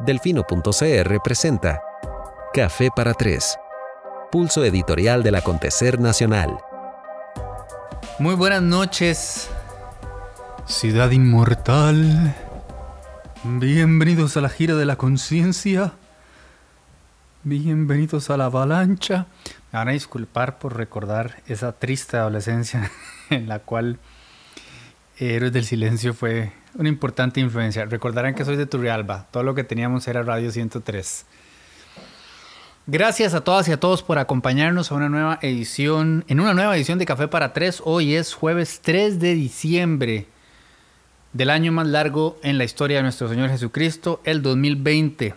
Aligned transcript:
Delfino.cr 0.00 1.20
presenta 1.22 1.82
Café 2.54 2.88
para 2.96 3.12
Tres, 3.12 3.58
pulso 4.32 4.64
editorial 4.64 5.22
del 5.22 5.34
acontecer 5.34 6.00
nacional. 6.00 6.56
Muy 8.18 8.34
buenas 8.34 8.62
noches, 8.62 9.50
Ciudad 10.64 11.10
Inmortal. 11.10 12.34
Bienvenidos 13.44 14.38
a 14.38 14.40
la 14.40 14.48
gira 14.48 14.74
de 14.74 14.86
la 14.86 14.96
conciencia. 14.96 15.92
Bienvenidos 17.44 18.30
a 18.30 18.38
la 18.38 18.46
avalancha. 18.46 19.26
Me 19.70 19.80
van 19.80 19.88
a 19.88 19.92
disculpar 19.92 20.58
por 20.58 20.78
recordar 20.78 21.42
esa 21.46 21.72
triste 21.72 22.16
adolescencia 22.16 22.90
en 23.28 23.48
la 23.48 23.58
cual 23.58 23.98
Héroes 25.28 25.52
del 25.52 25.66
Silencio 25.66 26.14
fue 26.14 26.50
una 26.74 26.88
importante 26.88 27.40
influencia. 27.40 27.84
Recordarán 27.84 28.34
que 28.34 28.46
soy 28.46 28.56
de 28.56 28.64
Turrialba. 28.64 29.26
Todo 29.30 29.42
lo 29.42 29.54
que 29.54 29.64
teníamos 29.64 30.08
era 30.08 30.22
Radio 30.22 30.50
103. 30.50 31.26
Gracias 32.86 33.34
a 33.34 33.42
todas 33.42 33.68
y 33.68 33.72
a 33.72 33.78
todos 33.78 34.02
por 34.02 34.18
acompañarnos 34.18 34.90
a 34.90 34.94
una 34.94 35.10
nueva 35.10 35.38
edición, 35.42 36.24
en 36.28 36.40
una 36.40 36.54
nueva 36.54 36.74
edición 36.74 36.98
de 36.98 37.04
Café 37.04 37.28
para 37.28 37.52
Tres. 37.52 37.82
Hoy 37.84 38.14
es 38.14 38.32
jueves 38.32 38.80
3 38.82 39.20
de 39.20 39.34
diciembre 39.34 40.26
del 41.34 41.50
año 41.50 41.70
más 41.70 41.86
largo 41.86 42.38
en 42.42 42.56
la 42.56 42.64
historia 42.64 42.96
de 42.96 43.02
nuestro 43.02 43.28
Señor 43.28 43.50
Jesucristo, 43.50 44.22
el 44.24 44.40
2020. 44.40 45.34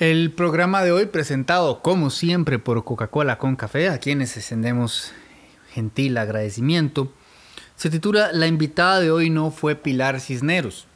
El 0.00 0.32
programa 0.32 0.82
de 0.82 0.90
hoy 0.90 1.06
presentado 1.06 1.80
como 1.80 2.10
siempre 2.10 2.58
por 2.58 2.82
Coca-Cola 2.82 3.38
con 3.38 3.54
café, 3.54 3.88
a 3.88 3.98
quienes 3.98 4.36
extendemos 4.36 5.12
gentil 5.72 6.18
agradecimiento. 6.18 7.12
Se 7.80 7.88
titula 7.88 8.30
La 8.34 8.46
invitada 8.46 9.00
de 9.00 9.10
hoy 9.10 9.30
no 9.30 9.50
fue 9.50 9.74
Pilar 9.74 10.20
Cisneros. 10.20 10.86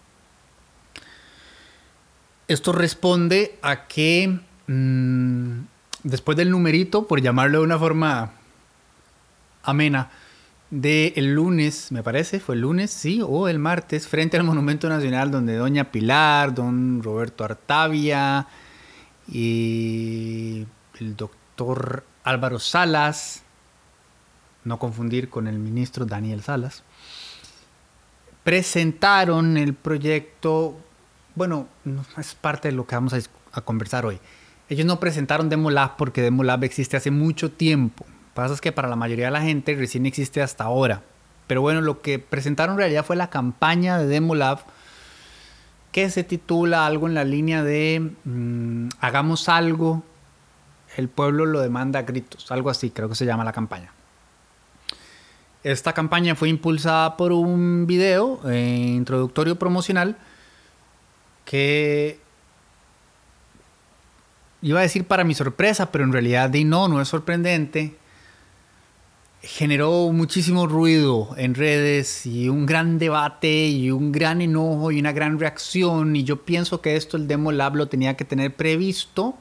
Esto 2.47 2.73
responde 2.73 3.59
a 3.63 3.87
que 3.87 4.39
mm, 4.67 5.61
después 6.03 6.37
del 6.37 6.51
numerito, 6.51 7.07
por 7.07 7.23
llamarlo 7.23 7.61
de 7.61 7.65
una 7.65 7.79
forma 7.79 8.33
amena, 9.63 10.11
de 10.69 11.15
el 11.17 11.35
lunes, 11.35 11.91
me 11.91 12.03
parece, 12.03 12.39
fue 12.39 12.55
el 12.55 12.61
lunes, 12.61 12.91
sí, 12.91 13.23
o 13.27 13.49
el 13.49 13.59
martes, 13.59 14.07
frente 14.07 14.37
al 14.37 14.45
Monumento 14.45 14.87
Nacional, 14.91 15.31
donde 15.31 15.57
doña 15.57 15.91
Pilar, 15.91 16.55
don 16.55 17.03
Roberto 17.03 17.45
Artavia 17.45 18.47
y 19.27 20.67
el 21.01 21.17
doctor 21.17 22.05
Álvaro 22.25 22.59
Salas, 22.59 23.44
no 24.65 24.79
confundir 24.79 25.29
con 25.29 25.47
el 25.47 25.59
ministro 25.59 26.07
Daniel 26.07 26.43
Salas, 26.43 26.83
presentaron 28.43 29.57
el 29.57 29.75
proyecto, 29.75 30.77
bueno, 31.35 31.69
no 31.85 32.05
es 32.19 32.35
parte 32.35 32.69
de 32.69 32.73
lo 32.73 32.87
que 32.87 32.95
vamos 32.95 33.15
a, 33.53 33.61
conversar 33.63 34.05
hoy. 34.05 34.19
Ellos 34.69 34.87
no 34.87 34.99
presentaron 34.99 35.49
Demolab 35.49 35.97
porque 35.97 36.23
Demolab 36.23 36.65
existe 36.65 36.97
hace 36.97 37.11
mucho 37.11 37.53
tiempo. 37.53 38.05
Pasa 38.35 38.55
es 38.55 38.61
que 38.61 38.73
para 38.73 38.89
la 38.89 38.97
mayoría 38.97 39.27
de 39.27 39.31
la 39.31 39.43
gente 39.43 39.77
recién 39.77 40.07
existe 40.07 40.43
hasta 40.43 40.65
ahora. 40.65 41.03
Pero 41.47 41.61
bueno, 41.61 41.81
lo 41.81 42.01
que 42.03 42.19
presentaron 42.19 42.75
en 42.75 42.79
realidad 42.79 43.05
fue 43.05 43.15
la 43.15 43.31
campaña 43.31 43.99
de 43.99 44.07
Demolab 44.07 44.61
que 45.93 46.11
se 46.11 46.25
titula 46.25 46.87
algo 46.87 47.07
en 47.07 47.15
la 47.15 47.23
línea 47.23 47.63
de 47.63 48.11
mmm, 48.25 48.89
hagamos 48.99 49.49
algo, 49.49 50.03
el 50.97 51.09
pueblo 51.09 51.47
lo 51.47 51.61
demanda 51.61 52.01
a 52.01 52.03
gritos, 52.03 52.51
algo 52.51 52.71
así 52.71 52.91
creo 52.91 53.09
que 53.09 53.15
se 53.15 53.25
llama 53.25 53.45
la 53.45 53.53
campaña. 53.53 53.93
Esta 55.65 55.95
campaña 55.95 56.35
fue 56.35 56.51
impulsada 56.51 57.17
por 57.17 57.33
un 57.33 57.87
video 57.87 58.39
eh, 58.47 58.93
introductorio 58.95 59.59
promocional 59.59 60.19
que 61.47 62.19
iba 64.61 64.81
a 64.81 64.83
decir 64.83 65.07
para 65.07 65.25
mi 65.25 65.35
sorpresa, 65.35 65.91
pero 65.91 66.05
en 66.05 66.13
realidad 66.13 66.51
no, 66.51 66.87
no 66.89 67.01
es 67.01 67.09
sorprendente. 67.09 67.97
Generó 69.41 70.13
muchísimo 70.13 70.67
ruido 70.67 71.35
en 71.39 71.55
redes 71.55 72.27
y 72.27 72.51
un 72.51 72.67
gran 72.67 72.99
debate 72.99 73.69
y 73.69 73.91
un 73.91 74.13
gran 74.13 74.43
enojo 74.43 74.91
y 74.91 75.01
una 75.01 75.13
gran 75.13 75.39
reacción. 75.39 76.15
Y 76.15 76.25
yo 76.25 76.45
pienso 76.45 76.83
que 76.83 76.97
esto 76.97 77.17
el 77.17 77.27
Demo 77.27 77.53
Lab 77.53 77.77
lo 77.77 77.89
tenía 77.89 78.19
que 78.19 78.27
tener 78.27 78.55
previsto. 78.55 79.35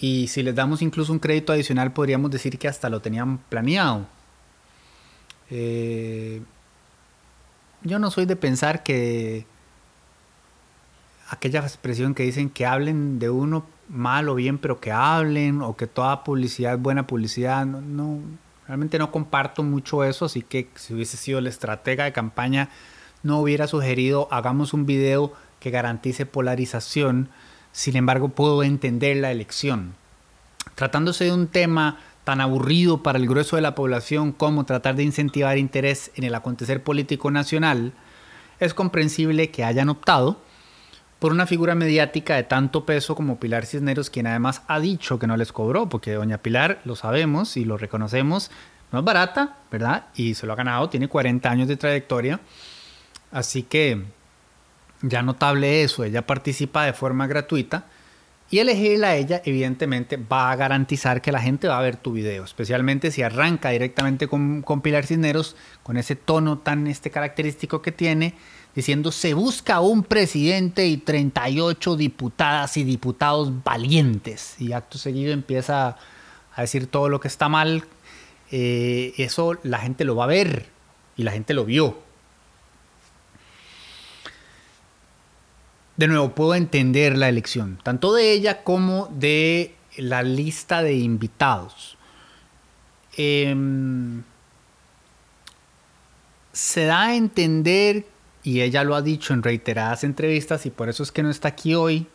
Y 0.00 0.26
si 0.26 0.42
les 0.42 0.56
damos 0.56 0.82
incluso 0.82 1.12
un 1.12 1.20
crédito 1.20 1.52
adicional, 1.52 1.92
podríamos 1.92 2.32
decir 2.32 2.58
que 2.58 2.66
hasta 2.66 2.88
lo 2.88 3.00
tenían 3.00 3.38
planeado. 3.38 4.06
Eh, 5.54 6.40
yo 7.82 7.98
no 7.98 8.10
soy 8.10 8.24
de 8.24 8.36
pensar 8.36 8.82
que 8.82 9.44
aquella 11.28 11.60
expresión 11.60 12.14
que 12.14 12.22
dicen 12.22 12.48
que 12.48 12.64
hablen 12.64 13.18
de 13.18 13.28
uno 13.28 13.66
mal 13.90 14.30
o 14.30 14.34
bien, 14.34 14.56
pero 14.56 14.80
que 14.80 14.92
hablen, 14.92 15.60
o 15.60 15.76
que 15.76 15.86
toda 15.86 16.24
publicidad 16.24 16.74
es 16.74 16.80
buena 16.80 17.06
publicidad, 17.06 17.66
no, 17.66 17.82
no, 17.82 18.20
realmente 18.66 18.98
no 18.98 19.10
comparto 19.10 19.62
mucho 19.62 20.04
eso, 20.04 20.24
así 20.24 20.40
que 20.40 20.70
si 20.74 20.94
hubiese 20.94 21.18
sido 21.18 21.38
el 21.38 21.46
estratega 21.46 22.04
de 22.04 22.12
campaña, 22.12 22.70
no 23.22 23.38
hubiera 23.38 23.66
sugerido 23.66 24.28
hagamos 24.30 24.72
un 24.72 24.86
video 24.86 25.34
que 25.60 25.70
garantice 25.70 26.24
polarización, 26.24 27.28
sin 27.72 27.96
embargo 27.96 28.30
puedo 28.30 28.62
entender 28.62 29.18
la 29.18 29.30
elección. 29.30 29.94
Tratándose 30.76 31.24
de 31.24 31.32
un 31.32 31.48
tema 31.48 31.98
tan 32.24 32.40
aburrido 32.40 33.02
para 33.02 33.18
el 33.18 33.28
grueso 33.28 33.56
de 33.56 33.62
la 33.62 33.74
población 33.74 34.32
como 34.32 34.64
tratar 34.64 34.94
de 34.94 35.02
incentivar 35.02 35.58
interés 35.58 36.12
en 36.14 36.24
el 36.24 36.34
acontecer 36.34 36.82
político 36.82 37.30
nacional, 37.30 37.92
es 38.60 38.74
comprensible 38.74 39.50
que 39.50 39.64
hayan 39.64 39.88
optado 39.88 40.40
por 41.18 41.32
una 41.32 41.46
figura 41.46 41.74
mediática 41.74 42.36
de 42.36 42.42
tanto 42.42 42.84
peso 42.84 43.14
como 43.14 43.38
Pilar 43.38 43.64
Cisneros, 43.64 44.10
quien 44.10 44.26
además 44.26 44.62
ha 44.66 44.80
dicho 44.80 45.18
que 45.18 45.26
no 45.26 45.36
les 45.36 45.52
cobró, 45.52 45.88
porque 45.88 46.14
doña 46.14 46.38
Pilar, 46.38 46.80
lo 46.84 46.96
sabemos 46.96 47.56
y 47.56 47.64
lo 47.64 47.76
reconocemos, 47.76 48.50
no 48.90 48.98
es 48.98 49.04
barata, 49.04 49.58
¿verdad? 49.70 50.06
Y 50.16 50.34
se 50.34 50.46
lo 50.46 50.52
ha 50.52 50.56
ganado, 50.56 50.88
tiene 50.88 51.08
40 51.08 51.48
años 51.48 51.68
de 51.68 51.76
trayectoria, 51.76 52.40
así 53.30 53.62
que 53.62 54.02
ya 55.00 55.22
notable 55.22 55.82
eso, 55.82 56.04
ella 56.04 56.26
participa 56.26 56.84
de 56.84 56.92
forma 56.92 57.26
gratuita 57.26 57.84
y 58.52 58.58
elegirla 58.58 59.08
a 59.08 59.16
ella, 59.16 59.40
evidentemente, 59.46 60.18
va 60.18 60.52
a 60.52 60.56
garantizar 60.56 61.22
que 61.22 61.32
la 61.32 61.40
gente 61.40 61.68
va 61.68 61.78
a 61.78 61.82
ver 61.82 61.96
tu 61.96 62.12
video, 62.12 62.44
especialmente 62.44 63.10
si 63.10 63.22
arranca 63.22 63.70
directamente 63.70 64.28
con, 64.28 64.62
Pilar 64.82 65.06
Cisneros, 65.06 65.56
con 65.82 65.96
ese 65.96 66.16
tono 66.16 66.58
tan 66.58 66.86
este, 66.86 67.10
característico 67.10 67.80
que 67.80 67.92
tiene, 67.92 68.34
diciendo 68.74 69.10
se 69.10 69.32
busca 69.32 69.80
un 69.80 70.02
presidente 70.02 70.86
y 70.86 70.98
38 70.98 71.96
diputadas 71.96 72.76
y 72.76 72.84
diputados 72.84 73.64
valientes. 73.64 74.56
Y 74.58 74.74
acto 74.74 74.98
seguido 74.98 75.32
empieza 75.32 75.96
a 76.54 76.60
decir 76.60 76.88
todo 76.88 77.08
lo 77.08 77.20
que 77.20 77.28
está 77.28 77.48
mal. 77.48 77.84
Eh, 78.50 79.14
eso 79.16 79.58
la 79.62 79.78
gente 79.78 80.04
lo 80.04 80.14
va 80.14 80.24
a 80.24 80.26
ver 80.26 80.66
y 81.16 81.22
la 81.22 81.32
gente 81.32 81.54
lo 81.54 81.64
vio. 81.64 81.96
De 86.02 86.08
nuevo, 86.08 86.34
puedo 86.34 86.56
entender 86.56 87.16
la 87.16 87.28
elección, 87.28 87.78
tanto 87.84 88.12
de 88.12 88.32
ella 88.32 88.64
como 88.64 89.06
de 89.12 89.76
la 89.96 90.24
lista 90.24 90.82
de 90.82 90.94
invitados. 90.94 91.96
Eh, 93.16 93.54
se 96.52 96.86
da 96.86 97.02
a 97.02 97.14
entender, 97.14 98.04
y 98.42 98.62
ella 98.62 98.82
lo 98.82 98.96
ha 98.96 99.02
dicho 99.02 99.32
en 99.32 99.44
reiteradas 99.44 100.02
entrevistas, 100.02 100.66
y 100.66 100.70
por 100.70 100.88
eso 100.88 101.04
es 101.04 101.12
que 101.12 101.22
no 101.22 101.30
está 101.30 101.46
aquí 101.46 101.76
hoy, 101.76 102.08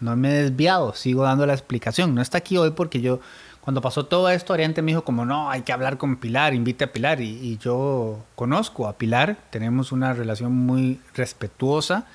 no 0.00 0.14
me 0.16 0.28
he 0.28 0.42
desviado, 0.42 0.92
sigo 0.92 1.22
dando 1.22 1.46
la 1.46 1.54
explicación, 1.54 2.14
no 2.14 2.20
está 2.20 2.36
aquí 2.36 2.58
hoy 2.58 2.72
porque 2.72 3.00
yo, 3.00 3.20
cuando 3.62 3.80
pasó 3.80 4.04
todo 4.04 4.28
esto, 4.28 4.52
Oriente 4.52 4.82
me 4.82 4.92
dijo 4.92 5.02
como, 5.02 5.24
no, 5.24 5.48
hay 5.48 5.62
que 5.62 5.72
hablar 5.72 5.96
con 5.96 6.16
Pilar, 6.16 6.52
invite 6.52 6.84
a 6.84 6.92
Pilar, 6.92 7.22
y 7.22 7.56
yo 7.56 8.22
conozco 8.34 8.86
a 8.86 8.98
Pilar, 8.98 9.38
tenemos 9.48 9.92
una 9.92 10.12
relación 10.12 10.52
muy 10.52 11.00
respetuosa, 11.14 12.06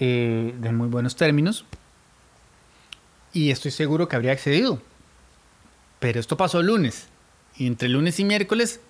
eh, 0.00 0.54
de 0.58 0.72
muy 0.72 0.88
buenos 0.88 1.16
términos 1.16 1.64
y 3.32 3.50
estoy 3.50 3.70
seguro 3.70 4.08
que 4.08 4.16
habría 4.16 4.32
accedido. 4.32 4.80
Pero 6.00 6.20
esto 6.20 6.36
pasó 6.36 6.60
el 6.60 6.66
lunes 6.66 7.08
y 7.56 7.66
entre 7.66 7.88
lunes 7.88 8.18
y 8.20 8.24
miércoles 8.24 8.80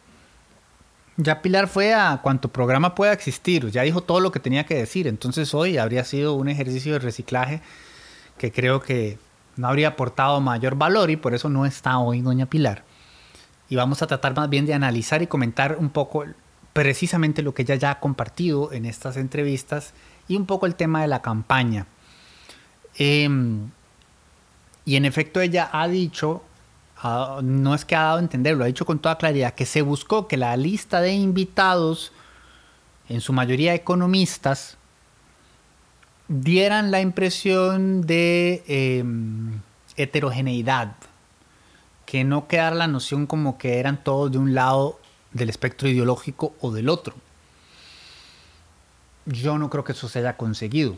ya 1.17 1.43
Pilar 1.43 1.69
fue 1.69 1.95
a 1.95 2.19
cuanto 2.23 2.49
programa 2.49 2.95
pueda 2.95 3.13
existir, 3.13 3.71
ya 3.71 3.83
dijo 3.83 4.01
todo 4.01 4.21
lo 4.21 4.33
que 4.33 4.41
tenía 4.41 4.67
que 4.67 4.75
decir, 4.75 5.07
entonces 5.07 5.55
hoy 5.55 5.79
habría 5.79 6.05
sido 6.05 6.35
un 6.35 6.49
ejercicio 6.49 6.93
de 6.93 6.99
reciclaje 6.99 7.61
que 8.37 8.51
creo 8.51 8.81
que 8.81 9.19
no 9.57 9.69
habría 9.69 9.89
aportado 9.89 10.41
mayor 10.41 10.75
valor 10.75 11.11
y 11.11 11.17
por 11.17 11.35
eso 11.35 11.49
no 11.49 11.67
está 11.67 11.99
hoy 11.99 12.21
doña 12.21 12.47
Pilar. 12.47 12.83
Y 13.69 13.77
vamos 13.77 14.03
a 14.03 14.07
tratar 14.07 14.35
más 14.35 14.51
bien 14.51 14.67
de 14.67 14.75
analizar 14.75 15.23
y 15.23 15.29
comentar 15.29 15.77
un 15.79 15.91
poco 15.91 16.25
precisamente 16.73 17.43
lo 17.43 17.55
que 17.55 17.63
ella 17.63 17.77
ya 17.77 17.93
ha 17.93 18.01
compartido 18.01 18.73
en 18.73 18.85
estas 18.85 19.17
entrevistas 19.17 19.95
y 20.29 20.37
un 20.37 20.47
poco 20.47 20.67
el 20.67 20.75
tema 20.75 21.03
de 21.03 21.09
la 21.09 21.23
campaña. 21.23 21.87
Eh, 22.99 23.29
y 24.85 24.97
en 24.97 25.05
efecto 25.05 25.41
ella 25.41 25.71
ha 25.73 25.89
dicho, 25.89 26.43
no 27.43 27.75
es 27.75 27.85
que 27.85 27.97
ha 27.97 28.03
dado 28.03 28.19
a 28.19 28.21
entender, 28.21 28.57
lo 28.57 28.65
ha 28.65 28.69
dicho 28.69 28.87
con 28.87 28.99
toda 28.99 29.19
claridad, 29.19 29.55
que 29.55 29.67
se 29.67 29.83
buscó 29.83 30.29
que 30.29 30.37
la 30.37 30.57
lista 30.57 31.01
de 31.01 31.13
invitados, 31.13 32.13
en 33.09 33.21
su 33.21 33.33
mayoría 33.33 33.75
economistas, 33.75 34.77
dieran 36.29 36.91
la 36.91 37.01
impresión 37.01 38.03
de 38.03 38.63
em, 38.67 39.61
heterogeneidad, 39.97 40.97
que 42.07 42.25
no 42.25 42.47
quedara 42.47 42.77
la 42.77 42.87
noción 42.87 43.27
como 43.27 43.59
que 43.59 43.79
eran 43.79 44.03
todos 44.03 44.33
de 44.33 44.39
un 44.39 44.55
lado 44.55 44.99
del 45.33 45.51
espectro 45.51 45.89
ideológico 45.89 46.55
o 46.61 46.71
del 46.73 46.89
otro. 46.89 47.15
Yo 49.27 49.59
no 49.59 49.71
creo 49.71 49.85
que 49.85 49.93
eso 49.93 50.09
se 50.09 50.19
haya 50.21 50.37
conseguido. 50.37 50.97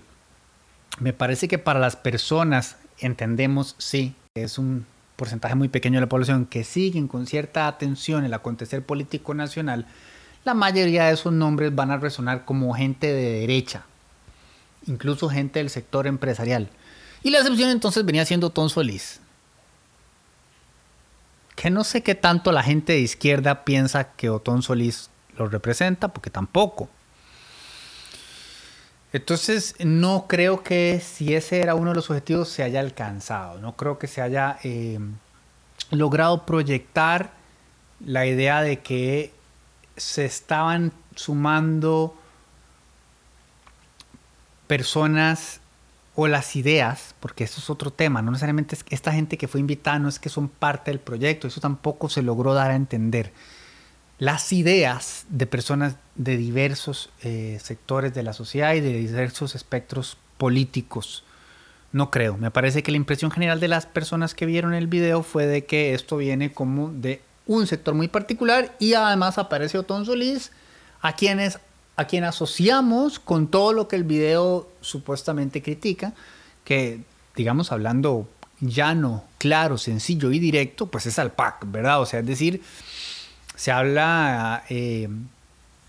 Me 0.98 1.12
parece 1.12 1.48
que 1.48 1.58
para 1.58 1.78
las 1.78 1.96
personas, 1.96 2.76
entendemos, 2.98 3.74
sí, 3.78 4.14
es 4.34 4.58
un 4.58 4.86
porcentaje 5.16 5.54
muy 5.54 5.68
pequeño 5.68 5.96
de 5.96 6.02
la 6.02 6.08
población 6.08 6.46
que 6.46 6.64
siguen 6.64 7.08
con 7.08 7.26
cierta 7.26 7.66
atención 7.66 8.24
el 8.24 8.34
acontecer 8.34 8.84
político 8.84 9.34
nacional, 9.34 9.86
la 10.44 10.54
mayoría 10.54 11.06
de 11.06 11.14
esos 11.14 11.32
nombres 11.32 11.74
van 11.74 11.90
a 11.90 11.96
resonar 11.96 12.44
como 12.44 12.72
gente 12.74 13.12
de 13.12 13.40
derecha, 13.40 13.84
incluso 14.86 15.28
gente 15.28 15.58
del 15.58 15.70
sector 15.70 16.06
empresarial. 16.06 16.68
Y 17.22 17.30
la 17.30 17.38
excepción 17.38 17.70
entonces 17.70 18.04
venía 18.04 18.24
siendo 18.24 18.50
Tom 18.50 18.68
Solís, 18.68 19.20
que 21.56 21.70
no 21.70 21.82
sé 21.82 22.02
qué 22.02 22.14
tanto 22.14 22.52
la 22.52 22.62
gente 22.62 22.92
de 22.92 23.00
izquierda 23.00 23.64
piensa 23.64 24.12
que 24.12 24.30
Otón 24.30 24.62
Solís 24.62 25.10
lo 25.36 25.48
representa, 25.48 26.08
porque 26.08 26.30
tampoco. 26.30 26.88
Entonces, 29.16 29.74
no 29.78 30.26
creo 30.28 30.62
que 30.62 31.00
si 31.00 31.34
ese 31.34 31.60
era 31.60 31.74
uno 31.74 31.90
de 31.90 31.96
los 31.96 32.10
objetivos 32.10 32.50
se 32.50 32.62
haya 32.62 32.80
alcanzado. 32.80 33.58
No 33.58 33.74
creo 33.74 33.98
que 33.98 34.08
se 34.08 34.20
haya 34.20 34.58
eh, 34.62 34.98
logrado 35.90 36.44
proyectar 36.44 37.30
la 38.04 38.26
idea 38.26 38.60
de 38.60 38.80
que 38.80 39.32
se 39.96 40.26
estaban 40.26 40.92
sumando 41.14 42.14
personas 44.66 45.60
o 46.14 46.28
las 46.28 46.54
ideas, 46.54 47.14
porque 47.20 47.44
eso 47.44 47.60
es 47.60 47.70
otro 47.70 47.90
tema, 47.90 48.20
no 48.20 48.30
necesariamente 48.30 48.74
es 48.74 48.84
que 48.84 48.94
esta 48.94 49.12
gente 49.12 49.38
que 49.38 49.48
fue 49.48 49.60
invitada 49.60 49.98
no 49.98 50.10
es 50.10 50.18
que 50.18 50.28
son 50.28 50.48
parte 50.48 50.90
del 50.90 51.00
proyecto, 51.00 51.46
eso 51.46 51.60
tampoco 51.60 52.10
se 52.10 52.20
logró 52.20 52.52
dar 52.52 52.70
a 52.70 52.74
entender. 52.74 53.32
Las 54.18 54.52
ideas 54.52 55.26
de 55.28 55.46
personas 55.46 55.96
de 56.14 56.36
diversos 56.36 57.10
eh, 57.22 57.58
sectores 57.62 58.14
de 58.14 58.22
la 58.22 58.32
sociedad 58.32 58.74
y 58.74 58.80
de 58.80 58.92
diversos 58.94 59.54
espectros 59.54 60.16
políticos. 60.38 61.22
No 61.92 62.10
creo, 62.10 62.36
me 62.36 62.50
parece 62.50 62.82
que 62.82 62.90
la 62.90 62.96
impresión 62.96 63.30
general 63.30 63.60
de 63.60 63.68
las 63.68 63.86
personas 63.86 64.34
que 64.34 64.46
vieron 64.46 64.74
el 64.74 64.86
video 64.86 65.22
fue 65.22 65.46
de 65.46 65.64
que 65.64 65.94
esto 65.94 66.16
viene 66.16 66.52
como 66.52 66.90
de 66.90 67.22
un 67.46 67.66
sector 67.66 67.94
muy 67.94 68.08
particular 68.08 68.74
y 68.78 68.94
además 68.94 69.38
aparece 69.38 69.78
Otón 69.78 70.04
Solís, 70.04 70.50
a 71.00 71.14
quienes 71.14 71.58
a 71.96 72.06
quien 72.06 72.24
asociamos 72.24 73.18
con 73.18 73.48
todo 73.48 73.72
lo 73.72 73.88
que 73.88 73.96
el 73.96 74.04
video 74.04 74.68
supuestamente 74.82 75.62
critica, 75.62 76.12
que 76.64 77.00
digamos 77.34 77.72
hablando 77.72 78.28
llano, 78.60 79.24
claro, 79.38 79.78
sencillo 79.78 80.30
y 80.30 80.38
directo, 80.38 80.86
pues 80.86 81.06
es 81.06 81.18
al 81.18 81.32
PAC, 81.32 81.70
¿verdad? 81.70 82.00
O 82.00 82.06
sea, 82.06 82.20
es 82.20 82.26
decir, 82.26 82.62
se 83.56 83.72
habla 83.72 84.62
eh, 84.68 85.08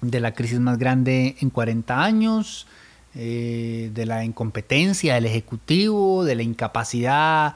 de 0.01 0.19
la 0.19 0.33
crisis 0.33 0.59
más 0.59 0.79
grande 0.79 1.35
en 1.39 1.51
40 1.51 2.03
años, 2.03 2.65
eh, 3.13 3.91
de 3.93 4.05
la 4.05 4.25
incompetencia 4.25 5.15
del 5.15 5.25
Ejecutivo, 5.25 6.25
de 6.25 6.35
la 6.35 6.43
incapacidad 6.43 7.55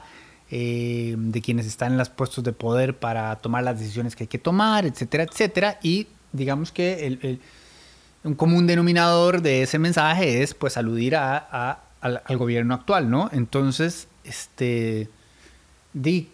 eh, 0.50 1.14
de 1.18 1.42
quienes 1.42 1.66
están 1.66 1.92
en 1.92 1.98
los 1.98 2.10
puestos 2.10 2.44
de 2.44 2.52
poder 2.52 2.96
para 2.98 3.34
tomar 3.36 3.64
las 3.64 3.78
decisiones 3.78 4.14
que 4.14 4.24
hay 4.24 4.28
que 4.28 4.38
tomar, 4.38 4.86
etcétera, 4.86 5.24
etcétera. 5.24 5.78
Y 5.82 6.06
digamos 6.32 6.70
que 6.70 7.06
el 7.06 7.40
un 8.24 8.34
común 8.34 8.66
denominador 8.66 9.42
de 9.42 9.62
ese 9.62 9.78
mensaje 9.78 10.42
es 10.42 10.54
pues 10.54 10.76
aludir 10.76 11.16
a, 11.16 11.80
al, 12.00 12.36
gobierno 12.36 12.74
actual, 12.74 13.10
¿no? 13.10 13.28
Entonces, 13.32 14.08
este, 14.24 15.08
di, 15.92 16.28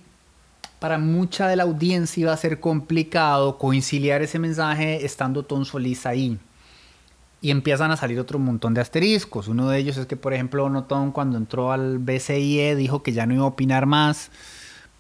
para 0.78 0.98
mucha 0.98 1.48
de 1.48 1.56
la 1.56 1.64
audiencia 1.64 2.20
iba 2.20 2.32
a 2.32 2.36
ser 2.36 2.60
complicado 2.60 3.58
conciliar 3.58 4.22
ese 4.22 4.38
mensaje 4.38 5.04
estando 5.04 5.44
Tom 5.44 5.64
Solís 5.64 6.06
ahí. 6.06 6.38
Y 7.40 7.50
empiezan 7.50 7.90
a 7.90 7.96
salir 7.96 8.18
otro 8.18 8.38
montón 8.38 8.74
de 8.74 8.80
asteriscos. 8.80 9.48
Uno 9.48 9.68
de 9.68 9.78
ellos 9.78 9.96
es 9.96 10.06
que, 10.06 10.16
por 10.16 10.34
ejemplo, 10.34 10.68
Notón 10.68 11.12
cuando 11.12 11.38
entró 11.38 11.72
al 11.72 11.98
BCIE 11.98 12.74
dijo 12.74 13.02
que 13.02 13.12
ya 13.12 13.26
no 13.26 13.34
iba 13.34 13.44
a 13.44 13.48
opinar 13.48 13.86
más 13.86 14.30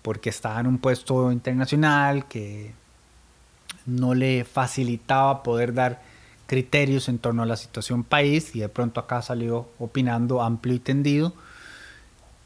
porque 0.02 0.30
estaba 0.30 0.60
en 0.60 0.68
un 0.68 0.78
puesto 0.78 1.32
internacional 1.32 2.26
que 2.26 2.72
no 3.86 4.14
le 4.14 4.44
facilitaba 4.44 5.42
poder 5.42 5.74
dar 5.74 6.00
criterios 6.46 7.08
en 7.08 7.18
torno 7.18 7.42
a 7.42 7.46
la 7.46 7.56
situación 7.56 8.04
país 8.04 8.54
y 8.54 8.60
de 8.60 8.68
pronto 8.68 9.00
acá 9.00 9.20
salió 9.20 9.68
opinando 9.78 10.42
amplio 10.42 10.74
y 10.74 10.78
tendido. 10.78 11.34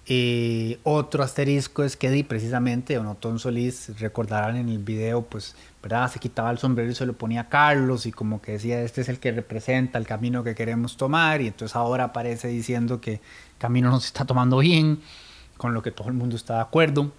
Eh, 0.07 0.81
otro 0.83 1.23
asterisco 1.23 1.85
es 1.85 1.97
que 1.97 2.11
di 2.11 2.25
precisamente 2.25 2.99
Onotón 2.99 3.39
Solís, 3.39 3.99
recordarán 4.01 4.57
en 4.57 4.69
el 4.69 4.79
video, 4.79 5.23
pues, 5.23 5.55
¿verdad? 5.83 6.11
Se 6.11 6.19
quitaba 6.19 6.51
el 6.51 6.59
sombrero 6.59 6.91
y 6.91 6.95
se 6.95 7.07
lo 7.07 7.13
ponía 7.13 7.43
a 7.43 7.49
Carlos 7.49 8.07
y 8.07 8.13
como 8.13 8.43
que 8.43 8.53
decía, 8.53 8.83
este 8.83 9.03
es 9.03 9.09
el 9.09 9.21
que 9.21 9.31
representa 9.31 9.99
el 9.99 10.07
camino 10.07 10.43
que 10.43 10.55
queremos 10.55 10.97
tomar 10.97 11.41
y 11.41 11.47
entonces 11.47 11.77
ahora 11.77 12.05
aparece 12.05 12.49
diciendo 12.49 13.01
que 13.01 13.15
el 13.15 13.21
camino 13.59 13.91
no 13.91 14.01
se 14.01 14.09
está 14.09 14.25
tomando 14.25 14.59
bien, 14.59 15.01
con 15.57 15.73
lo 15.73 15.83
que 15.83 15.93
todo 15.93 16.09
el 16.09 16.15
mundo 16.15 16.37
está 16.37 16.57
de 16.57 16.63
acuerdo. 16.63 17.13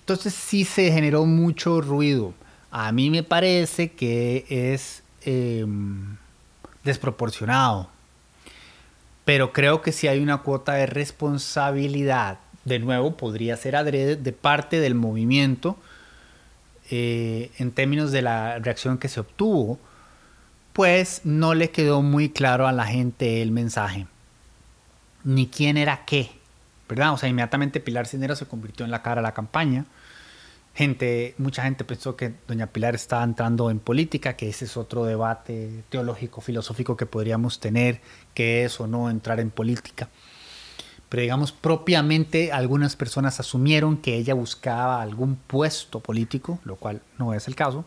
Entonces 0.00 0.34
sí 0.34 0.64
se 0.64 0.90
generó 0.90 1.24
mucho 1.24 1.80
ruido. 1.80 2.34
A 2.70 2.90
mí 2.92 3.10
me 3.10 3.22
parece 3.22 3.92
que 3.92 4.44
es 4.48 5.04
Em, 5.24 6.16
desproporcionado. 6.84 7.88
Pero 9.24 9.52
creo 9.52 9.80
que 9.80 9.92
si 9.92 10.08
hay 10.08 10.20
una 10.20 10.38
cuota 10.38 10.74
de 10.74 10.86
responsabilidad, 10.86 12.38
de 12.64 12.78
nuevo, 12.78 13.16
podría 13.16 13.56
ser 13.56 13.76
adrede 13.76 14.16
de 14.16 14.32
parte 14.32 14.80
del 14.80 14.94
movimiento 14.94 15.76
eh, 16.90 17.50
en 17.58 17.72
términos 17.72 18.12
de 18.12 18.22
la 18.22 18.58
reacción 18.58 18.98
que 18.98 19.08
se 19.08 19.20
obtuvo, 19.20 19.78
pues 20.72 21.22
no 21.24 21.54
le 21.54 21.70
quedó 21.70 22.02
muy 22.02 22.28
claro 22.28 22.66
a 22.66 22.72
la 22.72 22.86
gente 22.86 23.42
el 23.42 23.52
mensaje, 23.52 24.06
ni 25.22 25.46
quién 25.46 25.76
era 25.76 26.04
qué, 26.04 26.30
¿verdad? 26.88 27.12
O 27.12 27.16
sea, 27.16 27.28
inmediatamente 27.28 27.80
Pilar 27.80 28.06
Cisneros 28.06 28.38
se 28.38 28.46
convirtió 28.46 28.84
en 28.84 28.90
la 28.90 29.02
cara 29.02 29.20
de 29.20 29.26
la 29.26 29.32
campaña 29.32 29.86
gente, 30.74 31.34
mucha 31.38 31.62
gente 31.62 31.84
pensó 31.84 32.16
que 32.16 32.34
doña 32.48 32.66
Pilar 32.66 32.94
estaba 32.94 33.22
entrando 33.22 33.70
en 33.70 33.78
política, 33.78 34.36
que 34.36 34.48
ese 34.48 34.64
es 34.64 34.76
otro 34.76 35.04
debate 35.04 35.84
teológico, 35.88 36.40
filosófico 36.40 36.96
que 36.96 37.06
podríamos 37.06 37.60
tener, 37.60 38.00
que 38.34 38.64
es 38.64 38.80
o 38.80 38.86
no 38.86 39.08
entrar 39.08 39.40
en 39.40 39.50
política. 39.50 40.08
Pero 41.08 41.22
digamos, 41.22 41.52
propiamente 41.52 42.50
algunas 42.50 42.96
personas 42.96 43.38
asumieron 43.38 43.98
que 43.98 44.16
ella 44.16 44.34
buscaba 44.34 45.00
algún 45.00 45.36
puesto 45.36 46.00
político, 46.00 46.58
lo 46.64 46.76
cual 46.76 47.02
no 47.18 47.34
es 47.34 47.46
el 47.46 47.54
caso, 47.54 47.84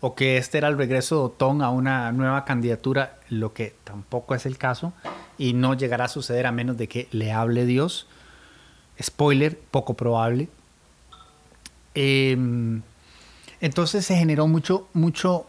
o 0.00 0.14
que 0.14 0.38
este 0.38 0.58
era 0.58 0.68
el 0.68 0.78
regreso 0.78 1.16
de 1.16 1.22
Otón 1.22 1.60
a 1.60 1.68
una 1.70 2.12
nueva 2.12 2.44
candidatura, 2.46 3.18
lo 3.28 3.52
que 3.52 3.74
tampoco 3.84 4.34
es 4.34 4.46
el 4.46 4.56
caso, 4.56 4.94
y 5.36 5.52
no 5.52 5.74
llegará 5.74 6.06
a 6.06 6.08
suceder 6.08 6.46
a 6.46 6.52
menos 6.52 6.78
de 6.78 6.88
que 6.88 7.08
le 7.10 7.32
hable 7.32 7.66
Dios. 7.66 8.06
Spoiler, 9.02 9.58
poco 9.58 9.94
probable, 9.94 10.48
Em, 11.94 12.82
entonces 13.60 14.04
se 14.04 14.16
generó 14.16 14.46
mucho, 14.46 14.88
mucho, 14.92 15.46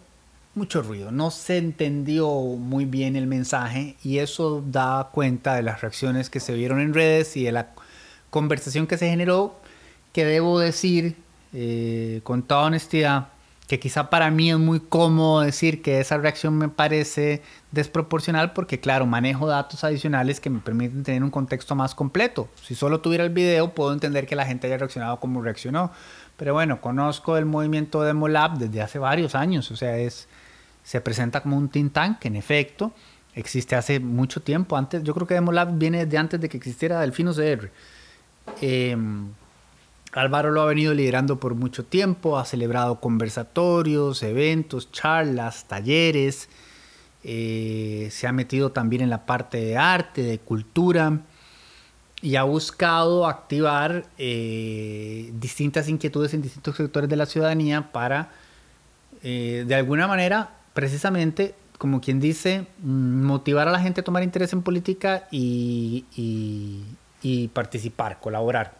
mucho 0.54 0.82
ruido. 0.82 1.12
No 1.12 1.32
se 1.32 1.58
entendió 1.58 2.30
muy 2.30 2.86
bien 2.86 3.16
el 3.16 3.28
mensaje 3.28 3.96
y 4.04 4.20
eso 4.20 4.64
da 4.66 5.10
cuenta 5.12 5.56
de 5.56 5.64
las 5.64 5.82
reacciones 5.82 6.30
que 6.30 6.40
se 6.40 6.54
vieron 6.54 6.80
en 6.80 6.94
redes 6.94 7.36
y 7.38 7.44
de 7.44 7.52
la 7.52 7.72
conversación 8.30 8.88
que 8.88 8.98
se 8.98 9.10
generó, 9.10 9.60
que 10.14 10.25
debo 10.25 10.60
decir 10.60 11.16
eh, 11.54 12.22
con 12.24 12.44
toda 12.44 12.64
honestidad, 12.64 13.30
que 13.68 13.80
quizá 13.80 14.10
para 14.10 14.30
mí 14.30 14.52
es 14.52 14.58
muy 14.58 14.80
cómodo 14.80 15.42
decir 15.42 15.82
que 15.82 16.00
esa 16.00 16.18
reacción 16.18 16.58
me 16.58 16.70
parece 16.70 17.42
desproporcional 17.72 18.54
porque 18.54 18.80
claro, 18.80 19.06
manejo 19.06 19.48
datos 19.48 19.84
adicionales 19.84 20.40
que 20.40 20.50
me 20.50 20.60
permiten 20.60 21.04
tener 21.04 21.24
un 21.24 21.32
contexto 21.32 21.75
más 21.75 21.96
completo. 21.96 22.48
Si 22.62 22.75
solo 22.75 23.02
tuviera 23.02 23.24
el 23.24 23.32
video, 23.32 23.74
puedo 23.74 23.92
entender 23.92 24.28
que 24.28 24.36
la 24.36 24.46
gente 24.46 24.68
haya 24.68 24.78
reaccionado 24.78 25.20
como 25.20 25.42
reaccionó, 25.42 25.92
pero 26.38 26.54
bueno, 26.54 26.82
conozco 26.82 27.38
el 27.38 27.46
movimiento 27.46 28.04
de 28.04 28.13
Molab 28.13 28.58
desde 28.58 28.82
hace 28.82 29.00
varios 29.00 29.36
años, 29.36 29.72
o 29.72 29.75
sea, 29.75 29.98
es, 29.98 30.27
se 30.84 31.01
presenta 31.01 31.42
como 31.42 31.58
un 31.58 31.70
think 31.70 31.94
tank, 31.94 32.25
en 32.25 32.36
efecto, 32.36 32.94
existe 33.34 33.75
hace 33.75 34.00
mucho 34.00 34.42
tiempo, 34.42 34.77
antes, 34.77 35.04
yo 35.04 35.13
creo 35.13 35.27
que 35.27 35.34
Demolab 35.34 35.77
viene 35.77 36.06
de 36.06 36.18
antes 36.18 36.39
de 36.39 36.50
que 36.50 36.58
existiera 36.58 37.01
Delfino 37.01 37.34
CR. 37.34 37.70
Em, 38.62 39.30
Álvaro 40.13 40.51
lo 40.51 40.62
ha 40.62 40.65
venido 40.65 40.94
liderando 40.94 41.39
por 41.39 41.56
mucho 41.56 41.84
tiempo, 41.84 42.38
ha 42.38 42.46
celebrado 42.46 43.00
conversatorios, 43.01 44.24
eventos, 44.24 44.92
charlas, 44.92 45.65
talleres, 45.68 46.48
eh, 47.24 48.08
se 48.12 48.27
ha 48.27 48.32
metido 48.32 48.72
también 48.72 49.01
en 49.01 49.10
la 49.10 49.25
parte 49.25 49.58
de 49.58 49.77
arte, 49.77 50.22
de 50.22 50.39
cultura 50.39 51.22
y 52.25 52.38
ha 52.38 52.44
buscado 52.44 53.27
activar 53.27 54.03
eh, 54.17 55.32
distintas 55.36 55.88
inquietudes 55.88 56.34
en 56.34 56.41
distintos 56.41 56.75
sectores 56.75 57.08
de 57.08 57.15
la 57.15 57.27
ciudadanía 57.27 57.91
para, 57.91 58.29
eh, 59.22 59.63
de 59.67 59.75
alguna 59.75 60.08
manera, 60.08 60.50
precisamente 60.74 61.53
como 61.77 62.01
quien 62.01 62.20
dice, 62.20 62.65
mm, 62.79 63.22
motivar 63.25 63.67
a 63.67 63.72
la 63.72 63.79
gente 63.79 64.01
a 64.01 64.03
tomar 64.03 64.24
interés 64.24 64.53
en 64.53 64.63
política 64.63 65.27
y, 65.29 66.03
y 67.22 67.48
participar, 67.50 68.20
colaborar. 68.20 68.74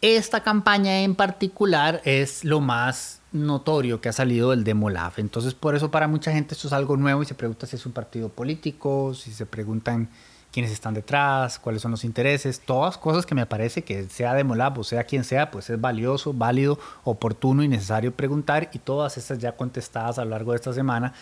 Esta 0.00 0.42
campaña 0.42 1.02
en 1.02 1.14
particular 1.14 2.00
es 2.06 2.46
lo 2.46 2.62
más 2.62 3.20
notorio 3.32 4.00
que 4.00 4.08
ha 4.08 4.14
salido 4.14 4.52
del 4.52 4.64
Demolab. 4.64 5.12
Entonces, 5.18 5.52
por 5.52 5.74
eso 5.74 5.90
para 5.90 6.08
mucha 6.08 6.32
gente 6.32 6.54
esto 6.54 6.68
es 6.68 6.72
algo 6.72 6.96
nuevo 6.96 7.22
y 7.22 7.26
se 7.26 7.34
pregunta 7.34 7.66
si 7.66 7.76
es 7.76 7.84
un 7.84 7.92
partido 7.92 8.30
político, 8.30 9.12
si 9.12 9.32
se 9.32 9.44
preguntan 9.44 10.08
quiénes 10.52 10.72
están 10.72 10.94
detrás, 10.94 11.58
cuáles 11.58 11.82
son 11.82 11.92
los 11.92 12.04
intereses, 12.04 12.60
todas 12.60 12.98
cosas 12.98 13.24
que 13.24 13.34
me 13.34 13.46
parece 13.46 13.82
que 13.82 14.08
sea 14.08 14.34
Demolab 14.34 14.78
o 14.78 14.84
sea 14.84 15.04
quien 15.04 15.24
sea, 15.24 15.50
pues 15.50 15.70
es 15.70 15.80
valioso, 15.80 16.32
válido, 16.32 16.78
oportuno 17.04 17.62
y 17.62 17.68
necesario 17.68 18.12
preguntar 18.12 18.70
y 18.72 18.78
todas 18.78 19.16
estas 19.16 19.38
ya 19.38 19.52
contestadas 19.52 20.18
a 20.18 20.24
lo 20.24 20.30
largo 20.30 20.52
de 20.52 20.56
esta 20.56 20.72
semana 20.72 21.14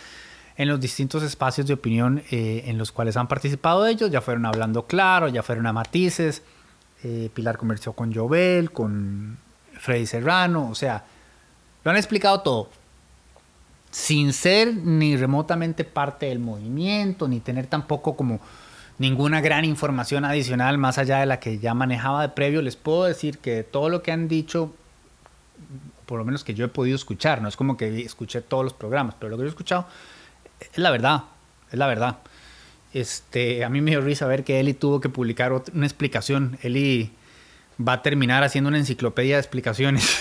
en 0.57 0.69
los 0.69 0.81
distintos 0.81 1.23
espacios 1.23 1.67
de 1.67 1.75
opinión 1.75 2.23
eh, 2.31 2.65
en 2.67 2.79
los 2.79 2.91
cuales 2.91 3.17
han 3.17 3.29
participado 3.29 3.87
ellos, 3.87 4.11
ya 4.11 4.21
fueron 4.21 4.45
hablando 4.47 4.87
claro, 4.87 5.29
ya 5.29 5.43
fueron 5.43 5.67
a 5.67 5.73
matices, 5.73 6.43
eh, 7.05 7.31
Pilar 7.33 7.57
conversó 7.57 7.93
con 7.93 8.13
Jovel, 8.13 8.73
con 8.73 9.39
Freddy 9.79 10.07
Serrano, 10.07 10.69
o 10.69 10.75
sea, 10.75 11.05
lo 11.85 11.91
han 11.91 11.97
explicado 11.97 12.41
todo. 12.41 12.71
Sin 13.91 14.33
ser 14.33 14.75
ni 14.75 15.17
remotamente 15.17 15.85
parte 15.85 16.27
del 16.27 16.41
movimiento, 16.41 17.29
ni 17.29 17.41
tener 17.41 17.67
tampoco 17.67 18.17
como 18.17 18.41
ninguna 18.99 19.41
gran 19.41 19.65
información 19.65 20.25
adicional 20.25 20.79
más 20.79 20.99
allá 20.99 21.19
de 21.19 21.27
la 21.27 21.41
que 21.41 21.59
ya 21.59 21.75
manejaba 21.75 22.23
de 22.23 22.29
previo, 22.31 22.63
les 22.63 22.77
puedo 22.77 23.05
decir 23.05 23.39
que 23.39 23.63
todo 23.63 23.89
lo 23.89 24.03
que 24.03 24.13
han 24.13 24.29
dicho, 24.29 24.75
por 26.07 26.19
lo 26.19 26.25
menos 26.25 26.45
que 26.45 26.55
yo 26.55 26.65
he 26.65 26.69
podido 26.69 26.97
escuchar, 26.97 27.41
no 27.41 27.49
es 27.49 27.57
como 27.57 27.77
que 27.77 28.01
escuché 28.01 28.41
todos 28.41 28.65
los 28.65 28.75
programas, 28.75 29.15
pero 29.19 29.31
lo 29.31 29.37
que 29.37 29.43
yo 29.43 29.47
he 29.47 29.51
escuchado 29.51 29.87
es 30.61 30.79
la 30.79 30.91
verdad, 30.91 31.25
es 31.71 31.79
la 31.79 31.87
verdad. 31.87 32.19
Este, 32.93 33.65
a 33.65 33.69
mí 33.69 33.81
me 33.81 33.91
dio 33.93 34.01
risa 34.01 34.27
ver 34.27 34.45
que 34.45 34.61
Eli 34.61 34.75
tuvo 34.75 35.01
que 35.01 35.09
publicar 35.09 35.53
una 35.53 35.87
explicación. 35.87 36.59
Eli 36.63 37.13
va 37.87 37.95
a 37.95 38.03
terminar 38.03 38.43
haciendo 38.43 38.69
una 38.69 38.79
enciclopedia 38.79 39.37
de 39.37 39.41
explicaciones. 39.41 40.19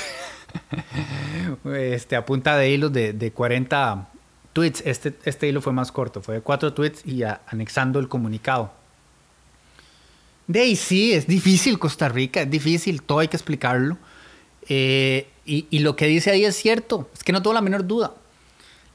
este, 1.76 2.16
a 2.16 2.26
punta 2.26 2.58
de 2.58 2.70
hilos 2.70 2.92
de, 2.94 3.14
de 3.14 3.32
40 3.32 4.08
tweets. 4.58 4.82
Este, 4.86 5.14
este 5.24 5.48
hilo 5.48 5.62
fue 5.62 5.72
más 5.72 5.92
corto, 5.92 6.24
fue 6.24 6.36
de 6.36 6.42
4 6.42 6.74
tweets 6.74 7.06
y 7.06 7.22
anexando 7.22 8.00
el 8.00 8.08
comunicado. 8.08 8.72
De 10.48 10.62
ahí 10.62 10.76
sí, 10.76 11.14
es 11.14 11.28
difícil 11.28 11.78
Costa 11.78 12.10
Rica, 12.10 12.42
es 12.42 12.50
difícil, 12.50 13.04
todo 13.04 13.20
hay 13.20 13.28
que 13.28 13.38
explicarlo. 13.38 14.00
Eh, 14.68 15.28
y, 15.46 15.68
y, 15.70 15.80
lo 15.80 15.96
que 15.96 16.08
dice 16.08 16.32
ahí 16.32 16.44
es 16.44 16.56
cierto, 16.56 17.08
es 17.14 17.24
que 17.24 17.32
no 17.32 17.44
tengo 17.44 17.54
la 17.54 17.62
menor 17.62 17.86
duda. 17.86 18.16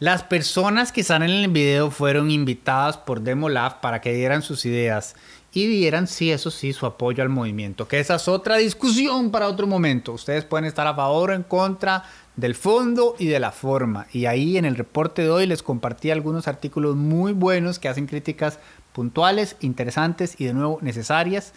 Las 0.00 0.24
personas 0.24 0.90
que 0.90 1.02
están 1.02 1.22
en 1.22 1.30
el 1.30 1.48
video 1.48 1.92
fueron 1.92 2.32
invitadas 2.32 2.96
por 2.96 3.20
Demolab 3.20 3.80
para 3.80 4.00
que 4.00 4.12
dieran 4.12 4.42
sus 4.42 4.66
ideas 4.66 5.14
y 5.52 5.68
dieran, 5.68 6.08
sí, 6.08 6.32
eso 6.32 6.50
sí, 6.50 6.72
su 6.72 6.86
apoyo 6.86 7.22
al 7.22 7.28
movimiento. 7.28 7.86
Que 7.86 8.00
esa 8.00 8.16
es 8.16 8.26
otra 8.26 8.56
discusión 8.56 9.30
para 9.30 9.46
otro 9.46 9.68
momento. 9.68 10.12
Ustedes 10.12 10.44
pueden 10.44 10.64
estar 10.64 10.88
a 10.88 10.94
favor 10.94 11.30
o 11.30 11.34
en 11.34 11.44
contra 11.44 12.04
del 12.36 12.54
fondo 12.54 13.14
y 13.18 13.26
de 13.26 13.40
la 13.40 13.52
forma. 13.52 14.06
Y 14.12 14.26
ahí 14.26 14.56
en 14.56 14.64
el 14.64 14.76
reporte 14.76 15.22
de 15.22 15.30
hoy 15.30 15.46
les 15.46 15.62
compartí 15.62 16.10
algunos 16.10 16.48
artículos 16.48 16.96
muy 16.96 17.32
buenos 17.32 17.78
que 17.78 17.88
hacen 17.88 18.06
críticas 18.06 18.58
puntuales, 18.92 19.56
interesantes 19.60 20.40
y 20.40 20.46
de 20.46 20.54
nuevo 20.54 20.78
necesarias 20.80 21.52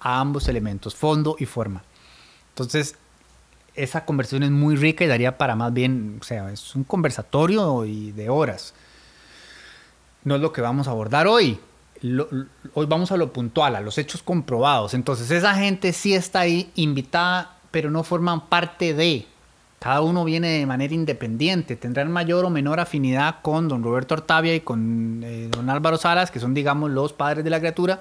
a 0.00 0.20
ambos 0.20 0.48
elementos, 0.48 0.94
fondo 0.94 1.36
y 1.38 1.46
forma. 1.46 1.82
Entonces, 2.50 2.96
esa 3.74 4.04
conversación 4.04 4.42
es 4.42 4.50
muy 4.50 4.76
rica 4.76 5.04
y 5.04 5.06
daría 5.06 5.36
para 5.36 5.54
más 5.54 5.72
bien, 5.72 6.18
o 6.20 6.24
sea, 6.24 6.50
es 6.50 6.74
un 6.74 6.84
conversatorio 6.84 7.84
y 7.84 8.12
de 8.12 8.30
horas. 8.30 8.74
No 10.24 10.34
es 10.36 10.40
lo 10.40 10.52
que 10.52 10.60
vamos 10.60 10.88
a 10.88 10.92
abordar 10.92 11.26
hoy. 11.26 11.58
hoy 12.74 12.86
vamos 12.86 13.12
a 13.12 13.16
lo 13.16 13.32
puntual, 13.32 13.76
a 13.76 13.80
los 13.80 13.98
hechos 13.98 14.22
comprobados. 14.22 14.94
Entonces, 14.94 15.30
esa 15.30 15.54
gente 15.54 15.92
sí 15.92 16.14
está 16.14 16.40
ahí 16.40 16.70
invitada, 16.74 17.58
pero 17.70 17.90
no 17.90 18.02
forman 18.02 18.48
parte 18.48 18.94
de. 18.94 19.26
Cada 19.86 20.00
uno 20.00 20.24
viene 20.24 20.48
de 20.48 20.66
manera 20.66 20.92
independiente. 20.92 21.76
Tendrán 21.76 22.10
mayor 22.10 22.44
o 22.44 22.50
menor 22.50 22.80
afinidad 22.80 23.36
con 23.40 23.68
don 23.68 23.84
Roberto 23.84 24.14
Ortavia 24.14 24.52
y 24.52 24.58
con 24.58 25.22
eh, 25.22 25.46
don 25.48 25.70
Álvaro 25.70 25.96
Salas, 25.96 26.32
que 26.32 26.40
son, 26.40 26.54
digamos, 26.54 26.90
los 26.90 27.12
padres 27.12 27.44
de 27.44 27.50
la 27.50 27.60
criatura 27.60 28.00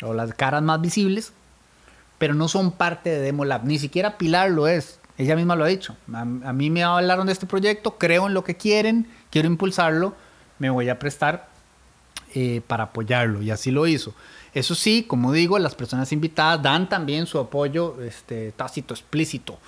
o 0.00 0.14
las 0.14 0.32
caras 0.32 0.62
más 0.62 0.80
visibles, 0.80 1.34
pero 2.16 2.32
no 2.32 2.48
son 2.48 2.72
parte 2.72 3.10
de 3.10 3.18
Demolab. 3.18 3.66
Ni 3.66 3.78
siquiera 3.78 4.16
Pilar 4.16 4.50
lo 4.50 4.66
es. 4.66 4.98
Ella 5.18 5.36
misma 5.36 5.56
lo 5.56 5.64
ha 5.64 5.68
dicho. 5.68 5.94
A, 6.14 6.24
mí 6.24 6.70
me 6.70 6.82
hablaron 6.84 7.26
de 7.26 7.34
este 7.34 7.44
proyecto, 7.44 7.98
creo 7.98 8.28
en 8.28 8.32
lo 8.32 8.42
que 8.42 8.54
quieren, 8.56 9.06
quiero 9.28 9.46
impulsarlo, 9.46 10.14
me 10.58 10.70
voy 10.70 10.88
a 10.88 10.98
prestar 10.98 11.50
eh, 12.34 12.62
para 12.66 12.84
apoyarlo. 12.84 13.42
Y 13.42 13.50
así 13.50 13.70
lo 13.70 13.86
hizo. 13.86 14.14
Eso 14.54 14.74
sí, 14.74 15.04
como 15.06 15.32
digo, 15.32 15.58
las 15.58 15.74
personas 15.74 16.12
invitadas 16.12 16.62
dan 16.62 16.88
también 16.88 17.26
su 17.26 17.38
apoyo 17.38 18.00
este, 18.00 18.52
tácito, 18.52 18.94
explícito. 18.94 19.58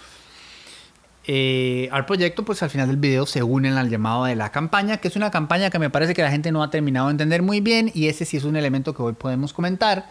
Eh, 1.31 1.91
al 1.93 2.07
proyecto, 2.07 2.43
pues 2.43 2.63
al 2.63 2.71
final 2.71 2.89
del 2.89 2.97
video 2.97 3.27
se 3.27 3.43
unen 3.43 3.75
al 3.75 3.91
llamado 3.91 4.25
de 4.25 4.35
la 4.35 4.51
campaña, 4.51 4.97
que 4.97 5.09
es 5.09 5.17
una 5.17 5.31
campaña 5.31 5.69
que 5.69 5.79
me 5.79 5.91
parece 5.91 6.15
que 6.15 6.23
la 6.23 6.31
gente 6.31 6.51
no 6.51 6.63
ha 6.63 6.71
terminado 6.71 7.09
de 7.09 7.11
entender 7.11 7.43
muy 7.43 7.61
bien 7.61 7.91
y 7.93 8.09
ese 8.09 8.25
sí 8.25 8.39
es 8.39 8.45
un 8.45 8.57
elemento 8.57 8.95
que 8.95 9.03
hoy 9.03 9.13
podemos 9.13 9.53
comentar. 9.53 10.09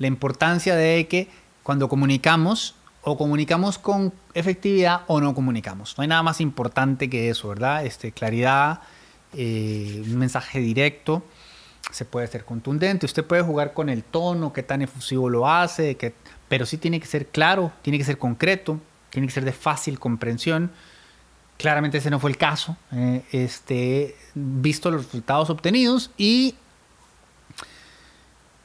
La 0.00 0.08
importancia 0.08 0.74
de 0.74 1.06
que 1.06 1.28
cuando 1.62 1.88
comunicamos 1.88 2.74
o 3.02 3.16
comunicamos 3.16 3.78
con 3.78 4.12
efectividad 4.34 5.02
o 5.06 5.20
no 5.20 5.32
comunicamos. 5.32 5.96
No 5.96 6.02
hay 6.02 6.08
nada 6.08 6.24
más 6.24 6.40
importante 6.40 7.08
que 7.08 7.30
eso, 7.30 7.50
¿verdad? 7.50 7.86
Este, 7.86 8.10
claridad, 8.10 8.80
eh, 9.34 10.02
un 10.04 10.18
mensaje 10.18 10.58
directo, 10.58 11.22
se 11.92 12.04
puede 12.04 12.26
ser 12.26 12.44
contundente, 12.44 13.06
usted 13.06 13.24
puede 13.24 13.42
jugar 13.42 13.74
con 13.74 13.88
el 13.88 14.02
tono, 14.02 14.52
qué 14.52 14.64
tan 14.64 14.82
efusivo 14.82 15.30
lo 15.30 15.48
hace, 15.48 15.96
pero 16.48 16.66
sí 16.66 16.78
tiene 16.78 16.98
que 16.98 17.06
ser 17.06 17.28
claro, 17.28 17.70
tiene 17.82 17.96
que 17.96 18.04
ser 18.04 18.18
concreto, 18.18 18.80
tiene 19.10 19.28
que 19.28 19.34
ser 19.34 19.44
de 19.44 19.52
fácil 19.52 19.98
comprensión. 19.98 20.70
Claramente 21.56 21.98
ese 21.98 22.10
no 22.10 22.20
fue 22.20 22.30
el 22.30 22.36
caso, 22.36 22.76
eh, 22.92 23.24
este, 23.32 24.16
visto 24.34 24.90
los 24.90 25.06
resultados 25.06 25.50
obtenidos 25.50 26.10
y 26.16 26.54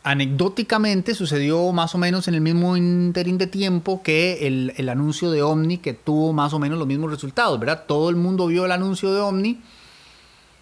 anecdóticamente 0.04 1.16
sucedió 1.16 1.72
más 1.72 1.96
o 1.96 1.98
menos 1.98 2.28
en 2.28 2.36
el 2.36 2.42
mismo 2.42 2.76
interín 2.76 3.38
de 3.38 3.48
tiempo 3.48 4.04
que 4.04 4.46
el, 4.46 4.90
anuncio 4.90 5.32
de 5.32 5.42
Omni, 5.42 5.78
que 5.78 5.94
tuvo 5.94 6.34
más 6.34 6.54
o 6.54 6.60
menos 6.60 6.78
los 6.78 6.88
mismos 6.88 7.10
resultados, 7.10 7.60
¿verdad? 7.60 7.86
Todo 7.88 8.10
el 8.10 8.18
mundo 8.18 8.48
vio 8.48 8.66
el 8.66 8.72
anuncio 8.72 9.14
de 9.14 9.22
Omni. 9.22 9.62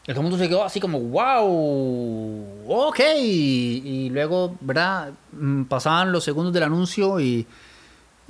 Todo 0.06 0.16
el 0.16 0.22
mundo 0.22 0.38
se 0.38 0.48
quedó 0.48 0.64
así 0.64 0.80
como, 0.80 1.00
wow, 1.00 2.46
ok. 2.68 3.00
Y 3.24 4.10
luego, 4.12 4.56
¿verdad? 4.62 5.12
Mm, 5.32 5.64
pasaban 5.64 6.12
los 6.12 6.24
segundos 6.24 6.54
del 6.54 6.64
anuncio 6.64 7.20
y, 7.20 7.48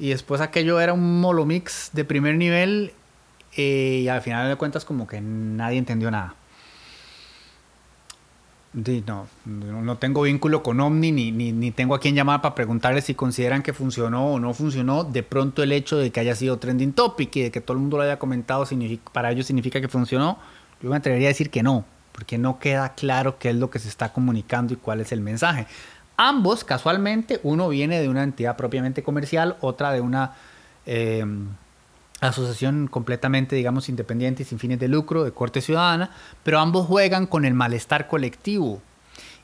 y 0.02 0.10
después 0.10 0.42
aquello 0.42 0.80
era 0.80 0.94
un 0.94 1.22
molomix 1.22 1.92
de 1.94 2.04
primer 2.04 2.36
nivel 2.36 2.92
eh, 3.56 4.00
y 4.04 4.08
al 4.08 4.24
final 4.24 4.50
de 4.50 4.56
cuentas 4.56 4.84
como 4.84 5.06
que 5.06 5.22
nadie 5.22 5.78
entendió 5.78 6.10
nada. 6.10 6.34
Sí, 8.84 9.04
no, 9.06 9.28
no 9.46 9.98
tengo 10.00 10.24
vínculo 10.24 10.64
con 10.64 10.80
Omni 10.80 11.12
ni, 11.12 11.32
ni, 11.32 11.70
tengo 11.70 11.94
a 11.94 12.00
quien 12.00 12.16
llamar 12.16 12.42
para 12.42 12.56
preguntarle 12.56 13.02
si 13.02 13.14
consideran 13.14 13.62
que 13.62 13.74
funcionó 13.74 14.34
o 14.34 14.40
no 14.40 14.56
funcionó. 14.56 15.04
De 15.04 15.22
pronto 15.22 15.62
el 15.62 15.72
hecho 15.72 15.98
de 15.98 16.10
que 16.10 16.20
haya 16.20 16.34
sido 16.34 16.58
trending 16.58 16.94
topic 16.94 17.36
y 17.36 17.42
de 17.44 17.52
que 17.52 17.62
todo 17.62 17.74
el 17.74 17.82
mundo 17.82 17.98
lo 17.98 18.04
haya 18.04 18.18
comentado 18.18 18.66
para 19.14 19.32
ellos 19.32 19.46
significa 19.46 19.82
que 19.82 19.88
funcionó. 19.88 20.40
Yo 20.82 20.90
me 20.90 20.96
atrevería 20.96 21.28
a 21.28 21.30
decir 21.30 21.52
que 21.52 21.62
no, 21.62 21.86
porque 22.12 22.40
no 22.40 22.58
queda 22.58 22.96
claro 22.96 23.38
qué 23.38 23.52
es 23.52 23.56
lo 23.56 23.70
que 23.70 23.78
se 23.78 23.88
está 23.88 24.12
comunicando 24.14 24.74
y 24.74 24.78
cuál 24.78 25.00
es 25.02 25.12
el 25.12 25.22
mensaje. 25.22 25.68
Ambos, 26.18 26.64
casualmente, 26.64 27.40
uno 27.44 27.70
viene 27.70 28.00
de 28.02 28.10
una 28.10 28.24
entidad 28.24 28.58
propiamente 28.58 29.04
comercial, 29.04 29.58
otra 29.62 29.92
de 29.92 30.02
una... 30.02 30.34
Eh, 30.86 31.26
asociación 32.22 32.88
completamente, 32.88 33.56
digamos, 33.56 33.90
independiente 33.90 34.44
y 34.44 34.46
sin 34.46 34.60
fines 34.60 34.80
de 34.80 34.88
lucro, 34.88 35.24
de 35.24 35.32
corte 35.32 35.60
ciudadana, 35.60 36.12
pero 36.44 36.60
ambos 36.60 36.86
juegan 36.86 37.26
con 37.26 37.46
el 37.46 37.56
malestar 37.56 38.08
colectivo. 38.08 38.82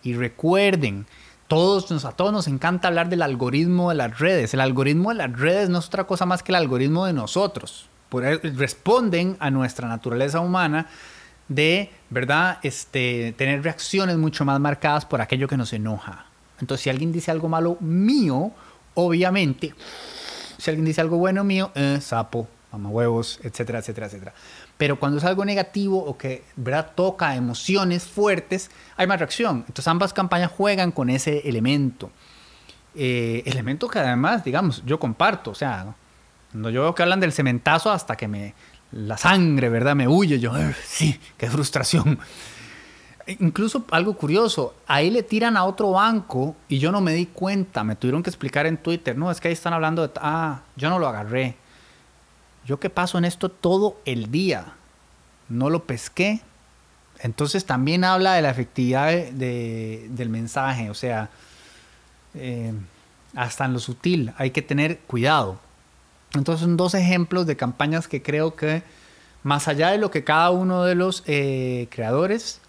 Y 0.03 0.13
recuerden, 0.13 1.07
todos, 1.47 2.05
a 2.05 2.11
todos 2.11 2.31
nos 2.31 2.47
encanta 2.47 2.87
hablar 2.87 3.09
del 3.09 3.23
algoritmo 3.23 3.89
de 3.89 3.95
las 3.95 4.19
redes. 4.19 4.53
El 4.53 4.61
algoritmo 4.61 5.09
de 5.09 5.15
las 5.15 5.37
redes 5.37 5.69
no 5.69 5.79
es 5.79 5.87
otra 5.87 6.05
cosa 6.05 6.25
más 6.25 6.43
que 6.43 6.51
el 6.51 6.57
algoritmo 6.57 7.05
de 7.05 7.13
nosotros. 7.13 7.89
responden 8.11 9.37
a 9.39 9.49
nuestra 9.49 9.87
naturaleza 9.87 10.39
humana 10.39 10.87
de, 11.49 11.91
¿verdad?, 12.09 12.59
este, 12.61 13.33
tener 13.37 13.63
reacciones 13.63 14.17
mucho 14.17 14.45
más 14.45 14.59
marcadas 14.59 15.05
por 15.05 15.19
aquello 15.19 15.47
que 15.47 15.57
nos 15.57 15.73
enoja. 15.73 16.26
Entonces, 16.59 16.83
si 16.83 16.89
alguien 16.89 17.11
dice 17.11 17.31
algo 17.31 17.47
malo 17.49 17.77
mío, 17.79 18.51
obviamente, 18.95 19.73
si 20.57 20.69
alguien 20.69 20.85
dice 20.85 21.01
algo 21.01 21.17
bueno 21.17 21.43
mío, 21.43 21.71
eh, 21.75 21.99
sapo, 22.01 22.47
huevos, 22.85 23.39
etcétera, 23.43 23.79
etcétera, 23.79 24.07
etcétera. 24.07 24.33
Pero 24.77 24.99
cuando 24.99 25.17
es 25.17 25.23
algo 25.23 25.43
negativo 25.45 26.03
o 26.03 26.17
que 26.17 26.43
¿verdad? 26.55 26.91
toca 26.95 27.35
emociones 27.35 28.03
fuertes, 28.03 28.69
hay 28.95 29.07
más 29.07 29.19
reacción. 29.19 29.63
Entonces 29.67 29.87
ambas 29.87 30.13
campañas 30.13 30.51
juegan 30.51 30.91
con 30.91 31.09
ese 31.09 31.47
elemento. 31.47 32.11
Eh, 32.95 33.43
elemento 33.45 33.87
que 33.87 33.99
además, 33.99 34.43
digamos, 34.43 34.83
yo 34.85 34.99
comparto. 34.99 35.51
O 35.51 35.55
sea, 35.55 35.95
cuando 36.51 36.69
yo 36.69 36.83
veo 36.83 36.95
que 36.95 37.03
hablan 37.03 37.19
del 37.19 37.33
cementazo 37.33 37.91
hasta 37.91 38.15
que 38.15 38.27
me 38.27 38.53
la 38.91 39.17
sangre, 39.17 39.69
¿verdad? 39.69 39.95
Me 39.95 40.07
huye 40.07 40.39
yo, 40.39 40.53
sí, 40.83 41.19
qué 41.37 41.49
frustración. 41.49 42.19
Incluso 43.27 43.83
algo 43.91 44.13
curioso, 44.13 44.73
ahí 44.87 45.09
le 45.09 45.21
tiran 45.21 45.57
a 45.57 45.65
otro 45.65 45.91
banco 45.91 46.55
y 46.69 46.79
yo 46.79 46.93
no 46.93 47.01
me 47.01 47.13
di 47.13 47.25
cuenta, 47.25 47.83
me 47.83 47.97
tuvieron 47.97 48.23
que 48.23 48.29
explicar 48.29 48.65
en 48.65 48.77
Twitter, 48.77 49.17
no, 49.17 49.29
es 49.29 49.41
que 49.41 49.49
ahí 49.49 49.53
están 49.53 49.73
hablando 49.73 50.07
de, 50.07 50.13
ah, 50.21 50.61
yo 50.77 50.89
no 50.89 50.97
lo 50.97 51.09
agarré. 51.09 51.57
Yo 52.65 52.79
que 52.79 52.89
paso 52.89 53.17
en 53.17 53.25
esto 53.25 53.49
todo 53.49 53.97
el 54.05 54.31
día, 54.31 54.73
no 55.49 55.69
lo 55.69 55.83
pesqué. 55.83 56.41
Entonces 57.19 57.65
también 57.65 58.05
habla 58.05 58.33
de 58.35 58.41
la 58.41 58.49
efectividad 58.49 59.11
del 59.11 60.29
mensaje, 60.29 60.89
o 60.89 60.93
sea, 60.93 61.29
eh, 62.33 62.71
hasta 63.35 63.65
en 63.65 63.73
lo 63.73 63.79
sutil, 63.79 64.33
hay 64.37 64.51
que 64.51 64.61
tener 64.61 64.99
cuidado. 64.99 65.59
Entonces 66.33 66.61
son 66.61 66.77
dos 66.77 66.93
ejemplos 66.93 67.45
de 67.45 67.57
campañas 67.57 68.07
que 68.07 68.21
creo 68.21 68.55
que 68.55 68.83
más 69.43 69.67
allá 69.67 69.89
de 69.89 69.97
lo 69.97 70.11
que 70.11 70.23
cada 70.23 70.49
uno 70.51 70.83
de 70.83 70.95
los 70.95 71.23
eh, 71.25 71.87
creadores 71.89 72.61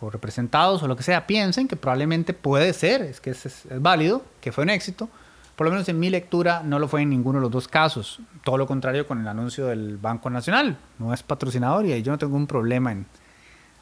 o 0.00 0.10
representados 0.10 0.82
o 0.82 0.88
lo 0.88 0.96
que 0.96 1.02
sea 1.02 1.26
piensen, 1.26 1.68
que 1.68 1.76
probablemente 1.76 2.34
puede 2.34 2.72
ser, 2.72 3.02
es 3.02 3.20
que 3.20 3.30
es, 3.30 3.66
válido, 3.80 4.22
que 4.40 4.52
fue 4.52 4.64
un 4.64 4.70
éxito, 4.70 5.08
por 5.56 5.66
lo 5.66 5.72
menos 5.72 5.88
en 5.88 5.98
mi 5.98 6.08
lectura 6.08 6.62
no 6.64 6.78
lo 6.78 6.86
fue 6.86 7.02
en 7.02 7.10
ninguno 7.10 7.38
de 7.38 7.42
los 7.42 7.50
dos 7.50 7.66
casos. 7.66 8.20
Todo 8.44 8.58
lo 8.58 8.66
contrario 8.68 9.08
con 9.08 9.20
el 9.20 9.26
anuncio 9.26 9.66
del 9.66 9.96
Banco 9.96 10.30
Nacional. 10.30 10.78
No 11.00 11.12
es 11.12 11.24
patrocinador 11.24 11.84
y 11.84 12.00
yo 12.00 12.12
no 12.12 12.18
tengo 12.18 12.36
un 12.36 12.46
problema 12.46 12.94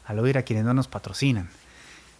al 0.05 0.19
oír 0.19 0.39
a 0.39 0.41
quienes 0.41 0.65
no 0.65 0.73
nos 0.73 0.87
patrocinan. 0.87 1.49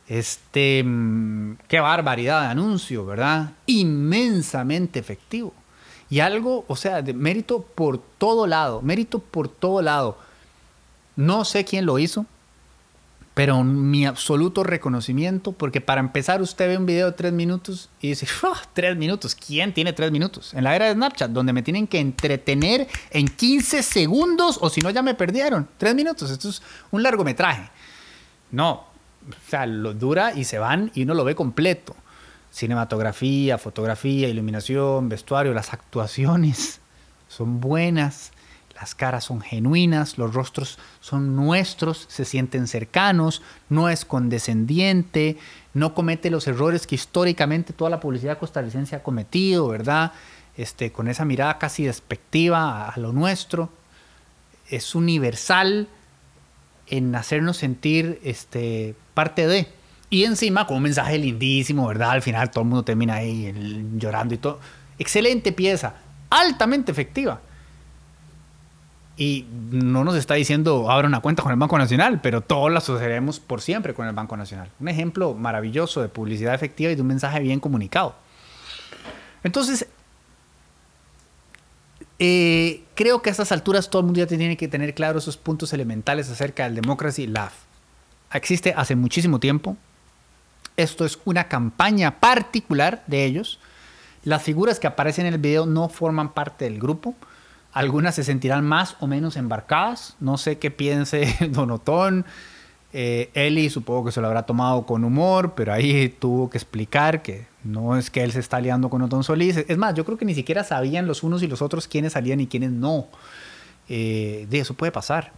Este, 0.07 0.83
mm, 0.85 1.57
qué 1.67 1.79
barbaridad 1.79 2.41
de 2.41 2.47
anuncio, 2.47 3.03
¿verdad? 3.05 3.53
Inmensamente 3.65 4.99
efectivo. 4.99 5.53
Y 6.09 6.19
algo, 6.19 6.63
o 6.67 6.75
sea, 6.75 7.01
de 7.01 7.13
mérito 7.13 7.61
por 7.61 7.97
todo 7.97 8.47
lado, 8.47 8.81
mérito 8.81 9.19
por 9.19 9.49
todo 9.49 9.81
lado. 9.81 10.17
No 11.15 11.43
sé 11.43 11.65
quién 11.65 11.85
lo 11.85 11.99
hizo, 11.99 12.25
pero 13.37 13.63
mi 13.63 14.07
absoluto 14.07 14.63
reconocimiento, 14.63 15.51
porque 15.51 15.79
para 15.79 16.01
empezar 16.01 16.41
usted 16.41 16.69
ve 16.69 16.75
un 16.75 16.87
video 16.87 17.05
de 17.05 17.11
tres 17.11 17.31
minutos 17.31 17.87
y 18.01 18.07
dice, 18.07 18.25
ah, 18.41 18.59
tres 18.73 18.97
minutos, 18.97 19.35
¿quién 19.35 19.75
tiene 19.75 19.93
tres 19.93 20.11
minutos? 20.11 20.55
En 20.55 20.63
la 20.63 20.75
era 20.75 20.87
de 20.87 20.93
Snapchat, 20.93 21.29
donde 21.29 21.53
me 21.53 21.61
tienen 21.61 21.85
que 21.85 21.99
entretener 21.99 22.87
en 23.11 23.27
15 23.27 23.83
segundos 23.83 24.57
o 24.59 24.71
si 24.71 24.81
no 24.81 24.89
ya 24.89 25.03
me 25.03 25.13
perdieron. 25.13 25.69
Tres 25.77 25.93
minutos, 25.93 26.31
esto 26.31 26.49
es 26.49 26.63
un 26.89 27.03
largometraje. 27.03 27.69
No, 28.49 28.71
o 28.71 29.49
sea, 29.49 29.67
lo 29.67 29.93
dura 29.93 30.33
y 30.33 30.43
se 30.43 30.57
van 30.57 30.89
y 30.95 31.03
uno 31.03 31.13
lo 31.13 31.23
ve 31.23 31.35
completo 31.35 31.95
cinematografía, 32.49 33.59
fotografía, 33.59 34.29
iluminación, 34.29 35.09
vestuario, 35.09 35.53
las 35.53 35.73
actuaciones 35.73 36.81
son 37.27 37.59
buenas, 37.59 38.31
las 38.79 38.93
caras 38.93 39.25
son 39.25 39.41
genuinas, 39.41 40.17
los 40.17 40.33
rostros 40.33 40.77
son 40.99 41.35
nuestros, 41.35 42.05
se 42.09 42.25
sienten 42.25 42.67
cercanos, 42.67 43.41
no 43.69 43.89
es 43.89 44.05
condescendiente, 44.05 45.37
no 45.73 45.95
comete 45.95 46.29
los 46.29 46.47
errores 46.47 46.85
que 46.85 46.95
históricamente 46.95 47.73
toda 47.73 47.89
la 47.89 47.99
publicidad 47.99 48.37
costarricense 48.37 48.95
ha 48.95 49.03
cometido, 49.03 49.67
¿verdad? 49.67 50.11
Este, 50.57 50.91
con 50.91 51.07
esa 51.07 51.25
mirada 51.25 51.57
casi 51.57 51.85
despectiva 51.85 52.89
a, 52.89 52.99
lo 52.99 53.13
nuestro. 53.13 53.69
Es 54.69 54.93
universal 54.93 55.87
en 56.87 57.15
hacernos 57.15 57.57
sentir 57.57 58.19
este, 58.23 58.95
parte 59.13 59.47
de. 59.47 59.67
Y 60.09 60.23
encima 60.23 60.67
con 60.67 60.77
un 60.77 60.83
mensaje 60.83 61.17
lindísimo, 61.17 61.87
¿verdad? 61.87 62.11
Al 62.11 62.21
final 62.21 62.51
todo 62.51 62.63
el 62.63 62.69
mundo 62.69 62.83
termina 62.83 63.15
ahí 63.15 63.53
llorando 63.97 64.35
y 64.35 64.37
todo. 64.37 64.59
Excelente 64.99 65.51
pieza, 65.51 65.95
altamente 66.29 66.91
efectiva. 66.91 67.41
Y 69.17 69.47
no 69.71 70.03
nos 70.03 70.15
está 70.15 70.35
diciendo 70.35 70.91
abra 70.91 71.07
una 71.07 71.21
cuenta 71.21 71.41
con 71.41 71.51
el 71.51 71.57
Banco 71.57 71.77
Nacional, 71.77 72.21
pero 72.21 72.41
todos 72.41 72.71
la 72.71 72.77
asociaremos 72.77 73.39
por 73.39 73.61
siempre 73.61 73.93
con 73.93 74.07
el 74.07 74.13
Banco 74.13 74.37
Nacional. 74.37 74.69
Un 74.79 74.89
ejemplo 74.89 75.33
maravilloso 75.33 76.01
de 76.01 76.07
publicidad 76.07 76.53
efectiva 76.53 76.91
y 76.91 76.95
de 76.95 77.01
un 77.01 77.07
mensaje 77.07 77.39
bien 77.39 77.59
comunicado. 77.59 78.15
Entonces, 79.43 79.87
eh, 82.19 82.83
creo 82.95 83.21
que 83.21 83.29
a 83.29 83.31
estas 83.31 83.51
alturas 83.51 83.89
todo 83.89 84.01
el 84.01 84.05
mundo 84.05 84.19
ya 84.19 84.27
tiene 84.27 84.55
que 84.55 84.67
tener 84.67 84.93
claro 84.93 85.17
esos 85.19 85.37
puntos 85.37 85.73
elementales 85.73 86.29
acerca 86.29 86.65
del 86.65 86.75
Democracy 86.75 87.25
Lab. 87.25 87.51
Existe 88.31 88.73
hace 88.75 88.95
muchísimo 88.95 89.39
tiempo, 89.39 89.77
esto 90.77 91.05
es 91.05 91.19
una 91.25 91.47
campaña 91.47 92.19
particular 92.19 93.03
de 93.07 93.25
ellos. 93.25 93.59
Las 94.23 94.43
figuras 94.43 94.79
que 94.79 94.85
aparecen 94.85 95.25
en 95.25 95.33
el 95.33 95.39
video 95.39 95.65
no 95.65 95.89
forman 95.89 96.33
parte 96.33 96.65
del 96.65 96.79
grupo. 96.79 97.15
Algunas 97.73 98.15
se 98.15 98.23
sentirán 98.23 98.65
más 98.65 98.95
o 98.99 99.07
menos 99.07 99.35
embarcadas. 99.35 100.15
No 100.19 100.37
sé 100.37 100.57
qué 100.57 100.71
piense 100.71 101.35
Donotón. 101.51 102.25
Eh, 102.93 103.29
Eli 103.33 103.69
supongo 103.69 104.05
que 104.05 104.11
se 104.11 104.21
lo 104.21 104.27
habrá 104.27 104.43
tomado 104.43 104.85
con 104.85 105.03
humor, 105.03 105.53
pero 105.55 105.73
ahí 105.73 106.09
tuvo 106.09 106.49
que 106.49 106.57
explicar 106.57 107.21
que 107.21 107.45
no 107.63 107.97
es 107.97 108.09
que 108.09 108.23
él 108.23 108.31
se 108.31 108.39
está 108.39 108.59
liando 108.61 108.89
con 108.89 109.01
Otón 109.01 109.23
Solís. 109.23 109.57
Es 109.57 109.77
más, 109.77 109.93
yo 109.93 110.05
creo 110.05 110.17
que 110.17 110.25
ni 110.25 110.33
siquiera 110.33 110.63
sabían 110.63 111.05
los 111.05 111.21
unos 111.21 111.43
y 111.43 111.47
los 111.47 111.61
otros 111.61 111.87
quiénes 111.87 112.13
salían 112.13 112.39
y 112.39 112.47
quiénes 112.47 112.71
no. 112.71 113.07
Eh, 113.89 114.47
de 114.49 114.59
eso 114.59 114.73
puede 114.73 114.91
pasar. 114.91 115.33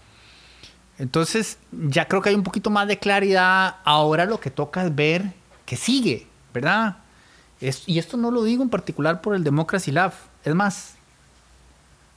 Entonces, 1.00 1.58
ya 1.72 2.08
creo 2.08 2.22
que 2.22 2.30
hay 2.30 2.36
un 2.36 2.44
poquito 2.44 2.70
más 2.70 2.88
de 2.88 3.00
claridad. 3.00 3.78
Ahora 3.84 4.26
lo 4.26 4.40
que 4.40 4.52
toca 4.52 4.86
es 4.86 4.94
ver 4.94 5.34
qué 5.66 5.76
sigue, 5.76 6.28
¿verdad? 6.54 6.98
y 7.86 8.00
esto 8.00 8.16
no 8.16 8.32
lo 8.32 8.46
digo 8.46 8.64
en 8.64 8.70
particular 8.70 9.20
por 9.20 9.36
el 9.36 9.44
Democracy 9.44 9.92
Lab. 9.92 10.14
Es 10.46 10.56
más, 10.56 10.96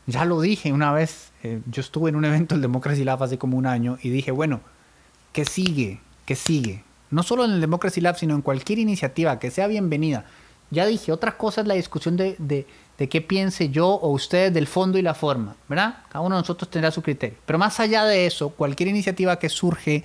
ya 0.07 0.25
lo 0.25 0.41
dije 0.41 0.73
una 0.73 0.93
vez. 0.93 1.33
Eh, 1.43 1.61
yo 1.67 1.81
estuve 1.81 2.11
en 2.11 2.17
un 2.17 2.25
evento 2.25 2.55
del 2.55 2.63
Democracy 2.63 3.05
Lab 3.05 3.23
hace 3.23 3.39
como 3.39 3.57
un 3.57 3.67
año 3.67 3.99
y 4.03 4.11
dije, 4.11 4.31
bueno, 4.31 4.61
¿qué 5.33 5.45
sigue? 5.45 6.01
¿Qué 6.25 6.35
sigue? 6.37 6.85
No 7.11 7.23
solo 7.23 7.45
en 7.45 7.53
el 7.53 7.61
Democracy 7.61 8.01
Lab, 8.01 8.17
sino 8.17 8.35
en 8.35 8.43
cualquier 8.43 8.79
iniciativa 8.79 9.39
que 9.39 9.51
sea 9.51 9.67
bienvenida. 9.67 10.25
Ya 10.71 10.87
dije, 10.87 11.13
otra 11.13 11.37
cosa 11.37 11.61
es 11.61 11.67
la 11.67 11.75
discusión 11.75 12.17
de 12.17 12.67
de 12.99 13.09
qué 13.09 13.21
piense 13.21 13.71
yo 13.71 13.89
o 13.89 14.11
ustedes 14.11 14.53
del 14.53 14.67
fondo 14.67 14.99
y 14.99 15.03
la 15.03 15.15
forma, 15.15 15.57
¿verdad? 15.69 15.97
Cada 16.09 16.21
uno 16.25 16.37
de 16.37 16.43
nosotros 16.43 16.71
tendrá 16.71 16.91
su 16.91 17.03
criterio. 17.03 17.37
Pero 17.45 17.59
más 17.59 17.81
allá 17.81 18.05
de 18.05 18.27
eso, 18.27 18.51
cualquier 18.51 18.89
iniciativa 18.89 19.39
que 19.39 19.49
surge 19.49 20.05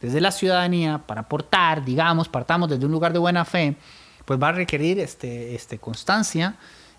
desde 0.00 0.20
la 0.20 0.32
ciudadanía 0.32 0.98
para 1.06 1.20
aportar, 1.20 1.84
digamos, 1.84 2.28
partamos 2.28 2.68
desde 2.68 2.84
un 2.84 2.90
lugar 2.90 3.12
de 3.12 3.18
buena 3.18 3.44
fe, 3.44 3.76
pues 4.24 4.42
va 4.42 4.48
a 4.48 4.52
requerir 4.52 4.98
este, 4.98 5.54
este, 5.54 5.78
constancia, 5.78 6.56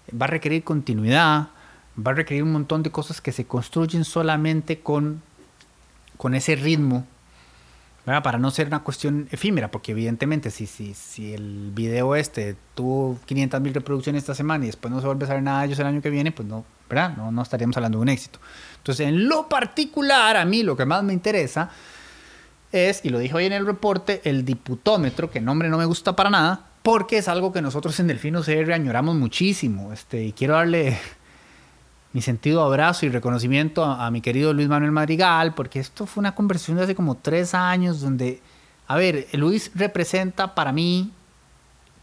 va 0.09 0.27
a 0.27 0.29
requerir 0.29 0.63
continuidad, 0.63 1.49
va 1.97 2.11
a 2.11 2.15
requerir 2.15 2.43
un 2.43 2.51
montón 2.51 2.83
de 2.83 2.91
cosas 2.91 3.21
que 3.21 3.31
se 3.31 3.45
construyen 3.45 4.03
solamente 4.03 4.79
con, 4.79 5.21
con 6.17 6.33
ese 6.35 6.55
ritmo 6.55 7.05
para 8.05 8.37
no 8.37 8.51
ser 8.51 8.67
una 8.67 8.83
cuestión 8.83 9.29
efímera, 9.31 9.71
porque 9.71 9.93
evidentemente 9.93 10.51
si, 10.51 10.67
si, 10.67 10.93
si 10.93 11.33
el 11.33 11.71
video 11.73 12.15
este 12.15 12.57
tuvo 12.75 13.17
500 13.25 13.61
mil 13.61 13.73
reproducciones 13.73 14.23
esta 14.23 14.35
semana 14.35 14.65
y 14.65 14.67
después 14.67 14.93
no 14.93 14.99
se 14.99 15.07
vuelve 15.07 15.23
a 15.23 15.27
saber 15.27 15.43
nada 15.43 15.61
de 15.61 15.67
ellos 15.67 15.79
el 15.79 15.85
año 15.85 16.01
que 16.01 16.09
viene, 16.09 16.33
pues 16.33 16.45
no, 16.45 16.65
¿verdad? 16.89 17.15
No, 17.15 17.31
no 17.31 17.41
estaríamos 17.41 17.77
hablando 17.77 17.99
de 17.99 18.01
un 18.01 18.09
éxito. 18.09 18.39
Entonces, 18.77 19.07
en 19.07 19.29
lo 19.29 19.47
particular, 19.47 20.35
a 20.35 20.43
mí 20.43 20.63
lo 20.63 20.75
que 20.75 20.85
más 20.85 21.01
me 21.03 21.13
interesa 21.13 21.69
es, 22.73 23.05
y 23.05 23.09
lo 23.09 23.19
dije 23.19 23.35
hoy 23.35 23.45
en 23.45 23.53
el 23.53 23.65
reporte, 23.65 24.21
el 24.25 24.43
diputómetro, 24.43 25.31
que 25.31 25.39
nombre 25.39 25.69
no 25.69 25.77
me 25.77 25.85
gusta 25.85 26.13
para 26.13 26.29
nada, 26.29 26.65
porque 26.81 27.19
es 27.19 27.29
algo 27.29 27.53
que 27.53 27.61
nosotros 27.61 27.97
en 28.01 28.07
Delfino 28.07 28.41
CR 28.41 28.73
añoramos 28.73 29.15
muchísimo. 29.15 29.93
Este, 29.93 30.25
y 30.25 30.33
quiero 30.33 30.55
darle 30.55 30.99
mi 32.13 32.21
sentido 32.21 32.63
abrazo 32.63 33.05
y 33.05 33.09
reconocimiento 33.09 33.83
a, 33.83 34.09
mi 34.11 34.21
querido 34.21 34.53
Luis 34.53 34.67
Manuel 34.67 34.91
Madrigal, 34.91 35.55
porque 35.55 35.79
esto 35.79 36.05
fue 36.05 36.21
una 36.21 36.35
conversación 36.35 36.77
de 36.77 36.83
hace 36.83 36.95
como 36.95 37.15
tres 37.15 37.55
años 37.55 38.01
donde, 38.01 38.39
a 38.87 38.95
ver, 38.95 39.27
Luis 39.33 39.71
representa 39.73 40.53
para 40.53 40.71
mí 40.71 41.11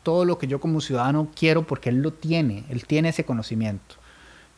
todo 0.02 0.24
lo 0.24 0.36
que 0.36 0.48
yo 0.48 0.60
como 0.60 0.80
ciudadano 0.80 1.28
quiero 1.34 1.64
porque 1.64 1.90
él 1.90 2.02
lo 2.02 2.12
tiene, 2.12 2.64
él 2.70 2.86
tiene 2.86 3.10
ese 3.10 3.24
conocimiento. 3.24 3.94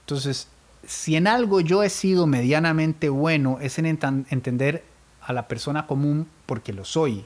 Entonces, 0.00 0.48
si 0.86 1.16
en 1.16 1.26
algo 1.26 1.60
yo 1.60 1.82
he 1.82 1.90
sido 1.90 2.26
medianamente 2.26 3.10
bueno 3.10 3.58
es 3.60 3.78
en 3.78 3.86
entender 3.86 4.84
a 5.20 5.32
la 5.32 5.48
persona 5.48 5.86
común 5.86 6.26
porque 6.46 6.72
lo 6.72 6.84
soy. 6.84 7.24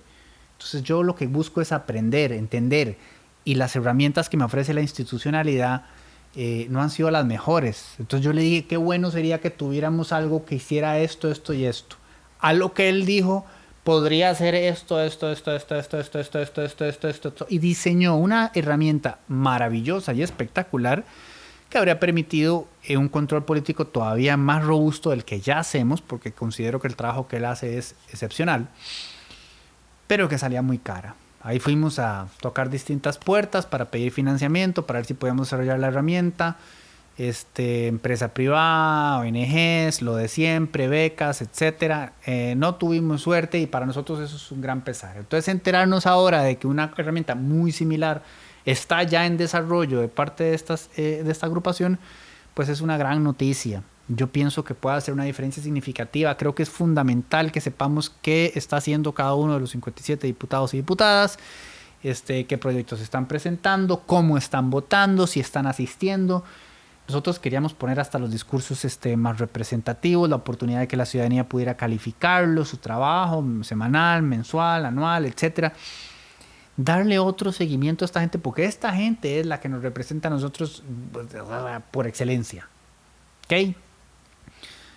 Entonces 0.53 0.83
yo 0.83 1.03
lo 1.03 1.15
que 1.15 1.27
busco 1.27 1.61
es 1.61 1.73
aprender, 1.73 2.33
entender 2.33 2.99
y 3.45 3.55
las 3.55 3.77
herramientas 3.77 4.29
que 4.29 4.37
me 4.37 4.45
ofrece 4.45 4.75
la 4.75 4.81
institucionalidad 4.81 5.85
eh, 6.37 6.67
no 6.69 6.83
han 6.83 6.91
sido 6.91 7.11
las 7.11 7.25
mejores. 7.25 7.95
Entonces 7.99 8.23
yo 8.25 8.35
le 8.35 8.43
dije, 8.43 8.67
qué 8.67 8.77
bueno 8.77 9.11
sería 9.11 9.41
que 9.41 9.51
tuviéramos 9.51 10.13
algo 10.13 10.45
que 10.45 10.57
hiciera 10.57 10.99
esto, 10.99 11.31
esto 11.31 11.55
y 11.55 11.65
esto. 11.65 11.97
A 12.41 12.53
lo 12.53 12.75
que 12.75 12.91
él 12.91 13.07
dijo, 13.07 13.47
podría 13.85 14.29
hacer 14.29 14.55
esto, 14.55 15.03
esto, 15.03 15.33
esto, 15.33 15.57
esto, 15.57 15.77
esto, 15.79 15.99
esto, 15.99 16.19
esto, 16.21 16.41
esto, 16.41 16.63
esto, 16.63 17.09
esto, 17.09 17.29
esto. 17.29 17.47
Y 17.49 17.59
diseñó 17.59 18.17
una 18.17 18.51
herramienta 18.55 19.21
maravillosa 19.29 20.13
y 20.13 20.23
espectacular 20.23 21.05
que 21.71 21.79
habría 21.79 21.99
permitido 21.99 22.69
un 22.91 23.09
control 23.09 23.45
político 23.45 23.87
todavía 23.87 24.37
más 24.37 24.63
robusto 24.63 25.11
del 25.11 25.25
que 25.25 25.41
ya 25.41 25.59
hacemos, 25.59 26.03
porque 26.03 26.33
considero 26.33 26.81
que 26.81 26.89
el 26.89 26.97
trabajo 26.97 27.29
que 27.29 27.39
él 27.39 27.47
hace 27.47 27.79
es 27.79 27.95
excepcional, 28.13 28.69
pero 30.07 30.29
que 30.29 30.37
salía 30.37 30.63
muy 30.63 30.79
cara. 30.79 31.17
Ahí 31.47 31.61
fuimos 31.61 32.01
a 32.01 32.27
tocar 32.41 32.71
distintas 32.71 33.19
puertas 33.19 33.67
para 33.67 33.85
pedir 33.85 34.11
financiamiento, 34.11 34.85
para 34.85 34.99
ver 34.99 35.07
si 35.07 35.15
podíamos 35.15 35.47
desarrollar 35.47 35.79
la 35.79 35.87
herramienta. 35.87 36.57
este, 37.19 37.87
empresa 37.87 38.35
privada, 38.35 39.21
ONGs, 39.21 40.03
lo 40.03 40.17
de 40.17 40.27
siempre, 40.27 40.89
becas, 40.89 41.41
etcétera. 41.43 42.15
Eh, 42.27 42.55
no 42.57 42.75
tuvimos 42.75 43.23
suerte 43.23 43.61
y 43.61 43.67
para 43.67 43.87
nosotros 43.87 44.19
eso 44.19 44.35
es 44.35 44.51
un 44.51 44.61
gran 44.61 44.83
pesar. 44.83 45.17
Entonces, 45.19 45.47
enterarnos 45.47 46.05
ahora 46.07 46.43
de 46.43 46.57
que 46.57 46.67
una 46.67 46.93
herramienta 46.99 47.37
muy 47.37 47.71
similar 47.71 48.23
está 48.65 49.05
ya 49.05 49.25
en 49.25 49.37
desarrollo 49.37 50.01
de 50.01 50.09
parte 50.09 50.43
de, 50.43 50.55
estas, 50.55 50.91
eh, 50.97 51.23
de 51.25 51.31
esta 51.31 51.47
agrupación, 51.47 52.01
pues 52.55 52.69
es 52.69 52.81
una 52.81 52.97
gran 52.99 53.23
noticia. 53.23 53.85
Yo 54.09 54.29
pienso 54.29 54.65
que 54.65 54.75
puede 54.75 54.97
hacer 54.97 55.13
una 55.13 55.25
diferencia 55.25 55.63
significativa. 55.63 56.37
Creo 56.37 56.55
que 56.55 56.63
es 56.63 56.71
fundamental 56.71 57.51
que 57.51 57.61
sepamos 57.61 58.11
qué 58.23 58.53
está 58.55 58.77
haciendo 58.77 59.13
cada 59.13 59.35
uno 59.35 59.55
de 59.55 59.61
los 59.61 59.71
57 59.71 60.27
diputados 60.27 60.75
y 60.75 60.77
diputadas, 60.77 61.39
este, 62.05 62.47
qué 62.47 62.57
proyectos 62.57 63.01
están 63.01 63.27
presentando, 63.27 64.03
cómo 64.07 64.39
están 64.39 64.71
votando, 64.71 65.27
si 65.27 65.41
están 65.41 65.67
asistiendo. 65.67 66.45
Nosotros 67.09 67.41
queríamos 67.41 67.75
poner 67.75 67.99
hasta 67.99 68.19
los 68.19 68.31
discursos 68.31 68.85
este, 68.85 69.17
más 69.17 69.39
representativos, 69.39 70.29
la 70.29 70.37
oportunidad 70.37 70.81
de 70.81 70.89
que 70.89 70.97
la 70.97 71.07
ciudadanía 71.07 71.49
pudiera 71.49 71.77
calificarlo, 71.77 72.65
su 72.65 72.77
trabajo 72.77 73.45
semanal, 73.63 74.23
mensual, 74.23 74.87
anual, 74.87 75.27
etcétera. 75.27 75.73
Darle 76.77 77.19
otro 77.19 77.51
seguimiento 77.51 78.05
a 78.05 78.07
esta 78.07 78.21
gente, 78.21 78.39
porque 78.39 78.67
esta 78.67 78.93
gente 78.93 79.41
es 79.41 79.47
la 79.47 79.59
que 79.61 79.69
nos 79.69 79.83
representa 79.83 80.29
a 80.29 80.31
nosotros 80.31 80.85
pues, 81.13 81.27
por 81.91 82.07
excelencia. 82.07 82.69
¿Ok? 83.47 83.77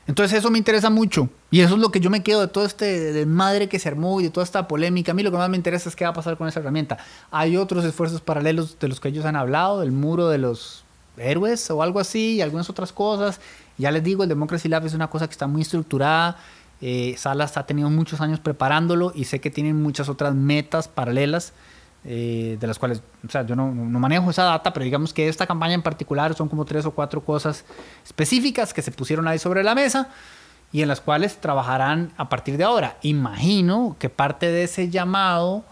Entonces 0.10 0.39
eso 0.39 0.50
me 0.50 0.58
interesa 0.58 0.89
mucho. 0.89 1.30
Y 1.52 1.60
eso 1.60 1.76
es 1.76 1.80
lo 1.80 1.91
que 1.91 2.00
yo 2.00 2.10
me 2.10 2.24
quedo 2.24 2.41
de 2.41 2.48
todo 2.48 2.65
este 2.65 3.13
desmadre 3.13 3.69
que 3.69 3.78
se 3.78 3.89
armó 3.89 4.19
y 4.19 4.24
de 4.24 4.32
toda 4.32 4.43
esta 4.43 4.67
polémica. 4.67 5.12
A 5.12 5.13
mí 5.15 5.22
lo 5.22 5.30
que 5.30 5.38
más 5.38 5.52
me 5.52 5.56
interesa 5.56 5.88
es 5.88 5.95
qué 5.95 6.04
va 6.04 6.10
a 6.10 6.13
pasar 6.15 6.36
con 6.36 6.48
esa 6.48 6.62
herramienta. 6.62 6.98
Hay 7.30 7.58
otros 7.58 7.86
esfuerzos 7.86 8.19
paralelos 8.19 8.80
de 8.80 8.88
los 8.88 9.00
que 9.00 9.10
ellos 9.10 9.24
han 9.26 9.36
hablado, 9.36 9.84
el 9.84 9.91
muro 9.91 10.28
de 10.30 10.39
los 10.39 10.84
héroes 11.15 11.69
o 11.69 11.84
algo 11.84 12.00
así, 12.00 12.38
y 12.38 12.41
algunas 12.41 12.72
otras 12.72 12.91
cosas. 12.91 13.39
Ya 13.78 13.91
les 13.91 14.04
digo, 14.04 14.24
el 14.24 14.30
Democracy 14.30 14.67
Lab 14.67 14.84
es 14.88 14.95
una 14.95 15.12
cosa 15.12 15.28
que 15.28 15.34
está 15.34 15.45
muy 15.45 15.62
estructurada. 15.62 16.38
Eh, 16.82 17.13
Salas 17.15 17.56
ha 17.58 17.67
tenido 17.67 17.91
muchos 17.91 18.19
años 18.19 18.39
preparándolo 18.39 19.12
y 19.13 19.26
sé 19.26 19.39
que 19.39 19.52
tienen 19.52 19.80
muchas 19.80 20.10
otras 20.10 20.34
metas 20.34 20.88
paralelas. 20.88 21.54
Eh, 22.06 22.56
de 22.60 22.66
las 22.66 22.80
cuales, 22.80 23.02
o 23.28 23.30
sea, 23.30 23.46
yo 23.46 23.58
no, 23.58 23.74
no, 23.74 24.00
manejo 24.00 24.30
esa 24.32 24.44
data, 24.44 24.72
pero 24.72 24.86
digamos 24.86 25.14
que 25.14 25.28
esta 25.28 25.46
campaña 25.46 25.74
en 25.74 25.82
particular 25.82 26.34
son 26.34 26.48
como 26.48 26.64
tres 26.64 26.86
o 26.86 26.92
cuatro 26.92 27.22
cosas 27.22 27.66
específicas 28.06 28.74
que 28.74 28.82
se 28.82 28.92
pusieron 28.92 29.28
ahí 29.28 29.38
sobre 29.38 29.64
la 29.64 29.76
mesa 29.76 30.08
y 30.72 30.82
en 30.82 30.88
las 30.88 31.02
cuales 31.02 31.38
trabajarán 31.42 32.12
a 32.16 32.30
partir 32.30 32.56
de 32.56 32.64
ahora. 32.64 32.98
Imagino 33.02 33.98
que 34.00 34.10
parte 34.10 34.50
de 34.50 34.64
ese 34.64 34.90
llamado 34.90 35.66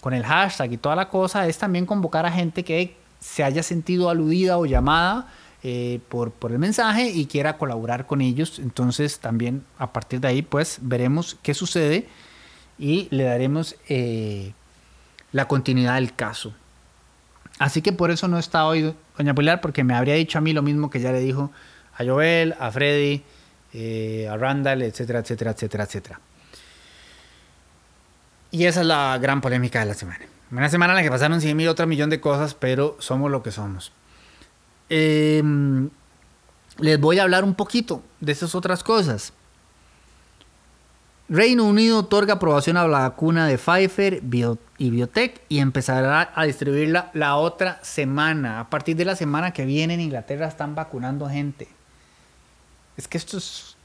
con 0.00 0.14
el 0.14 0.24
hashtag 0.24 0.72
y 0.72 0.76
toda 0.76 0.94
la 0.94 1.08
cosa 1.08 1.46
es 1.48 1.58
también 1.58 1.84
convocar 1.84 2.26
a 2.26 2.30
gente 2.30 2.64
que 2.64 2.96
se 3.18 3.42
haya 3.42 3.62
sentido 3.62 4.08
aludida 4.08 4.58
o 4.58 4.66
llamada 4.66 5.28
eh, 5.64 6.00
por, 6.08 6.32
por 6.32 6.52
el 6.52 6.58
mensaje 6.58 7.10
y 7.10 7.26
quiera 7.26 7.56
colaborar 7.56 8.06
con 8.06 8.20
ellos. 8.20 8.58
Entonces 8.58 9.20
también 9.20 9.64
a 9.78 9.92
partir 9.92 10.20
de 10.20 10.28
ahí 10.28 10.42
pues 10.42 10.78
veremos 10.82 11.36
qué 11.42 11.54
sucede 11.54 12.08
y 12.78 13.08
le 13.10 13.24
daremos 13.24 13.76
eh, 13.88 14.54
la 15.32 15.48
continuidad 15.48 15.96
del 15.96 16.14
caso. 16.14 16.54
Así 17.58 17.82
que 17.82 17.92
por 17.92 18.10
eso 18.10 18.28
no 18.28 18.38
está 18.38 18.66
hoy 18.66 18.94
Doña 19.16 19.34
Pilar 19.34 19.60
porque 19.60 19.84
me 19.84 19.94
habría 19.94 20.14
dicho 20.14 20.38
a 20.38 20.40
mí 20.40 20.52
lo 20.52 20.62
mismo 20.62 20.90
que 20.90 21.00
ya 21.00 21.12
le 21.12 21.20
dijo 21.20 21.50
a 21.96 22.04
Joel, 22.04 22.54
a 22.58 22.70
Freddy, 22.70 23.22
eh, 23.74 24.28
a 24.30 24.36
Randall, 24.36 24.82
etcétera, 24.82 25.20
etcétera, 25.20 25.52
etcétera, 25.52 25.84
etcétera. 25.84 26.20
Y 28.50 28.66
esa 28.66 28.80
es 28.80 28.86
la 28.86 29.18
gran 29.18 29.40
polémica 29.40 29.80
de 29.80 29.86
la 29.86 29.94
semana. 29.94 30.26
Una 30.50 30.68
semana 30.68 30.92
en 30.92 30.96
la 30.98 31.02
que 31.02 31.10
pasaron 31.10 31.40
100 31.40 31.56
mil, 31.56 31.68
otro 31.68 31.86
millón 31.86 32.10
de 32.10 32.20
cosas, 32.20 32.54
pero 32.54 32.96
somos 33.00 33.30
lo 33.30 33.42
que 33.42 33.50
somos. 33.50 33.92
Em, 34.90 35.88
les 36.78 37.00
voy 37.00 37.18
a 37.18 37.22
hablar 37.22 37.44
un 37.44 37.54
poquito 37.54 38.02
de 38.20 38.32
esas 38.32 38.54
otras 38.54 38.84
cosas. 38.84 39.32
Reino 41.32 41.64
Unido 41.64 42.00
otorga 42.00 42.34
aprobación 42.34 42.76
a 42.76 42.86
la 42.86 43.08
vacuna 43.08 43.46
de 43.46 43.56
Pfizer 43.56 44.22
y 44.76 44.90
Biotech 44.90 45.40
y 45.48 45.60
empezará 45.60 46.30
a 46.34 46.44
distribuirla 46.44 47.10
la 47.14 47.36
otra 47.36 47.78
semana. 47.82 48.60
A 48.60 48.68
partir 48.68 48.96
de 48.96 49.06
la 49.06 49.16
semana 49.16 49.54
que 49.54 49.64
viene 49.64 49.94
en 49.94 50.02
Inglaterra 50.02 50.46
están 50.46 50.74
vacunando 50.74 51.30
gente. 51.30 51.68
Es 52.98 53.08
que 53.08 53.16
esto 53.16 53.38
es 53.38 53.76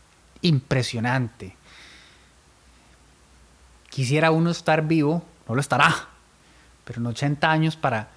impresionante. 0.42 1.56
Quisiera 3.90 4.32
uno 4.32 4.50
estar 4.52 4.86
vivo, 4.86 5.24
no 5.48 5.56
lo 5.56 5.62
estará, 5.62 5.96
pero 6.84 7.00
en 7.00 7.08
80 7.08 7.50
años 7.50 7.78
para, 7.78 8.10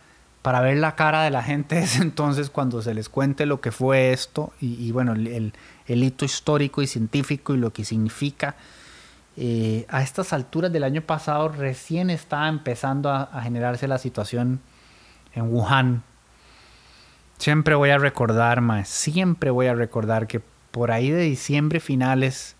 para 0.42 0.60
ver 0.60 0.78
la 0.78 0.96
cara 0.96 1.22
de 1.22 1.30
la 1.30 1.44
gente 1.44 1.78
es 1.78 2.00
entonces 2.00 2.50
cuando 2.50 2.82
se 2.82 2.94
les 2.94 3.08
cuente 3.08 3.46
lo 3.46 3.60
que 3.60 3.70
fue 3.70 4.12
esto 4.12 4.52
y, 4.60 4.90
bueno, 4.90 5.12
el, 5.12 5.52
hito 5.86 6.24
histórico 6.24 6.82
y 6.82 6.88
científico 6.88 7.54
y 7.54 7.58
lo 7.58 7.72
que 7.72 7.84
significa. 7.84 8.56
Eh, 9.36 9.86
a 9.88 10.02
estas 10.02 10.32
alturas 10.32 10.72
del 10.72 10.84
año 10.84 11.02
pasado 11.02 11.48
recién 11.48 12.10
estaba 12.10 12.48
empezando 12.48 13.10
a, 13.10 13.40
generarse 13.42 13.88
la 13.88 13.98
situación 13.98 14.60
en 15.34 15.52
Wuhan. 15.52 16.02
Siempre 17.38 17.74
voy 17.74 17.90
a 17.90 17.98
recordar, 17.98 18.60
más, 18.60 18.88
siempre 18.88 19.50
voy 19.50 19.66
a 19.66 19.74
recordar 19.74 20.26
que 20.26 20.40
por 20.70 20.90
ahí 20.90 21.10
de 21.10 21.22
diciembre 21.22 21.80
finales, 21.80 22.56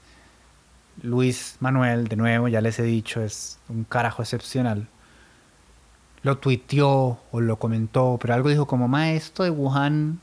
Luis 1.02 1.56
Manuel, 1.60 2.08
de 2.08 2.16
nuevo, 2.16 2.48
ya 2.48 2.60
les 2.60 2.78
he 2.78 2.82
dicho, 2.82 3.22
es 3.22 3.58
un 3.68 3.84
carajo 3.84 4.22
excepcional 4.22 4.88
lo 6.22 6.38
tuiteó 6.38 7.18
o 7.30 7.40
lo 7.40 7.56
comentó, 7.58 8.18
pero 8.20 8.34
algo 8.34 8.48
dijo 8.48 8.66
como, 8.66 8.88
maestro 8.88 9.44
de 9.44 9.50
Wuhan 9.50 10.20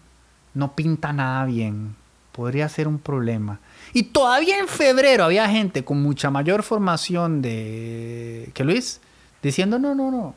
no 0.53 0.75
pinta 0.75 1.13
nada 1.13 1.45
bien, 1.45 1.95
podría 2.37 2.69
ser 2.69 2.87
un 2.87 2.99
problema. 2.99 3.59
Y 3.93 4.03
todavía 4.03 4.59
en 4.59 4.67
febrero 4.67 5.23
había 5.23 5.49
gente 5.49 5.83
con 5.83 6.03
mucha 6.03 6.29
mayor 6.29 6.61
formación 6.61 7.41
de 7.41 8.51
que 8.53 8.63
Luis 8.63 9.01
diciendo, 9.41 9.79
no, 9.79 9.95
no, 9.95 10.11
no, 10.11 10.35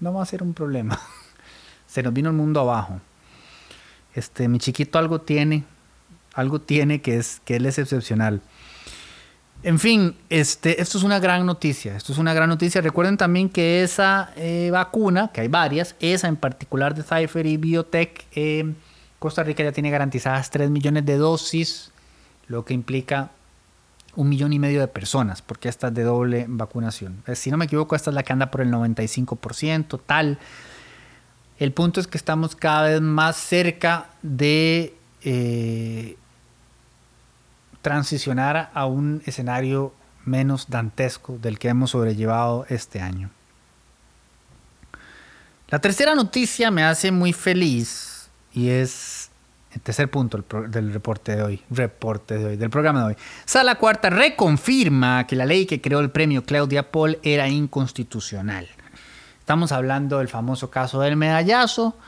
no 0.00 0.12
va 0.12 0.22
a 0.24 0.26
ser 0.26 0.42
un 0.42 0.52
problema. 0.52 1.00
Se 1.86 2.02
nos 2.02 2.12
vino 2.12 2.30
el 2.30 2.34
mundo 2.34 2.58
abajo. 2.58 3.00
Este, 4.12 4.48
mi 4.48 4.58
chiquito 4.58 4.98
algo 4.98 5.20
tiene, 5.20 5.62
algo 6.34 6.60
tiene 6.60 7.00
que 7.00 7.16
es 7.16 7.40
que 7.44 7.56
él 7.56 7.66
es 7.66 7.78
excepcional. 7.78 8.40
En 9.62 9.78
fin, 9.78 10.16
este, 10.30 10.82
esto 10.82 10.98
es 10.98 11.04
una 11.04 11.20
gran 11.20 11.46
noticia. 11.46 11.96
Esto 11.96 12.12
es 12.12 12.18
una 12.18 12.34
gran 12.34 12.48
noticia. 12.48 12.80
Recuerden 12.80 13.16
también 13.16 13.48
que 13.50 13.84
esa 13.84 14.32
eh, 14.34 14.70
vacuna, 14.72 15.30
que 15.32 15.42
hay 15.42 15.48
varias, 15.48 15.94
esa 16.00 16.26
en 16.26 16.36
particular 16.36 16.92
de 16.92 17.04
Cypher 17.04 17.46
y 17.46 17.56
Biotech, 17.56 18.26
eh, 18.34 18.74
Costa 19.26 19.42
Rica 19.42 19.64
ya 19.64 19.72
tiene 19.72 19.90
garantizadas 19.90 20.50
3 20.50 20.70
millones 20.70 21.04
de 21.04 21.16
dosis, 21.16 21.90
lo 22.46 22.64
que 22.64 22.74
implica 22.74 23.32
un 24.14 24.28
millón 24.28 24.52
y 24.52 24.60
medio 24.60 24.78
de 24.78 24.86
personas, 24.86 25.42
porque 25.42 25.68
esta 25.68 25.88
es 25.88 25.94
de 25.94 26.04
doble 26.04 26.46
vacunación. 26.48 27.24
Eh, 27.26 27.34
si 27.34 27.50
no 27.50 27.56
me 27.56 27.64
equivoco, 27.64 27.96
esta 27.96 28.10
es 28.10 28.14
la 28.14 28.22
que 28.22 28.32
anda 28.32 28.52
por 28.52 28.60
el 28.60 28.70
95%, 28.70 29.98
tal. 30.06 30.38
El 31.58 31.72
punto 31.72 31.98
es 31.98 32.06
que 32.06 32.16
estamos 32.16 32.54
cada 32.54 32.82
vez 32.82 33.00
más 33.00 33.36
cerca 33.36 34.10
de 34.22 34.94
transicionar 37.82 38.70
a 38.74 38.86
un 38.86 39.22
escenario 39.26 39.92
menos 40.24 40.70
dantesco 40.70 41.36
del 41.38 41.58
que 41.58 41.66
hemos 41.66 41.90
sobrellevado 41.90 42.64
este 42.68 43.00
año. 43.00 43.30
La 45.68 45.80
tercera 45.80 46.14
noticia 46.14 46.70
me 46.70 46.84
hace 46.84 47.10
muy 47.10 47.32
feliz 47.32 48.15
y 48.56 48.70
es 48.70 49.30
el 49.72 49.82
tercer 49.82 50.10
punto 50.10 50.42
del 50.68 50.92
reporte 50.92 51.36
de 51.36 51.42
hoy, 51.42 51.62
reporte 51.70 52.38
de 52.38 52.44
hoy, 52.46 52.56
del 52.56 52.70
programa 52.70 53.00
de 53.00 53.06
hoy. 53.08 53.16
Sala 53.44 53.74
Cuarta 53.74 54.08
reconfirma 54.08 55.26
que 55.26 55.36
la 55.36 55.44
ley 55.44 55.66
que 55.66 55.82
creó 55.82 56.00
el 56.00 56.10
premio 56.10 56.42
Claudia 56.42 56.90
Paul 56.90 57.18
era 57.22 57.48
inconstitucional. 57.48 58.66
Estamos 59.38 59.72
hablando 59.72 60.18
del 60.18 60.28
famoso 60.28 60.70
caso 60.70 61.02
del 61.02 61.16
medallazo, 61.16 61.98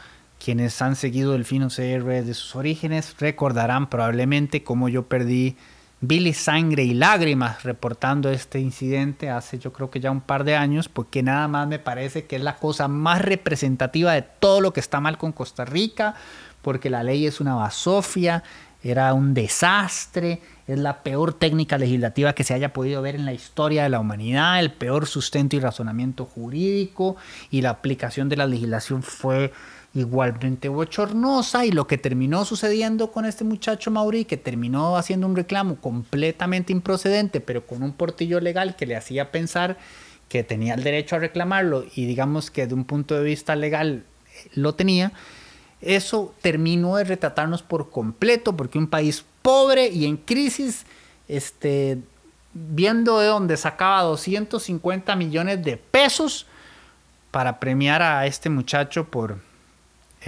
quienes 0.43 0.81
han 0.81 0.97
seguido 0.97 1.35
el 1.35 1.45
Fino 1.45 1.69
CR 1.69 2.25
de 2.25 2.35
sus 2.35 2.57
orígenes 2.57 3.15
recordarán 3.19 3.91
probablemente 3.91 4.65
cómo 4.65 4.89
yo 4.89 5.07
perdí 5.07 5.57
y 6.01 6.33
sangre 6.33 6.85
y 6.85 6.95
lágrimas 6.95 7.65
reportando 7.65 8.31
este 8.31 8.61
incidente 8.61 9.31
hace 9.31 9.59
yo 9.59 9.73
creo 9.73 9.91
que 9.91 10.01
ya 10.01 10.11
un 10.11 10.21
par 10.21 10.45
de 10.45 10.55
años, 10.55 10.89
porque 10.89 11.23
nada 11.23 11.49
más 11.49 11.67
me 11.67 11.79
parece 11.79 12.27
que 12.27 12.37
es 12.37 12.43
la 12.43 12.57
cosa 12.57 12.87
más 12.89 13.23
representativa 13.23 14.13
de 14.13 14.23
todo 14.23 14.61
lo 14.61 14.73
que 14.73 14.81
está 14.81 15.01
mal 15.01 15.19
con 15.19 15.33
Costa 15.33 15.65
Rica, 15.65 16.15
porque 16.63 16.91
la 16.91 17.03
ley 17.03 17.27
es 17.27 17.41
una 17.41 17.55
basofia, 17.55 18.45
era 18.83 19.13
un 19.13 19.35
desastre, 19.35 20.41
es 20.69 20.79
la 20.79 21.03
peor 21.03 21.35
técnica 21.35 21.79
legislativa 21.79 22.33
que 22.33 22.45
se 22.45 22.55
haya 22.55 22.73
podido 22.73 23.03
ver 23.03 23.17
en 23.17 23.25
la 23.25 23.33
historia 23.33 23.83
de 23.83 23.89
la 23.89 23.99
humanidad, 23.99 24.61
el 24.61 24.71
peor 24.71 25.07
sustento 25.07 25.57
y 25.57 25.61
razonamiento 25.61 26.25
jurídico, 26.25 27.17
y 27.51 27.63
la 27.63 27.71
aplicación 27.71 28.29
de 28.29 28.37
la 28.37 28.47
legislación 28.47 29.03
fue 29.03 29.53
igualmente 29.99 30.69
bochornosa 30.69 31.67
y 31.67 31.73
lo 31.73 31.87
que 31.87 31.99
terminó 31.99 32.45
sucediendo 32.45 33.13
con 33.13 33.25
este 33.25 33.45
muchacho 33.45 33.91
Mauri, 33.91 34.25
que 34.25 34.37
terminó 34.37 34.97
haciendo 34.97 35.27
un 35.27 35.37
reclamo 35.37 35.77
completamente 35.77 36.73
improcedente, 36.73 37.41
pero 37.41 37.67
con 37.67 37.83
un 37.83 37.93
portillo 37.93 38.41
legal 38.41 38.77
que 38.77 38.87
le 38.87 38.97
hacía 38.97 39.31
pensar 39.31 39.79
que 40.29 40.45
tenía 40.45 40.75
el 40.75 40.85
derecho 40.85 41.17
a 41.17 41.21
reclamarlo 41.21 41.85
y 41.95 42.07
digamos 42.07 42.51
que 42.51 42.67
de 42.67 42.75
un 42.75 42.85
punto 42.85 43.15
de 43.15 43.25
vista 43.25 43.57
legal 43.57 44.05
lo 44.55 44.75
tenía, 44.75 45.13
eso 45.81 46.35
terminó 46.43 46.97
de 46.97 47.05
retratarnos 47.05 47.63
por 47.63 47.91
completo, 47.91 48.57
porque 48.57 48.79
un 48.79 48.89
país 48.89 49.25
pobre 49.43 49.89
y 49.89 50.07
en 50.07 50.17
crisis, 50.17 50.85
este, 51.29 51.99
viendo 52.53 53.21
de 53.21 53.29
dónde 53.29 53.57
sacaba 53.57 54.03
250 54.03 55.15
millones 55.17 55.65
de 55.65 55.77
pesos 55.77 56.47
para 57.31 57.61
premiar 57.61 58.03
a 58.03 58.27
este 58.27 58.51
muchacho 58.51 59.05
por 59.05 59.39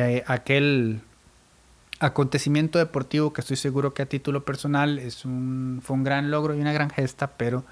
eh, 0.00 0.24
aquel 0.26 1.00
acontecimiento 2.00 2.78
deportivo 2.78 3.32
que 3.32 3.42
estoy 3.42 3.56
seguro 3.56 3.92
que 3.92 4.02
a 4.02 4.06
título 4.06 4.44
personal 4.44 4.98
es 4.98 5.24
un, 5.24 5.80
fue 5.84 5.96
un 5.96 6.04
gran 6.04 6.30
logro 6.30 6.54
y 6.54 6.60
una 6.60 6.72
gran 6.72 6.90
gesta, 6.90 7.32
pero 7.36 7.64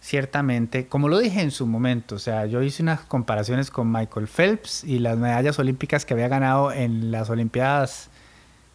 ciertamente, 0.00 0.86
como 0.86 1.08
lo 1.08 1.18
dije 1.18 1.40
en 1.40 1.50
su 1.50 1.66
momento, 1.66 2.16
o 2.16 2.18
sea, 2.18 2.46
yo 2.46 2.62
hice 2.62 2.82
unas 2.82 3.00
comparaciones 3.00 3.70
con 3.70 3.90
Michael 3.90 4.28
Phelps 4.28 4.84
y 4.84 4.98
las 4.98 5.16
medallas 5.16 5.58
olímpicas 5.58 6.04
que 6.04 6.14
había 6.14 6.28
ganado 6.28 6.72
en 6.72 7.10
las 7.10 7.30
Olimpiadas, 7.30 8.10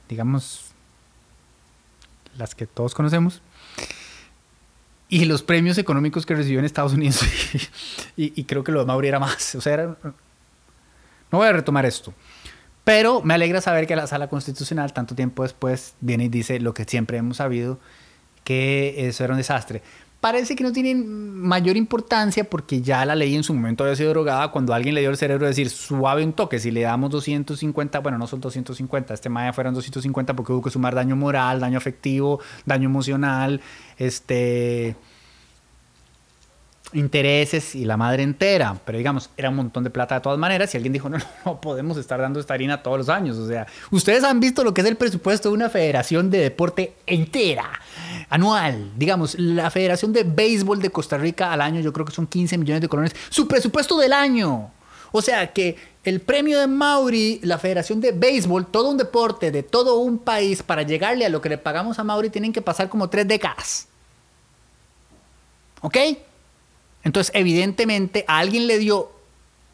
digamos, 0.09 0.71
las 2.37 2.55
que 2.55 2.65
todos 2.65 2.95
conocemos, 2.95 3.41
y 5.07 5.25
los 5.25 5.43
premios 5.43 5.77
económicos 5.77 6.25
que 6.25 6.33
recibió 6.33 6.57
en 6.57 6.65
Estados 6.65 6.93
Unidos, 6.93 7.21
y, 8.17 8.43
creo 8.45 8.63
que 8.63 8.71
lo 8.71 8.79
de 8.79 8.85
Mauri 8.85 9.07
era 9.07 9.19
más, 9.19 9.53
o 9.53 9.61
sea, 9.61 9.95
no 11.31 11.37
voy 11.37 11.47
a 11.47 11.53
retomar 11.53 11.85
esto. 11.85 12.13
Pero 12.83 13.21
me 13.21 13.33
alegra 13.33 13.61
saber 13.61 13.87
que 13.87 13.95
la 13.95 14.07
sala 14.07 14.27
constitucional, 14.27 14.93
tanto 14.93 15.15
tiempo 15.15 15.43
después, 15.43 15.95
viene 16.01 16.25
y 16.25 16.29
dice 16.29 16.59
lo 16.59 16.73
que 16.73 16.83
siempre 16.83 17.17
hemos 17.17 17.37
sabido, 17.37 17.79
que 18.43 19.07
eso 19.07 19.23
era 19.23 19.33
un 19.33 19.37
desastre. 19.37 19.81
Parece 20.19 20.55
que 20.55 20.63
no 20.63 20.71
tiene 20.71 20.95
mayor 20.95 21.75
importancia 21.75 22.45
porque 22.49 22.81
ya 22.81 23.05
la 23.05 23.13
ley 23.13 23.35
en 23.35 23.43
su 23.43 23.53
momento 23.53 23.83
había 23.83 23.97
sido 23.97 24.07
derogada 24.07 24.51
cuando 24.51 24.73
alguien 24.73 24.95
le 24.95 25.01
dio 25.01 25.09
el 25.09 25.17
cerebro 25.17 25.47
decir 25.47 25.69
suave 25.69 26.23
un 26.23 26.31
toque, 26.31 26.59
si 26.59 26.71
le 26.71 26.81
damos 26.81 27.09
250, 27.09 27.99
bueno, 27.99 28.17
no 28.17 28.25
son 28.27 28.39
250, 28.39 29.13
este 29.13 29.27
maya 29.27 29.51
fueron 29.51 29.73
250 29.73 30.33
porque 30.33 30.53
hubo 30.53 30.61
que 30.61 30.69
sumar 30.69 30.95
daño 30.95 31.17
moral, 31.17 31.59
daño 31.59 31.77
afectivo, 31.77 32.39
daño 32.65 32.85
emocional, 32.85 33.59
este 33.97 34.95
intereses 36.93 37.75
y 37.75 37.85
la 37.85 37.97
madre 37.97 38.23
entera. 38.23 38.77
Pero 38.85 38.97
digamos, 38.97 39.29
era 39.37 39.49
un 39.49 39.55
montón 39.55 39.83
de 39.83 39.89
plata 39.89 40.15
de 40.15 40.21
todas 40.21 40.39
maneras 40.39 40.73
y 40.73 40.77
alguien 40.77 40.93
dijo, 40.93 41.09
no, 41.09 41.17
no, 41.45 41.61
podemos 41.61 41.97
estar 41.97 42.19
dando 42.19 42.39
esta 42.39 42.53
harina 42.53 42.81
todos 42.83 42.97
los 42.97 43.09
años. 43.09 43.37
O 43.37 43.47
sea, 43.47 43.67
ustedes 43.91 44.23
han 44.23 44.39
visto 44.39 44.63
lo 44.63 44.73
que 44.73 44.81
es 44.81 44.87
el 44.87 44.95
presupuesto 44.95 45.49
de 45.49 45.55
una 45.55 45.69
federación 45.69 46.29
de 46.29 46.39
deporte 46.39 46.93
entera, 47.05 47.69
anual. 48.29 48.91
Digamos, 48.95 49.35
la 49.39 49.69
Federación 49.69 50.13
de 50.13 50.23
Béisbol 50.23 50.81
de 50.81 50.89
Costa 50.89 51.17
Rica 51.17 51.51
al 51.51 51.61
año 51.61 51.79
yo 51.81 51.93
creo 51.93 52.05
que 52.05 52.13
son 52.13 52.27
15 52.27 52.57
millones 52.57 52.81
de 52.81 52.87
colones. 52.87 53.15
Su 53.29 53.47
presupuesto 53.47 53.97
del 53.97 54.13
año. 54.13 54.71
O 55.11 55.21
sea 55.21 55.53
que 55.53 55.77
el 56.03 56.19
premio 56.19 56.59
de 56.59 56.67
Mauri, 56.67 57.39
la 57.43 57.57
Federación 57.59 58.01
de 58.01 58.11
Béisbol, 58.11 58.65
todo 58.65 58.89
un 58.89 58.97
deporte 58.97 59.51
de 59.51 59.63
todo 59.63 59.99
un 59.99 60.17
país, 60.17 60.63
para 60.63 60.81
llegarle 60.81 61.25
a 61.25 61.29
lo 61.29 61.39
que 61.39 61.49
le 61.49 61.57
pagamos 61.57 61.99
a 61.99 62.03
Mauri, 62.03 62.29
tienen 62.29 62.51
que 62.51 62.61
pasar 62.61 62.89
como 62.89 63.09
tres 63.09 63.27
décadas. 63.27 63.87
¿Ok? 65.81 65.97
Entonces, 67.03 67.31
evidentemente, 67.35 68.25
a 68.27 68.39
alguien 68.39 68.67
le 68.67 68.77
dio 68.77 69.11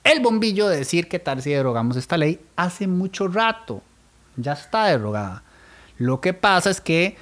el 0.03 0.21
bombillo 0.21 0.67
de 0.67 0.77
decir 0.77 1.07
que 1.07 1.19
tal 1.19 1.41
si 1.41 1.51
derogamos 1.51 1.97
esta 1.97 2.17
ley 2.17 2.39
hace 2.55 2.87
mucho 2.87 3.27
rato. 3.27 3.81
Ya 4.35 4.53
está 4.53 4.85
derogada. 4.85 5.43
Lo 5.97 6.21
que 6.21 6.33
pasa 6.33 6.69
es 6.69 6.81
que 6.81 7.17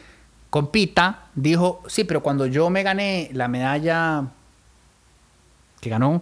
Compita 0.50 1.28
dijo, 1.36 1.84
sí, 1.88 2.06
pero 2.06 2.24
cuando 2.24 2.46
yo 2.46 2.70
me 2.70 2.84
gané 2.84 3.30
la 3.34 3.48
medalla 3.48 4.28
que 5.82 5.90
ganó, 5.90 6.22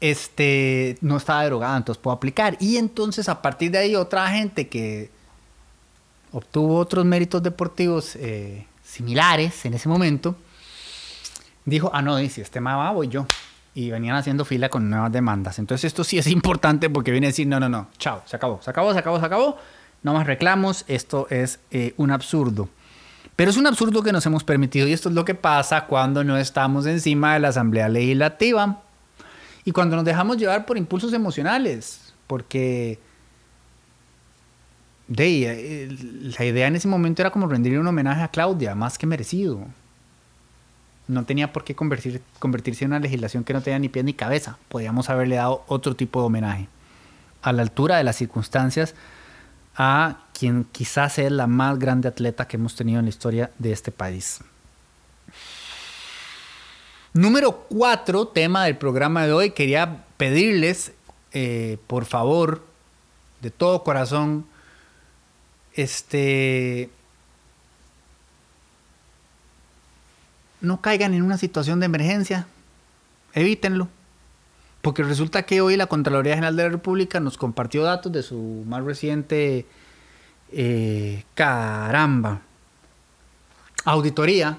este, 0.00 0.98
no 1.00 1.16
estaba 1.16 1.42
derogada, 1.42 1.76
entonces 1.76 2.02
puedo 2.02 2.14
aplicar. 2.14 2.56
Y 2.60 2.76
entonces 2.76 3.28
a 3.28 3.40
partir 3.40 3.70
de 3.70 3.78
ahí 3.78 3.96
otra 3.96 4.28
gente 4.28 4.68
que 4.68 5.10
obtuvo 6.32 6.76
otros 6.76 7.04
méritos 7.04 7.42
deportivos 7.42 8.14
eh, 8.16 8.66
similares 8.84 9.64
en 9.64 9.74
ese 9.74 9.88
momento, 9.88 10.36
dijo, 11.66 11.90
ah, 11.92 12.00
no, 12.00 12.16
si 12.16 12.40
este 12.40 12.60
va, 12.60 12.90
voy 12.92 13.08
yo. 13.08 13.26
Y 13.74 13.90
venían 13.90 14.16
haciendo 14.16 14.46
fila 14.46 14.70
con 14.70 14.88
nuevas 14.88 15.12
demandas. 15.12 15.58
Entonces 15.58 15.84
esto 15.84 16.02
sí 16.02 16.16
es 16.16 16.26
importante 16.28 16.88
porque 16.88 17.10
viene 17.10 17.26
a 17.26 17.30
decir, 17.30 17.46
no, 17.46 17.60
no, 17.60 17.68
no, 17.68 17.88
chao, 17.98 18.22
se 18.24 18.36
acabó, 18.36 18.62
se 18.62 18.70
acabó, 18.70 18.92
se 18.94 19.00
acabó, 19.00 19.20
se 19.20 19.26
acabó. 19.26 19.58
No 20.02 20.14
más 20.14 20.26
reclamos, 20.26 20.84
esto 20.88 21.26
es 21.30 21.58
eh, 21.70 21.92
un 21.96 22.10
absurdo. 22.10 22.68
Pero 23.34 23.50
es 23.50 23.56
un 23.58 23.66
absurdo 23.66 24.02
que 24.02 24.12
nos 24.12 24.24
hemos 24.24 24.44
permitido 24.44 24.88
y 24.88 24.92
esto 24.92 25.10
es 25.10 25.14
lo 25.14 25.24
que 25.24 25.34
pasa 25.34 25.86
cuando 25.86 26.24
no 26.24 26.38
estamos 26.38 26.86
encima 26.86 27.34
de 27.34 27.40
la 27.40 27.48
Asamblea 27.48 27.88
Legislativa 27.88 28.80
y 29.64 29.72
cuando 29.72 29.96
nos 29.96 30.04
dejamos 30.04 30.38
llevar 30.38 30.64
por 30.64 30.78
impulsos 30.78 31.12
emocionales, 31.12 32.14
porque 32.26 32.98
eh, 35.14 35.96
la 36.38 36.44
idea 36.46 36.66
en 36.68 36.76
ese 36.76 36.88
momento 36.88 37.20
era 37.20 37.30
como 37.30 37.46
rendir 37.46 37.78
un 37.78 37.86
homenaje 37.86 38.22
a 38.22 38.28
Claudia, 38.28 38.74
más 38.74 38.96
que 38.96 39.06
merecido 39.06 39.66
no 41.08 41.24
tenía 41.24 41.52
por 41.52 41.64
qué 41.64 41.74
convertirse 41.74 42.84
en 42.84 42.90
una 42.90 43.00
legislación 43.00 43.44
que 43.44 43.52
no 43.52 43.62
tenía 43.62 43.78
ni 43.78 43.88
pie 43.88 44.02
ni 44.02 44.14
cabeza. 44.14 44.58
Podíamos 44.68 45.08
haberle 45.08 45.36
dado 45.36 45.64
otro 45.68 45.94
tipo 45.94 46.20
de 46.20 46.26
homenaje, 46.26 46.68
a 47.42 47.52
la 47.52 47.62
altura 47.62 47.96
de 47.96 48.04
las 48.04 48.16
circunstancias, 48.16 48.94
a 49.76 50.24
quien 50.32 50.64
quizás 50.64 51.18
es 51.18 51.30
la 51.30 51.46
más 51.46 51.78
grande 51.78 52.08
atleta 52.08 52.48
que 52.48 52.56
hemos 52.56 52.74
tenido 52.74 52.98
en 52.98 53.06
la 53.06 53.10
historia 53.10 53.50
de 53.58 53.72
este 53.72 53.92
país. 53.92 54.40
Número 57.12 57.66
cuatro, 57.68 58.28
tema 58.28 58.64
del 58.64 58.76
programa 58.76 59.26
de 59.26 59.32
hoy, 59.32 59.50
quería 59.52 60.04
pedirles, 60.16 60.92
eh, 61.32 61.78
por 61.86 62.04
favor, 62.04 62.62
de 63.40 63.50
todo 63.50 63.84
corazón, 63.84 64.46
este, 65.74 66.90
no 70.66 70.80
caigan 70.80 71.14
en 71.14 71.22
una 71.22 71.38
situación 71.38 71.80
de 71.80 71.86
emergencia. 71.86 72.46
Evítenlo. 73.32 73.88
Porque 74.82 75.02
resulta 75.02 75.44
que 75.44 75.60
hoy 75.60 75.76
la 75.76 75.86
Contraloría 75.86 76.34
General 76.34 76.56
de 76.56 76.62
la 76.64 76.68
República 76.68 77.18
nos 77.20 77.38
compartió 77.38 77.82
datos 77.82 78.12
de 78.12 78.22
su 78.22 78.64
más 78.66 78.84
reciente 78.84 79.66
eh, 80.52 81.24
caramba 81.34 82.42
auditoría 83.84 84.58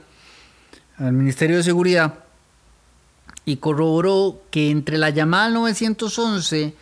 al 0.97 1.13
Ministerio 1.13 1.57
de 1.57 1.63
Seguridad 1.63 2.15
y 3.45 3.57
corroboró 3.57 4.41
que 4.51 4.69
entre 4.69 4.97
la 4.97 5.09
llamada 5.09 5.49
911 5.49 6.73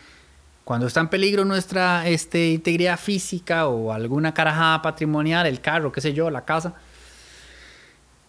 cuando 0.66 0.88
está 0.88 0.98
en 0.98 1.08
peligro 1.08 1.44
nuestra 1.44 2.08
este, 2.08 2.48
integridad 2.48 2.98
física 2.98 3.68
o 3.68 3.92
alguna 3.92 4.34
carajada 4.34 4.82
patrimonial, 4.82 5.46
el 5.46 5.60
carro, 5.60 5.92
qué 5.92 6.00
sé 6.00 6.12
yo, 6.12 6.28
la 6.28 6.44
casa, 6.44 6.74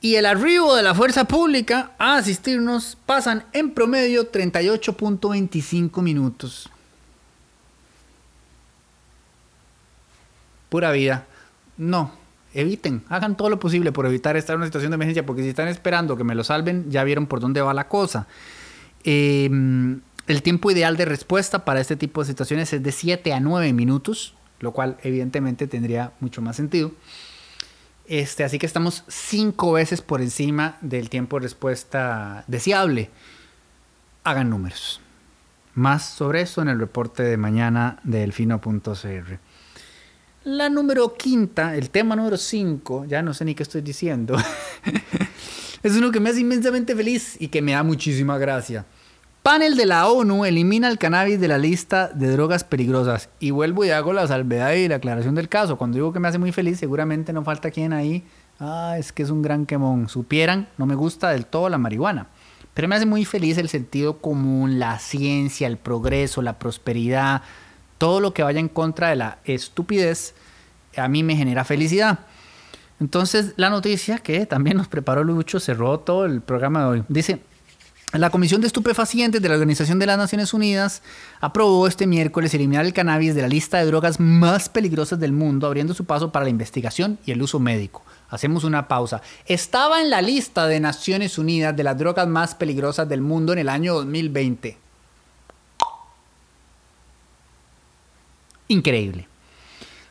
y 0.07 0.15
el 0.15 0.25
arribo 0.25 0.73
de 0.73 0.83
la 0.83 0.95
fuerza 0.95 1.25
pública 1.25 1.91
a 1.97 2.15
asistirnos 2.15 2.97
pasan 3.05 3.43
en 3.51 3.71
promedio 3.71 4.31
38.25 4.31 6.01
minutos. 6.01 6.69
Pura 10.69 10.93
vida. 10.93 11.27
No, 11.75 12.13
eviten, 12.53 13.03
hagan 13.09 13.35
todo 13.35 13.49
lo 13.49 13.59
posible 13.59 13.91
por 13.91 14.05
evitar 14.05 14.37
estar 14.37 14.53
en 14.53 14.59
una 14.59 14.67
situación 14.67 14.91
de 14.91 14.95
emergencia, 14.95 15.25
porque 15.25 15.41
si 15.41 15.49
están 15.49 15.67
esperando 15.67 16.15
que 16.15 16.23
me 16.23 16.35
lo 16.35 16.45
salven, 16.45 16.89
ya 16.89 17.03
vieron 17.03 17.27
por 17.27 17.41
dónde 17.41 17.59
va 17.59 17.73
la 17.73 17.89
cosa. 17.89 18.27
Em, 19.03 19.99
el 20.25 20.41
tiempo 20.41 20.71
ideal 20.71 20.95
de 20.95 21.03
respuesta 21.03 21.65
para 21.65 21.81
este 21.81 21.97
tipo 21.97 22.21
de 22.21 22.27
situaciones 22.27 22.71
es 22.71 22.81
de 22.81 22.93
7 22.93 23.33
a 23.33 23.41
9 23.41 23.73
minutos, 23.73 24.35
lo 24.61 24.71
cual 24.71 24.95
evidentemente 25.03 25.67
tendría 25.67 26.13
mucho 26.21 26.41
más 26.41 26.55
sentido. 26.55 26.93
Este, 28.07 28.45
así 28.45 28.57
que 28.57 28.65
estamos 28.65 29.03
cinco 29.09 29.73
veces 29.73 30.01
por 30.01 30.21
encima 30.21 30.77
del 30.81 31.09
tiempo 31.09 31.37
de 31.37 31.43
respuesta 31.43 32.45
deseable. 32.47 33.09
Hagan 34.23 34.49
números. 34.49 35.01
Más 35.73 36.05
sobre 36.05 36.41
eso 36.41 36.61
en 36.61 36.69
el 36.69 36.79
reporte 36.79 37.21
de 37.23 37.37
mañana 37.37 37.99
de 38.03 38.19
Delfino.cr. 38.19 39.39
La 40.45 40.69
número 40.69 41.13
quinta, 41.15 41.75
el 41.75 41.89
tema 41.89 42.15
número 42.15 42.37
cinco, 42.37 43.03
ya 43.05 43.21
no 43.21 43.33
sé 43.33 43.43
ni 43.43 43.53
qué 43.53 43.63
estoy 43.63 43.81
diciendo, 43.81 44.37
es 45.83 45.97
uno 45.97 46.09
que 46.09 46.21
me 46.21 46.29
hace 46.29 46.39
inmensamente 46.39 46.95
feliz 46.95 47.35
y 47.37 47.49
que 47.49 47.61
me 47.61 47.73
da 47.73 47.83
muchísima 47.83 48.37
gracia. 48.37 48.85
Panel 49.47 49.77
de 49.77 49.85
la 49.85 50.09
ONU 50.09 50.43
elimina 50.43 50.89
el 50.89 50.97
cannabis 50.97 51.39
de 51.39 51.47
la 51.47 51.57
lista 51.57 52.09
de 52.09 52.29
drogas 52.31 52.65
peligrosas. 52.65 53.29
Y 53.39 53.51
vuelvo 53.51 53.85
y 53.85 53.91
hago 53.91 54.11
la 54.11 54.27
salvedad 54.27 54.73
y 54.73 54.89
la 54.89 54.97
aclaración 54.97 55.35
del 55.35 55.47
caso. 55.47 55.77
Cuando 55.77 55.95
digo 55.95 56.11
que 56.11 56.19
me 56.19 56.27
hace 56.27 56.37
muy 56.37 56.51
feliz, 56.51 56.79
seguramente 56.79 57.31
no 57.31 57.45
falta 57.45 57.71
quien 57.71 57.93
ahí. 57.93 58.25
Ah, 58.59 58.97
es 58.99 59.13
que 59.13 59.23
es 59.23 59.29
un 59.29 59.41
gran 59.41 59.65
quemón. 59.65 60.09
Supieran, 60.09 60.67
no 60.77 60.85
me 60.85 60.95
gusta 60.95 61.29
del 61.29 61.45
todo 61.45 61.69
la 61.69 61.77
marihuana. 61.77 62.27
Pero 62.73 62.89
me 62.89 62.95
hace 62.97 63.05
muy 63.05 63.23
feliz 63.23 63.57
el 63.57 63.69
sentido 63.69 64.17
común, 64.17 64.79
la 64.79 64.99
ciencia, 64.99 65.65
el 65.67 65.77
progreso, 65.77 66.41
la 66.41 66.59
prosperidad, 66.59 67.41
todo 67.97 68.19
lo 68.19 68.33
que 68.33 68.43
vaya 68.43 68.59
en 68.59 68.67
contra 68.67 69.07
de 69.07 69.15
la 69.15 69.37
estupidez, 69.45 70.35
a 70.97 71.07
mí 71.07 71.23
me 71.23 71.37
genera 71.37 71.63
felicidad. 71.63 72.19
Entonces, 72.99 73.53
la 73.55 73.69
noticia 73.69 74.17
que 74.17 74.45
también 74.45 74.75
nos 74.75 74.89
preparó 74.89 75.23
Lucho 75.23 75.61
cerró 75.61 76.01
todo 76.01 76.25
el 76.25 76.41
programa 76.41 76.81
de 76.81 76.87
hoy. 76.87 77.03
Dice, 77.07 77.39
La 78.13 78.29
Comisión 78.29 78.61
de 78.61 78.67
Estupefacientes 78.67 79.41
de 79.41 79.49
la 79.49 79.55
Organización 79.55 79.99
de 79.99 80.05
las 80.05 80.17
Naciones 80.17 80.53
Unidas 80.53 81.01
aprobó 81.41 81.87
este 81.87 82.07
miércoles 82.07 82.53
eliminar 82.53 82.85
el 82.85 82.93
cannabis 82.93 83.35
de 83.35 83.41
la 83.41 83.49
lista 83.49 83.79
de 83.79 83.85
drogas 83.85 84.21
más 84.21 84.69
peligrosas 84.69 85.19
del 85.19 85.33
mundo, 85.33 85.67
abriendo 85.67 85.93
su 85.93 86.05
paso 86.05 86.31
para 86.31 86.45
la 86.45 86.49
investigación 86.49 87.19
y 87.25 87.31
el 87.31 87.41
uso 87.41 87.59
médico. 87.59 88.03
Hacemos 88.29 88.63
una 88.63 88.87
pausa. 88.87 89.21
Estaba 89.45 90.01
en 90.01 90.09
la 90.09 90.21
lista 90.21 90.67
de 90.67 90.79
Naciones 90.79 91.37
Unidas 91.37 91.75
de 91.75 91.83
las 91.83 91.97
drogas 91.97 92.29
más 92.29 92.55
peligrosas 92.55 93.09
del 93.09 93.19
mundo 93.19 93.51
en 93.51 93.59
el 93.59 93.67
año 93.67 93.95
2020. 93.95 94.77
Increíble. 98.69 99.27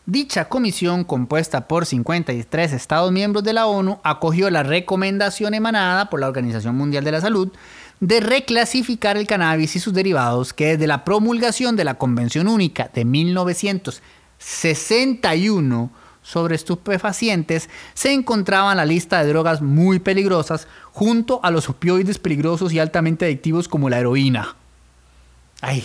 Dicha 0.09 0.48
comisión, 0.48 1.02
compuesta 1.02 1.66
por 1.66 1.85
53 1.85 2.72
Estados 2.72 3.11
miembros 3.11 3.42
de 3.42 3.52
la 3.52 3.66
ONU, 3.66 3.98
acogió 4.04 4.48
la 4.50 4.62
recomendación 4.62 5.52
emanada 5.52 6.09
por 6.09 6.20
la 6.20 6.28
Organización 6.28 6.76
Mundial 6.76 7.02
de 7.02 7.11
la 7.11 7.20
Salud 7.20 7.50
de 8.00 8.20
reclasificar 8.20 9.16
el 9.16 9.26
cannabis 9.26 9.74
y 9.76 9.80
sus 9.80 9.94
derivados 9.94 10.52
que 10.52 10.72
desde 10.72 10.87
la 10.87 11.04
promulgación 11.04 11.76
de 11.76 11.85
la 11.85 11.94
Convención 11.94 12.48
Única 12.48 12.90
de 12.92 13.04
1961 13.04 15.90
sobre 16.22 16.56
estupefacientes 16.56 17.70
se 17.94 18.12
encontraba 18.12 18.72
en 18.72 18.78
la 18.78 18.85
lista 18.85 19.22
de 19.22 19.28
drogas 19.28 19.62
muy 19.62 20.00
peligrosas 20.00 20.66
junto 20.92 21.40
a 21.44 21.50
los 21.50 21.68
opioides 21.68 22.18
peligrosos 22.18 22.72
y 22.72 22.80
altamente 22.80 23.24
adictivos 23.24 23.68
como 23.68 23.88
la 23.88 24.00
heroína. 24.00 24.56
Ay, 25.61 25.85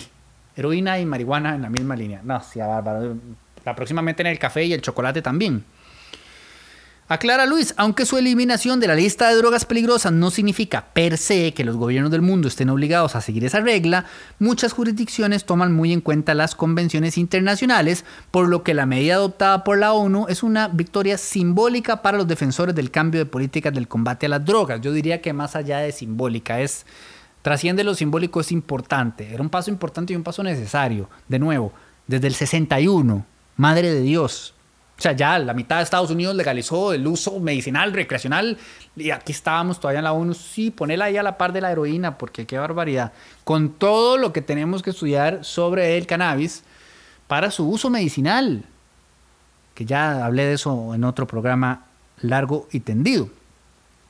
heroína 0.56 0.98
y 0.98 1.06
marihuana 1.06 1.54
en 1.54 1.62
la 1.62 1.70
misma 1.70 1.94
línea. 1.96 2.20
No, 2.24 2.42
sí, 2.42 2.58
bárbaro 2.58 3.16
próximamente 3.76 4.22
en 4.22 4.26
el 4.26 4.38
café 4.38 4.64
y 4.64 4.72
el 4.72 4.82
chocolate 4.82 5.22
también. 5.22 5.64
Aclara 7.08 7.46
Luis, 7.46 7.74
aunque 7.76 8.06
su 8.06 8.16
eliminación 8.16 8.78
de 8.80 8.86
la 8.86 8.94
lista 8.94 9.28
de 9.28 9.34
drogas 9.34 9.64
peligrosas 9.64 10.12
no 10.12 10.30
significa 10.30 10.86
per 10.94 11.18
se 11.18 11.52
que 11.52 11.64
los 11.64 11.76
gobiernos 11.76 12.12
del 12.12 12.22
mundo 12.22 12.48
estén 12.48 12.70
obligados 12.70 13.16
a 13.16 13.20
seguir 13.20 13.44
esa 13.44 13.60
regla, 13.60 14.06
muchas 14.38 14.72
jurisdicciones 14.72 15.44
toman 15.44 15.74
muy 15.74 15.92
en 15.92 16.00
cuenta 16.00 16.34
las 16.34 16.54
convenciones 16.54 17.18
internacionales, 17.18 18.04
por 18.30 18.48
lo 18.48 18.62
que 18.62 18.72
la 18.72 18.86
medida 18.86 19.16
adoptada 19.16 19.64
por 19.64 19.78
la 19.78 19.92
ONU 19.92 20.26
es 20.28 20.42
una 20.42 20.68
victoria 20.68 21.18
simbólica 21.18 22.02
para 22.02 22.16
los 22.16 22.28
defensores 22.28 22.74
del 22.74 22.90
cambio 22.90 23.20
de 23.20 23.26
políticas 23.26 23.74
del 23.74 23.88
combate 23.88 24.26
a 24.26 24.30
las 24.30 24.44
drogas. 24.44 24.80
Yo 24.80 24.92
diría 24.92 25.20
que 25.20 25.32
más 25.32 25.56
allá 25.56 25.78
de 25.78 25.92
simbólica, 25.92 26.60
es 26.60 26.86
trasciende 27.42 27.84
lo 27.84 27.94
simbólico, 27.94 28.40
es 28.40 28.52
importante. 28.52 29.34
Era 29.34 29.42
un 29.42 29.50
paso 29.50 29.70
importante 29.70 30.12
y 30.12 30.16
un 30.16 30.22
paso 30.22 30.42
necesario. 30.44 31.10
De 31.28 31.40
nuevo, 31.40 31.72
desde 32.06 32.28
el 32.28 32.34
61 32.34 33.26
Madre 33.56 33.92
de 33.92 34.00
Dios. 34.00 34.54
O 34.98 35.02
sea, 35.02 35.12
ya 35.12 35.38
la 35.38 35.52
mitad 35.52 35.78
de 35.78 35.82
Estados 35.82 36.10
Unidos 36.10 36.36
legalizó 36.36 36.92
el 36.92 37.06
uso 37.06 37.40
medicinal, 37.40 37.92
recreacional, 37.92 38.56
y 38.94 39.10
aquí 39.10 39.32
estábamos 39.32 39.80
todavía 39.80 39.98
en 39.98 40.04
la 40.04 40.12
ONU. 40.12 40.34
Sí, 40.34 40.70
ponela 40.70 41.06
ahí 41.06 41.16
a 41.16 41.22
la 41.22 41.38
par 41.38 41.52
de 41.52 41.60
la 41.60 41.72
heroína, 41.72 42.18
porque 42.18 42.46
qué 42.46 42.58
barbaridad. 42.58 43.12
Con 43.42 43.70
todo 43.70 44.16
lo 44.16 44.32
que 44.32 44.42
tenemos 44.42 44.82
que 44.82 44.90
estudiar 44.90 45.44
sobre 45.44 45.98
el 45.98 46.06
cannabis 46.06 46.62
para 47.26 47.50
su 47.50 47.68
uso 47.68 47.90
medicinal, 47.90 48.64
que 49.74 49.84
ya 49.84 50.24
hablé 50.24 50.44
de 50.44 50.52
eso 50.52 50.94
en 50.94 51.02
otro 51.02 51.26
programa 51.26 51.86
largo 52.20 52.68
y 52.70 52.80
tendido. 52.80 53.28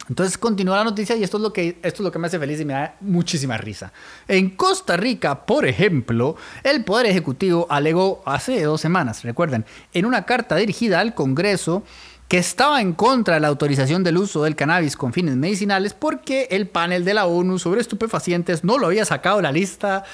Entonces 0.08 0.36
continúa 0.36 0.76
la 0.76 0.84
noticia 0.84 1.16
y 1.16 1.22
esto 1.22 1.36
es, 1.36 1.42
lo 1.42 1.52
que, 1.52 1.78
esto 1.82 1.86
es 1.86 2.00
lo 2.00 2.10
que 2.10 2.18
me 2.18 2.26
hace 2.26 2.38
feliz 2.38 2.60
y 2.60 2.64
me 2.64 2.72
da 2.72 2.96
muchísima 3.00 3.56
risa. 3.56 3.92
En 4.26 4.50
Costa 4.50 4.96
Rica, 4.96 5.46
por 5.46 5.66
ejemplo, 5.66 6.36
el 6.64 6.84
Poder 6.84 7.06
Ejecutivo 7.06 7.66
alegó 7.70 8.22
hace 8.26 8.62
dos 8.62 8.80
semanas, 8.80 9.22
recuerden, 9.22 9.64
en 9.92 10.06
una 10.06 10.24
carta 10.24 10.56
dirigida 10.56 11.00
al 11.00 11.14
Congreso 11.14 11.84
que 12.32 12.38
estaba 12.38 12.80
en 12.80 12.94
contra 12.94 13.34
de 13.34 13.40
la 13.40 13.48
autorización 13.48 14.02
del 14.02 14.16
uso 14.16 14.44
del 14.44 14.56
cannabis 14.56 14.96
con 14.96 15.12
fines 15.12 15.36
medicinales 15.36 15.92
porque 15.92 16.48
el 16.50 16.66
panel 16.66 17.04
de 17.04 17.12
la 17.12 17.26
ONU 17.26 17.58
sobre 17.58 17.82
estupefacientes 17.82 18.64
no 18.64 18.78
lo 18.78 18.86
había 18.86 19.04
sacado 19.04 19.36
de 19.36 19.42
la 19.42 19.52
lista 19.52 20.04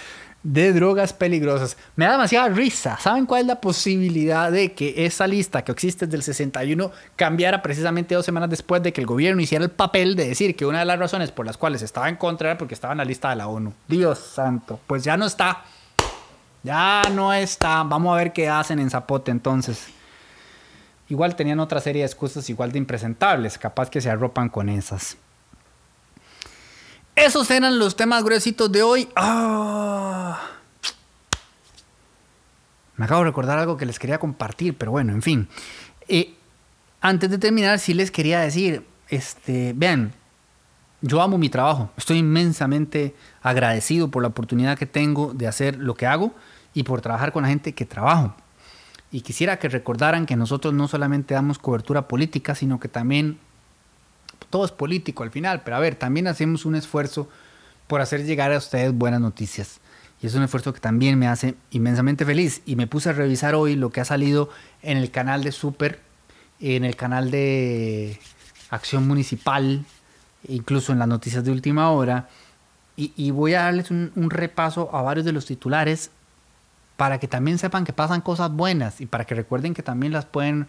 de 0.52 0.72
drogas 0.72 1.12
peligrosas. 1.12 1.76
Me 1.94 2.06
da 2.06 2.12
demasiada 2.12 2.48
risa. 2.48 2.96
¿Saben 2.98 3.26
cuál 3.26 3.42
es 3.42 3.46
la 3.46 3.60
posibilidad 3.60 4.50
de 4.50 4.72
que 4.72 5.04
esa 5.04 5.26
lista 5.26 5.62
que 5.62 5.72
existe 5.72 6.06
desde 6.06 6.16
el 6.16 6.22
61 6.22 6.90
cambiara 7.16 7.60
precisamente 7.60 8.14
dos 8.14 8.24
semanas 8.24 8.48
después 8.48 8.82
de 8.82 8.92
que 8.92 9.02
el 9.02 9.06
gobierno 9.06 9.42
hiciera 9.42 9.64
el 9.64 9.70
papel 9.70 10.16
de 10.16 10.28
decir 10.28 10.56
que 10.56 10.64
una 10.64 10.78
de 10.78 10.86
las 10.86 10.98
razones 10.98 11.32
por 11.32 11.44
las 11.44 11.58
cuales 11.58 11.82
estaba 11.82 12.08
en 12.08 12.16
contra 12.16 12.50
era 12.50 12.58
porque 12.58 12.72
estaba 12.72 12.92
en 12.92 12.98
la 12.98 13.04
lista 13.04 13.28
de 13.28 13.36
la 13.36 13.46
ONU? 13.46 13.74
Dios 13.86 14.18
santo, 14.18 14.80
pues 14.86 15.04
ya 15.04 15.18
no 15.18 15.26
está. 15.26 15.64
Ya 16.62 17.02
no 17.12 17.32
está. 17.34 17.82
Vamos 17.82 18.14
a 18.14 18.16
ver 18.16 18.32
qué 18.32 18.48
hacen 18.48 18.78
en 18.78 18.88
Zapote 18.88 19.30
entonces. 19.30 19.88
Igual 21.10 21.36
tenían 21.36 21.60
otra 21.60 21.80
serie 21.80 22.02
de 22.02 22.06
excusas 22.06 22.48
igual 22.48 22.72
de 22.72 22.78
impresentables, 22.78 23.58
capaz 23.58 23.90
que 23.90 24.00
se 24.00 24.08
arropan 24.08 24.48
con 24.48 24.70
esas. 24.70 25.18
Esos 27.18 27.50
eran 27.50 27.78
los 27.80 27.96
temas 27.96 28.22
gruesitos 28.22 28.70
de 28.70 28.82
hoy. 28.82 29.08
Ah. 29.16 30.40
Me 32.96 33.04
acabo 33.04 33.20
de 33.20 33.26
recordar 33.26 33.58
algo 33.58 33.76
que 33.76 33.86
les 33.86 33.98
quería 33.98 34.18
compartir, 34.18 34.76
pero 34.78 34.92
bueno, 34.92 35.12
en 35.12 35.22
fin. 35.22 35.48
Eh, 36.06 36.34
antes 37.00 37.28
de 37.28 37.38
terminar, 37.38 37.80
sí 37.80 37.92
les 37.92 38.12
quería 38.12 38.40
decir, 38.40 38.84
este, 39.08 39.72
vean, 39.74 40.12
yo 41.00 41.20
amo 41.20 41.38
mi 41.38 41.48
trabajo. 41.48 41.90
Estoy 41.96 42.18
inmensamente 42.18 43.16
agradecido 43.42 44.08
por 44.10 44.22
la 44.22 44.28
oportunidad 44.28 44.78
que 44.78 44.86
tengo 44.86 45.32
de 45.34 45.48
hacer 45.48 45.76
lo 45.76 45.94
que 45.94 46.06
hago 46.06 46.32
y 46.72 46.84
por 46.84 47.00
trabajar 47.00 47.32
con 47.32 47.42
la 47.42 47.48
gente 47.48 47.72
que 47.72 47.84
trabajo. 47.84 48.34
Y 49.10 49.22
quisiera 49.22 49.58
que 49.58 49.68
recordaran 49.68 50.24
que 50.24 50.36
nosotros 50.36 50.72
no 50.72 50.86
solamente 50.86 51.34
damos 51.34 51.58
cobertura 51.58 52.06
política, 52.06 52.54
sino 52.54 52.78
que 52.78 52.88
también 52.88 53.38
todo 54.50 54.64
es 54.64 54.72
político 54.72 55.22
al 55.22 55.30
final, 55.30 55.62
pero 55.64 55.76
a 55.76 55.80
ver, 55.80 55.94
también 55.94 56.26
hacemos 56.26 56.64
un 56.64 56.74
esfuerzo 56.74 57.28
por 57.86 58.00
hacer 58.00 58.24
llegar 58.24 58.52
a 58.52 58.58
ustedes 58.58 58.92
buenas 58.92 59.20
noticias. 59.20 59.80
Y 60.20 60.26
es 60.26 60.34
un 60.34 60.42
esfuerzo 60.42 60.72
que 60.72 60.80
también 60.80 61.18
me 61.18 61.28
hace 61.28 61.54
inmensamente 61.70 62.24
feliz. 62.24 62.62
Y 62.66 62.76
me 62.76 62.86
puse 62.86 63.10
a 63.10 63.12
revisar 63.12 63.54
hoy 63.54 63.76
lo 63.76 63.90
que 63.90 64.00
ha 64.00 64.04
salido 64.04 64.50
en 64.82 64.98
el 64.98 65.10
canal 65.10 65.44
de 65.44 65.52
Super, 65.52 66.00
en 66.60 66.84
el 66.84 66.96
canal 66.96 67.30
de 67.30 68.18
Acción 68.70 69.06
Municipal, 69.06 69.84
incluso 70.48 70.92
en 70.92 70.98
las 70.98 71.08
noticias 71.08 71.44
de 71.44 71.52
última 71.52 71.90
hora. 71.90 72.28
Y, 73.00 73.30
voy 73.30 73.54
a 73.54 73.62
darles 73.62 73.92
un, 73.92 74.10
un 74.16 74.28
repaso 74.28 74.90
a 74.92 75.02
varios 75.02 75.24
de 75.24 75.30
los 75.30 75.46
titulares 75.46 76.10
para 76.96 77.20
que 77.20 77.28
también 77.28 77.56
sepan 77.56 77.84
que 77.84 77.92
pasan 77.92 78.20
cosas 78.20 78.50
buenas 78.50 79.00
y 79.00 79.06
para 79.06 79.24
que 79.24 79.36
recuerden 79.36 79.72
que 79.72 79.84
también 79.84 80.12
las 80.12 80.24
pueden 80.24 80.66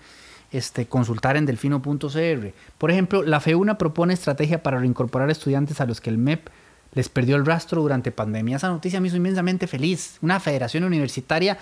este, 0.51 0.87
consultar 0.87 1.37
en 1.37 1.45
delfino.cr. 1.45 2.53
Por 2.77 2.91
ejemplo, 2.91 3.23
la 3.23 3.39
FEUNA 3.39 3.77
propone 3.77 4.13
estrategia 4.13 4.63
para 4.63 4.79
reincorporar 4.79 5.29
estudiantes 5.29 5.81
a 5.81 5.85
los 5.85 6.01
que 6.01 6.09
el 6.09 6.17
MEP 6.17 6.49
les 6.93 7.09
perdió 7.09 7.35
el 7.35 7.45
rastro 7.45 7.81
durante 7.81 8.11
pandemia. 8.11 8.57
Esa 8.57 8.69
noticia 8.69 8.99
me 8.99 9.07
hizo 9.07 9.17
inmensamente 9.17 9.67
feliz. 9.67 10.17
Una 10.21 10.39
federación 10.39 10.83
universitaria 10.83 11.57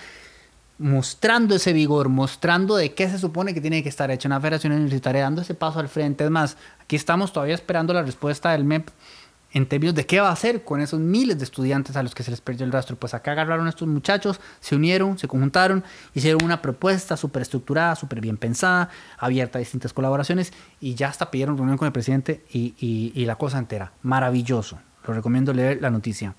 mostrando 0.78 1.56
ese 1.56 1.72
vigor, 1.72 2.08
mostrando 2.08 2.76
de 2.76 2.94
qué 2.94 3.08
se 3.08 3.18
supone 3.18 3.52
que 3.52 3.60
tiene 3.60 3.82
que 3.82 3.88
estar 3.88 4.10
hecha 4.10 4.28
una 4.28 4.40
federación 4.40 4.72
universitaria, 4.72 5.22
dando 5.22 5.42
ese 5.42 5.54
paso 5.54 5.80
al 5.80 5.88
frente. 5.88 6.24
Es 6.24 6.30
más, 6.30 6.56
aquí 6.80 6.96
estamos 6.96 7.32
todavía 7.32 7.56
esperando 7.56 7.92
la 7.92 8.02
respuesta 8.02 8.52
del 8.52 8.64
MEP 8.64 8.88
en 9.52 9.66
términos 9.66 9.94
de 9.94 10.04
qué 10.04 10.20
va 10.20 10.28
a 10.28 10.32
hacer 10.32 10.64
con 10.64 10.80
esos 10.80 11.00
miles 11.00 11.38
de 11.38 11.44
estudiantes 11.44 11.96
a 11.96 12.02
los 12.02 12.14
que 12.14 12.22
se 12.22 12.30
les 12.30 12.40
perdió 12.40 12.66
el 12.66 12.72
rastro. 12.72 12.96
Pues 12.96 13.14
acá 13.14 13.32
agarraron 13.32 13.66
a 13.66 13.70
estos 13.70 13.88
muchachos, 13.88 14.40
se 14.60 14.76
unieron, 14.76 15.18
se 15.18 15.26
conjuntaron, 15.28 15.84
hicieron 16.14 16.44
una 16.44 16.60
propuesta 16.60 17.16
súper 17.16 17.42
estructurada, 17.42 17.96
súper 17.96 18.20
bien 18.20 18.36
pensada, 18.36 18.90
abierta 19.18 19.58
a 19.58 19.60
distintas 19.60 19.92
colaboraciones 19.92 20.52
y 20.80 20.94
ya 20.94 21.08
hasta 21.08 21.30
pidieron 21.30 21.56
reunión 21.56 21.78
con 21.78 21.86
el 21.86 21.92
presidente 21.92 22.44
y, 22.52 22.74
y 22.78 23.24
la 23.24 23.36
cosa 23.36 23.58
entera. 23.58 23.92
Maravilloso. 24.02 24.78
Lo 25.06 25.14
recomiendo 25.14 25.54
leer 25.54 25.80
la 25.80 25.90
noticia. 25.90 26.34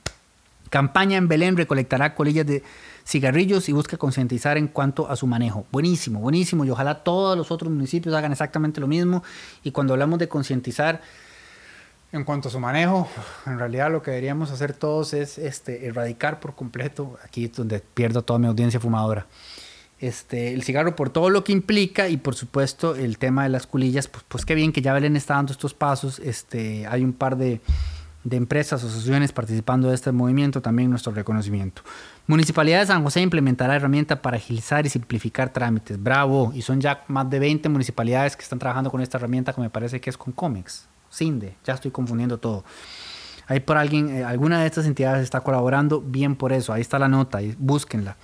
Campaña 0.70 1.18
en 1.18 1.28
Belén 1.28 1.58
recolectará 1.58 2.14
colillas 2.14 2.46
de 2.46 2.62
cigarrillos 3.04 3.68
y 3.70 3.72
busca 3.72 3.98
concientizar 3.98 4.58
en 4.58 4.68
cuanto 4.68 5.10
a 5.10 5.16
su 5.16 5.26
manejo. 5.26 5.66
Buenísimo, 5.72 6.20
buenísimo. 6.20 6.64
Y 6.64 6.70
ojalá 6.70 7.04
todos 7.04 7.36
los 7.36 7.50
otros 7.50 7.72
municipios 7.72 8.14
hagan 8.14 8.32
exactamente 8.32 8.80
lo 8.80 8.88
mismo. 8.88 9.24
Y 9.64 9.72
cuando 9.72 9.94
hablamos 9.94 10.20
de 10.20 10.30
concientizar, 10.30 11.02
en 12.12 12.24
cuanto 12.24 12.50
a 12.50 12.52
su 12.52 12.60
manejo, 12.60 13.08
en 13.46 13.60
realidad 13.60 13.92
lo 13.92 14.02
que 14.02 14.12
deberíamos 14.12 14.52
hacer 14.52 14.74
todos 14.74 15.14
es 15.14 15.38
este, 15.38 15.86
erradicar 15.88 16.40
por 16.40 16.56
completo, 16.56 17.18
aquí 17.24 17.46
es 17.46 17.54
donde 17.54 17.80
pierdo 17.80 18.24
toda 18.24 18.40
mi 18.40 18.48
audiencia 18.48 18.80
fumadora, 18.80 19.28
este, 20.00 20.54
el 20.54 20.64
cigarro 20.64 20.96
por 20.96 21.10
todo 21.10 21.30
lo 21.30 21.44
que 21.44 21.52
implica 21.52 22.08
y 22.08 22.18
por 22.18 22.34
supuesto 22.34 22.96
el 22.96 23.18
tema 23.18 23.44
de 23.44 23.50
las 23.50 23.68
culillas, 23.68 24.08
pues, 24.08 24.24
pues 24.28 24.46
qué 24.46 24.56
bien 24.56 24.72
que 24.72 24.82
ya 24.82 24.94
Belén 24.94 25.16
está 25.16 25.36
dando 25.36 25.52
estos 25.52 25.74
pasos, 25.74 26.20
este, 26.20 26.88
hay 26.88 27.04
un 27.04 27.14
par 27.14 27.38
de, 27.38 27.62
de 28.24 28.38
empresas, 28.38 28.84
asociaciones 28.84 29.32
participando 29.32 29.90
de 29.90 29.96
este 29.96 30.12
movimiento, 30.12 30.62
también 30.62 30.90
nuestro 30.90 31.12
reconocimiento. 31.14 31.84
Municipalidad 32.28 32.80
de 32.80 32.88
San 32.88 33.04
José 33.04 33.22
implementará 33.22 33.76
herramienta 33.76 34.22
para 34.22 34.38
agilizar 34.38 34.86
y 34.86 34.90
simplificar 34.90 35.52
trámites. 35.52 36.02
Bravo, 36.02 36.52
y 36.54 36.62
son 36.62 36.82
ya 36.82 37.04
más 37.08 37.30
de 37.30 37.40
20 37.40 37.70
municipalidades 37.70 38.36
que 38.36 38.44
están 38.44 38.60
trabajando 38.60 38.90
con 38.90 39.02
esta 39.02 39.18
herramienta 39.18 39.54
que 39.54 39.62
me 39.62 39.70
parece 39.70 40.02
que 40.02 40.10
es 40.10 40.18
con 40.18 40.34
Comex. 40.34 40.88
Cinde, 41.12 41.56
ya 41.64 41.74
estoy 41.74 41.92
confundiendo 41.92 42.38
todo. 42.38 42.64
Ahí 43.48 43.60
por 43.60 43.78
alguien, 43.78 44.10
eh, 44.10 44.24
alguna 44.24 44.62
de 44.62 44.68
estas 44.68 44.86
entidades 44.86 45.24
está 45.24 45.42
colaborando, 45.42 46.02
bien 46.02 46.36
por 46.36 46.54
eso, 46.54 46.72
ahí 46.72 46.82
está 46.82 47.00
la 47.00 47.08
nota, 47.08 47.40
búsquenla. 47.58 48.16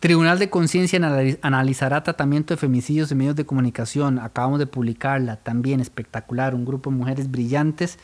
Tribunal 0.00 0.38
de 0.38 0.48
Conciencia 0.48 0.98
analizará 1.42 2.02
tratamiento 2.02 2.54
de 2.54 2.58
femicidios 2.58 3.12
en 3.12 3.18
medios 3.18 3.36
de 3.36 3.44
comunicación. 3.44 4.18
Acabamos 4.18 4.58
de 4.58 4.66
publicarla, 4.66 5.36
también 5.36 5.78
espectacular. 5.80 6.54
Un 6.54 6.64
grupo 6.64 6.88
de 6.88 6.96
mujeres 6.96 7.30
brillantes 7.30 7.98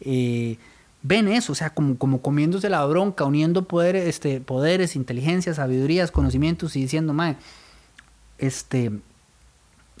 eh, 0.00 0.58
ven 1.02 1.28
eso, 1.28 1.52
o 1.52 1.54
sea, 1.54 1.70
como, 1.70 1.96
como 1.96 2.20
comiéndose 2.20 2.68
la 2.68 2.84
bronca, 2.84 3.24
uniendo 3.24 3.66
poderes, 3.66 4.06
este, 4.06 4.42
poderes, 4.42 4.96
inteligencias, 4.96 5.56
sabidurías, 5.56 6.10
conocimientos 6.10 6.76
y 6.76 6.82
diciendo, 6.82 7.14
mae, 7.14 7.36
este, 8.36 8.92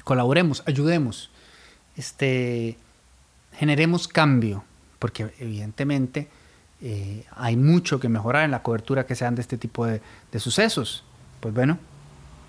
colaboremos, 0.04 0.62
ayudemos, 0.66 1.30
este, 1.96 2.76
generemos 3.60 4.08
cambio, 4.08 4.64
porque 4.98 5.34
evidentemente 5.38 6.28
eh, 6.80 7.26
hay 7.36 7.58
mucho 7.58 8.00
que 8.00 8.08
mejorar 8.08 8.46
en 8.46 8.52
la 8.52 8.62
cobertura 8.62 9.04
que 9.04 9.14
se 9.14 9.26
dan 9.26 9.34
de 9.34 9.42
este 9.42 9.58
tipo 9.58 9.84
de, 9.84 10.00
sucesos. 10.38 11.04
Pues 11.40 11.52
bueno, 11.52 11.78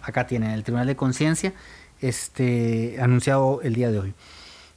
acá 0.04 0.26
tienen 0.26 0.52
el 0.52 0.64
Tribunal 0.64 0.88
de 0.88 0.96
Conciencia 0.96 1.52
este, 2.00 2.96
anunciado 3.02 3.60
el 3.62 3.76
día 3.76 3.92
de 3.92 4.00
hoy. 4.00 4.14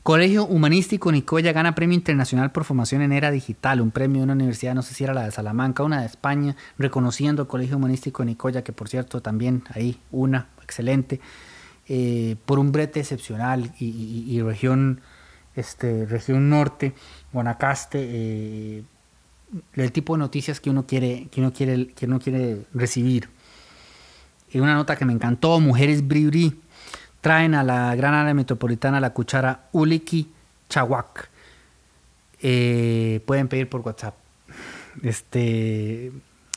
Colegio 0.03 0.45
Humanístico 0.45 1.12
Nicoya 1.12 1.53
gana 1.53 1.76
premio 1.76 1.95
internacional 1.95 2.51
por 2.51 2.64
formación 2.64 3.03
en 3.03 3.12
era 3.12 3.30
digital, 3.30 3.80
un 3.80 3.93
premio 3.93 4.18
de 4.18 4.24
una 4.24 4.32
universidad, 4.32 4.74
no 4.74 4.82
sé 4.82 4.93
si 4.93 5.05
era 5.05 5.14
la 5.14 5.22
de 5.22 5.30
Salamanca, 5.30 5.85
una 5.85 6.01
de 6.01 6.07
España, 6.07 6.57
reconociendo 6.78 7.47
Colegio 7.47 7.76
Humanístico 7.76 8.24
Nicoya, 8.24 8.64
que 8.64 8.72
por 8.72 8.89
cierto 8.89 9.22
también 9.22 9.62
ahí 9.72 10.01
una 10.11 10.49
excelente, 10.64 11.20
eh, 11.87 12.35
por 12.45 12.59
un 12.59 12.72
brete 12.72 12.99
excepcional 12.99 13.72
y, 13.78 14.41
región, 14.43 15.01
este, 15.57 16.07
región 16.07 16.49
norte, 16.49 16.95
Guanacaste, 17.33 17.99
eh, 18.01 18.83
el 19.75 19.93
tipo 19.93 20.15
de 20.15 20.19
noticias 20.19 20.61
que 20.61 20.71
uno 20.71 20.87
quiere, 20.87 21.29
que 21.31 21.51
quiere, 21.53 21.89
que 21.89 22.19
quiere 22.19 22.63
recibir. 22.73 23.29
Y 24.51 24.61
una 24.61 24.75
nota 24.75 24.97
que 24.97 25.05
me 25.05 25.13
encantó, 25.13 25.61
Mujeres 25.61 26.07
Bribri 26.07 26.61
traen 27.21 27.55
a 27.55 27.65
la 27.65 27.95
gran 27.95 28.15
área 28.15 28.35
metropolitana 28.35 29.01
la 29.01 29.11
cuchara 29.11 29.69
Uliki 29.73 30.31
Chawak. 30.69 31.31
Eh, 32.41 33.21
pueden 33.27 33.49
pedir 33.49 33.69
por 33.69 33.81
WhatsApp. 33.81 34.15
Este, 35.03 36.13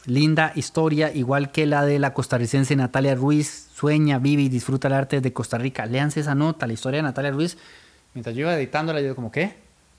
linda 0.06 0.52
historia, 0.56 1.14
igual 1.14 1.52
que 1.52 1.66
la 1.66 1.86
de 1.86 2.00
la 2.00 2.14
costarricense 2.14 2.76
Natalia 2.76 3.16
Ruiz. 3.16 3.70
Sueña, 3.74 4.20
vive 4.20 4.42
y 4.42 4.50
disfruta 4.50 4.88
el 4.88 4.96
arte 4.96 5.22
de 5.22 5.34
Costa 5.34 5.58
Rica. 5.58 5.86
Léanse 5.86 6.20
esa 6.20 6.36
nota, 6.36 6.68
la 6.68 6.74
historia 6.74 6.98
de 6.98 7.04
Natalia 7.04 7.32
Ruiz. 7.32 7.58
Mientras 8.18 8.36
yo 8.36 8.42
iba 8.42 8.56
editándola, 8.56 9.00
yo 9.00 9.16
como, 9.16 9.32
¿qué? 9.32 9.54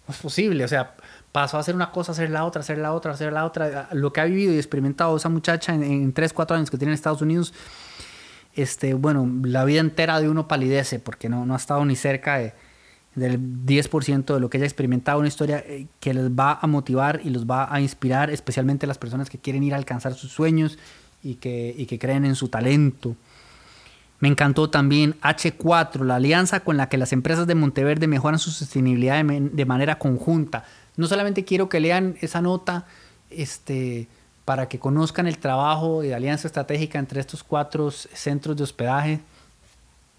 No 0.09 0.13
es 0.13 0.21
posible. 0.21 0.65
O 0.65 0.69
sea, 0.69 0.97
pasó 1.31 1.57
a 1.57 1.61
hacer 1.61 1.77
una 1.77 1.93
cosa, 1.93 2.11
hacer 2.11 2.31
la 2.31 2.45
otra, 2.45 2.63
hacer 2.63 2.79
la 2.79 2.93
otra, 2.93 3.13
hacer 3.13 3.33
la 3.33 3.45
otra. 3.45 3.89
Lo 3.93 4.13
que 4.13 4.21
ha 4.21 4.25
vivido 4.25 4.53
y 4.53 4.57
experimentado 4.57 5.17
esa 5.17 5.29
muchacha 5.29 5.73
en, 5.73 6.13
3, 6.13 6.33
4 6.33 6.57
años 6.57 6.69
que 6.69 6.77
tiene 6.79 6.91
en 6.91 6.95
Estados 6.95 7.23
Unidos, 7.23 7.55
este, 8.57 8.95
bueno, 8.95 9.31
la 9.45 9.65
vida 9.65 9.79
entera 9.79 10.21
de 10.21 10.29
uno 10.29 10.49
palidece 10.49 10.99
porque 10.99 11.29
no, 11.29 11.47
no 11.47 11.55
ha 11.55 11.59
estado 11.59 11.85
ni 11.85 11.95
cerca 11.95 12.39
de, 12.39 12.55
del 13.15 13.39
10% 13.41 14.35
de 14.35 14.41
lo 14.41 14.51
que 14.51 14.57
ella 14.57 14.65
ha 14.65 14.67
experimentado. 14.67 15.21
Una 15.21 15.29
historia 15.29 15.63
eh, 15.65 15.87
que 16.01 16.13
les 16.13 16.29
va 16.29 16.59
a 16.61 16.67
motivar 16.67 17.21
y 17.23 17.31
los 17.31 17.47
va 17.47 17.73
a 17.73 17.81
inspirar, 17.81 18.31
especialmente 18.31 18.89
las 18.89 18.99
personas 18.99 19.31
que 19.31 19.39
quieren 19.39 19.63
ir 19.63 19.75
a 19.75 19.77
alcanzar 19.77 20.15
sus 20.15 20.33
sueños 20.33 20.77
y 21.23 21.37
que, 21.37 21.73
y 21.79 21.87
que 21.87 22.01
creen 22.01 22.25
en 22.25 22.35
su 22.35 22.49
talento. 22.49 23.15
Me 24.21 24.29
encantó 24.29 24.69
también 24.69 25.15
H4, 25.21 26.05
la 26.05 26.17
alianza 26.17 26.61
con 26.61 26.77
la 26.77 26.89
que 26.89 26.99
las 26.99 27.13
empresas 27.13 27.47
de 27.47 27.55
Monteverde 27.55 28.09
mejoran 28.09 28.39
su 28.39 28.51
sostenibilidad 28.51 29.25
de 29.25 29.65
manera 29.65 29.99
conjunta. 29.99 30.65
No 30.97 31.07
solamente 31.07 31.45
quiero 31.45 31.69
que 31.69 31.79
lean 31.79 32.17
esa 32.21 32.43
nota 32.43 32.85
este, 33.31 34.09
para 34.45 34.69
que 34.69 34.81
conozcan 34.81 35.27
el 35.27 35.39
trabajo 35.39 36.01
de 36.03 36.15
alianza 36.15 36.49
estratégica 36.49 36.99
entre 36.99 37.21
estos 37.21 37.45
cuatro 37.45 37.91
centros 37.91 38.57
de 38.57 38.65
hospedaje 38.65 39.21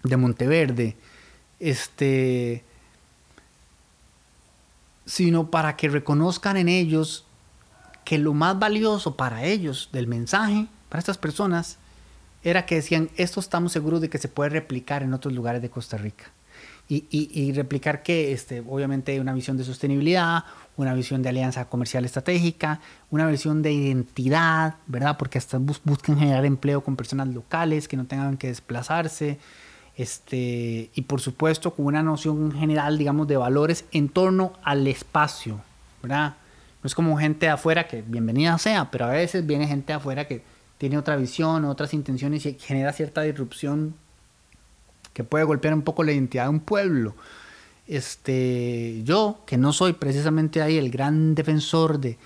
de 0.02 0.16
Monteverde, 0.16 0.96
este, 1.58 2.64
sino 5.04 5.50
para 5.50 5.76
que 5.76 5.88
reconozcan 5.88 6.56
en 6.56 6.68
ellos 6.68 7.26
que 8.04 8.18
lo 8.18 8.32
más 8.32 8.58
valioso 8.58 9.16
para 9.16 9.44
ellos 9.44 9.88
del 9.92 10.06
mensaje, 10.06 10.68
para 10.88 11.00
estas 11.00 11.18
personas, 11.18 11.76
era 12.42 12.66
que 12.66 12.76
decían, 12.76 13.10
esto 13.16 13.40
estamos 13.40 13.72
seguros 13.72 14.00
de 14.00 14.08
que 14.08 14.18
se 14.18 14.28
puede 14.28 14.50
replicar 14.50 15.02
en 15.02 15.12
otros 15.12 15.34
lugares 15.34 15.62
de 15.62 15.70
Costa 15.70 15.96
Rica. 15.96 16.32
Y, 16.88 17.06
y, 17.08 17.52
replicar 17.52 18.02
que 18.02 18.32
este, 18.32 18.64
obviamente 18.68 19.20
una 19.20 19.32
visión 19.32 19.56
de 19.56 19.62
sostenibilidad, 19.62 20.42
una 20.76 20.92
visión 20.92 21.22
de 21.22 21.28
alianza 21.28 21.66
comercial 21.66 22.04
estratégica, 22.04 22.80
una 23.10 23.28
visión 23.28 23.62
de 23.62 23.72
identidad, 23.72 24.74
¿verdad? 24.88 25.16
Porque 25.16 25.38
hasta 25.38 25.58
buscan 25.58 26.18
generar 26.18 26.44
empleo 26.44 26.80
con 26.80 26.96
personas 26.96 27.28
locales 27.28 27.86
que 27.86 27.96
no 27.96 28.06
tengan 28.06 28.36
que 28.36 28.48
desplazarse, 28.48 29.38
este, 29.96 30.90
y 30.92 31.02
por 31.02 31.20
supuesto 31.20 31.74
con 31.74 31.86
una 31.86 32.02
noción 32.02 32.50
general, 32.52 32.98
digamos, 32.98 33.28
de 33.28 33.36
valores 33.36 33.84
en 33.92 34.08
torno 34.08 34.54
al 34.64 34.84
espacio, 34.88 35.60
¿verdad? 36.02 36.34
No 36.82 36.86
es 36.88 36.94
como 36.94 37.16
gente 37.18 37.48
afuera 37.48 37.86
que 37.86 38.02
bienvenida 38.02 38.56
sea, 38.58 38.90
pero 38.90 39.04
a 39.04 39.10
veces 39.10 39.46
viene 39.46 39.68
gente 39.68 39.92
afuera 39.92 40.26
que 40.26 40.42
tiene 40.80 40.96
otra 40.96 41.16
visión, 41.16 41.66
otras 41.66 41.92
intenciones 41.92 42.46
y 42.46 42.56
genera 42.58 42.94
cierta 42.94 43.20
disrupción 43.20 43.94
que 45.12 45.24
puede 45.24 45.44
golpear 45.44 45.74
un 45.74 45.82
poco 45.82 46.04
la 46.04 46.12
identidad 46.12 46.44
de 46.44 46.48
un 46.48 46.60
pueblo. 46.60 47.14
Este, 47.86 49.02
yo, 49.04 49.42
que 49.44 49.58
no 49.58 49.74
soy 49.74 49.92
precisamente 49.92 50.62
ahí 50.62 50.78
el 50.78 50.90
gran 50.90 51.34
defensor 51.34 52.00
de, 52.00 52.16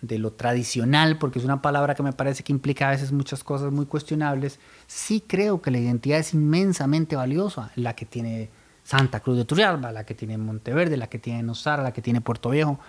de 0.00 0.18
lo 0.18 0.32
tradicional, 0.32 1.18
porque 1.18 1.38
es 1.38 1.44
una 1.44 1.60
palabra 1.60 1.94
que 1.94 2.02
me 2.02 2.14
parece 2.14 2.42
que 2.42 2.50
implica 2.50 2.88
a 2.88 2.92
veces 2.92 3.12
muchas 3.12 3.44
cosas 3.44 3.72
muy 3.72 3.84
cuestionables, 3.84 4.58
sí 4.86 5.22
creo 5.26 5.60
que 5.60 5.70
la 5.70 5.76
identidad 5.76 6.18
es 6.18 6.32
inmensamente 6.32 7.14
valiosa, 7.14 7.72
la 7.76 7.94
que 7.94 8.06
tiene 8.06 8.48
Santa 8.84 9.20
Cruz 9.20 9.36
de 9.36 9.44
Turrialba, 9.44 9.92
la 9.92 10.04
que 10.04 10.14
tiene 10.14 10.38
Monteverde, 10.38 10.96
la 10.96 11.08
que 11.08 11.18
tiene 11.18 11.42
Nosara, 11.42 11.82
la 11.82 11.92
que 11.92 12.00
tiene 12.00 12.22
Puerto 12.22 12.48
Viejo 12.48 12.80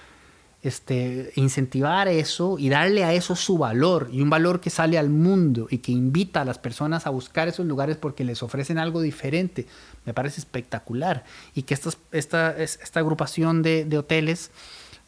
este, 0.62 1.32
incentivar 1.36 2.07
eso 2.07 2.57
y 2.60 2.70
darle 2.70 3.03
a 3.05 3.14
eso 3.14 3.36
su 3.36 3.57
valor 3.57 4.10
y 4.12 4.22
un 4.22 4.30
valor 4.30 4.60
que 4.60 4.70
sale 4.70 4.97
al 4.97 5.10
mundo 5.10 5.68
y 5.70 5.78
que 5.78 5.91
invita 5.91 6.41
a 6.41 6.45
las 6.45 6.57
personas 6.57 7.07
a 7.07 7.12
buscar 7.12 7.47
esos 7.47 7.66
lugares 7.66 7.97
porque 7.97 8.24
les 8.24 8.43
ofrecen 8.43 8.78
algo 8.78 9.01
diferente, 9.01 9.68
me 10.05 10.14
parece 10.14 10.41
espectacular. 10.41 11.24
Y 11.55 11.64
que 11.64 11.74
esta, 11.74 11.89
esta, 12.12 12.57
esta 12.57 12.99
agrupación 12.99 13.62
de, 13.62 13.86
de 13.86 13.97
hoteles 13.97 14.51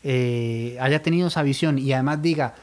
eh, 0.04 0.78
haya 0.80 1.02
tenido 1.02 1.28
esa 1.28 1.44
visión 1.44 1.78
y 1.78 1.92
además 1.94 2.22
diga, 2.22 2.56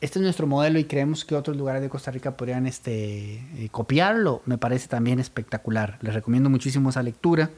este 0.00 0.18
es 0.18 0.22
nuestro 0.22 0.46
modelo 0.46 0.78
y 0.78 0.84
creemos 0.84 1.26
que 1.26 1.34
otros 1.34 1.56
lugares 1.56 1.82
de 1.82 1.90
Costa 1.90 2.10
Rica 2.10 2.36
podrían 2.36 2.66
este, 2.66 3.34
eh, 3.34 3.68
copiarlo, 3.70 4.40
me 4.46 4.56
parece 4.56 4.88
también 4.88 5.20
espectacular. 5.20 5.98
Les 6.00 6.14
recomiendo 6.14 6.48
muchísimo 6.48 6.88
esa 6.88 7.02
lectura. 7.02 7.50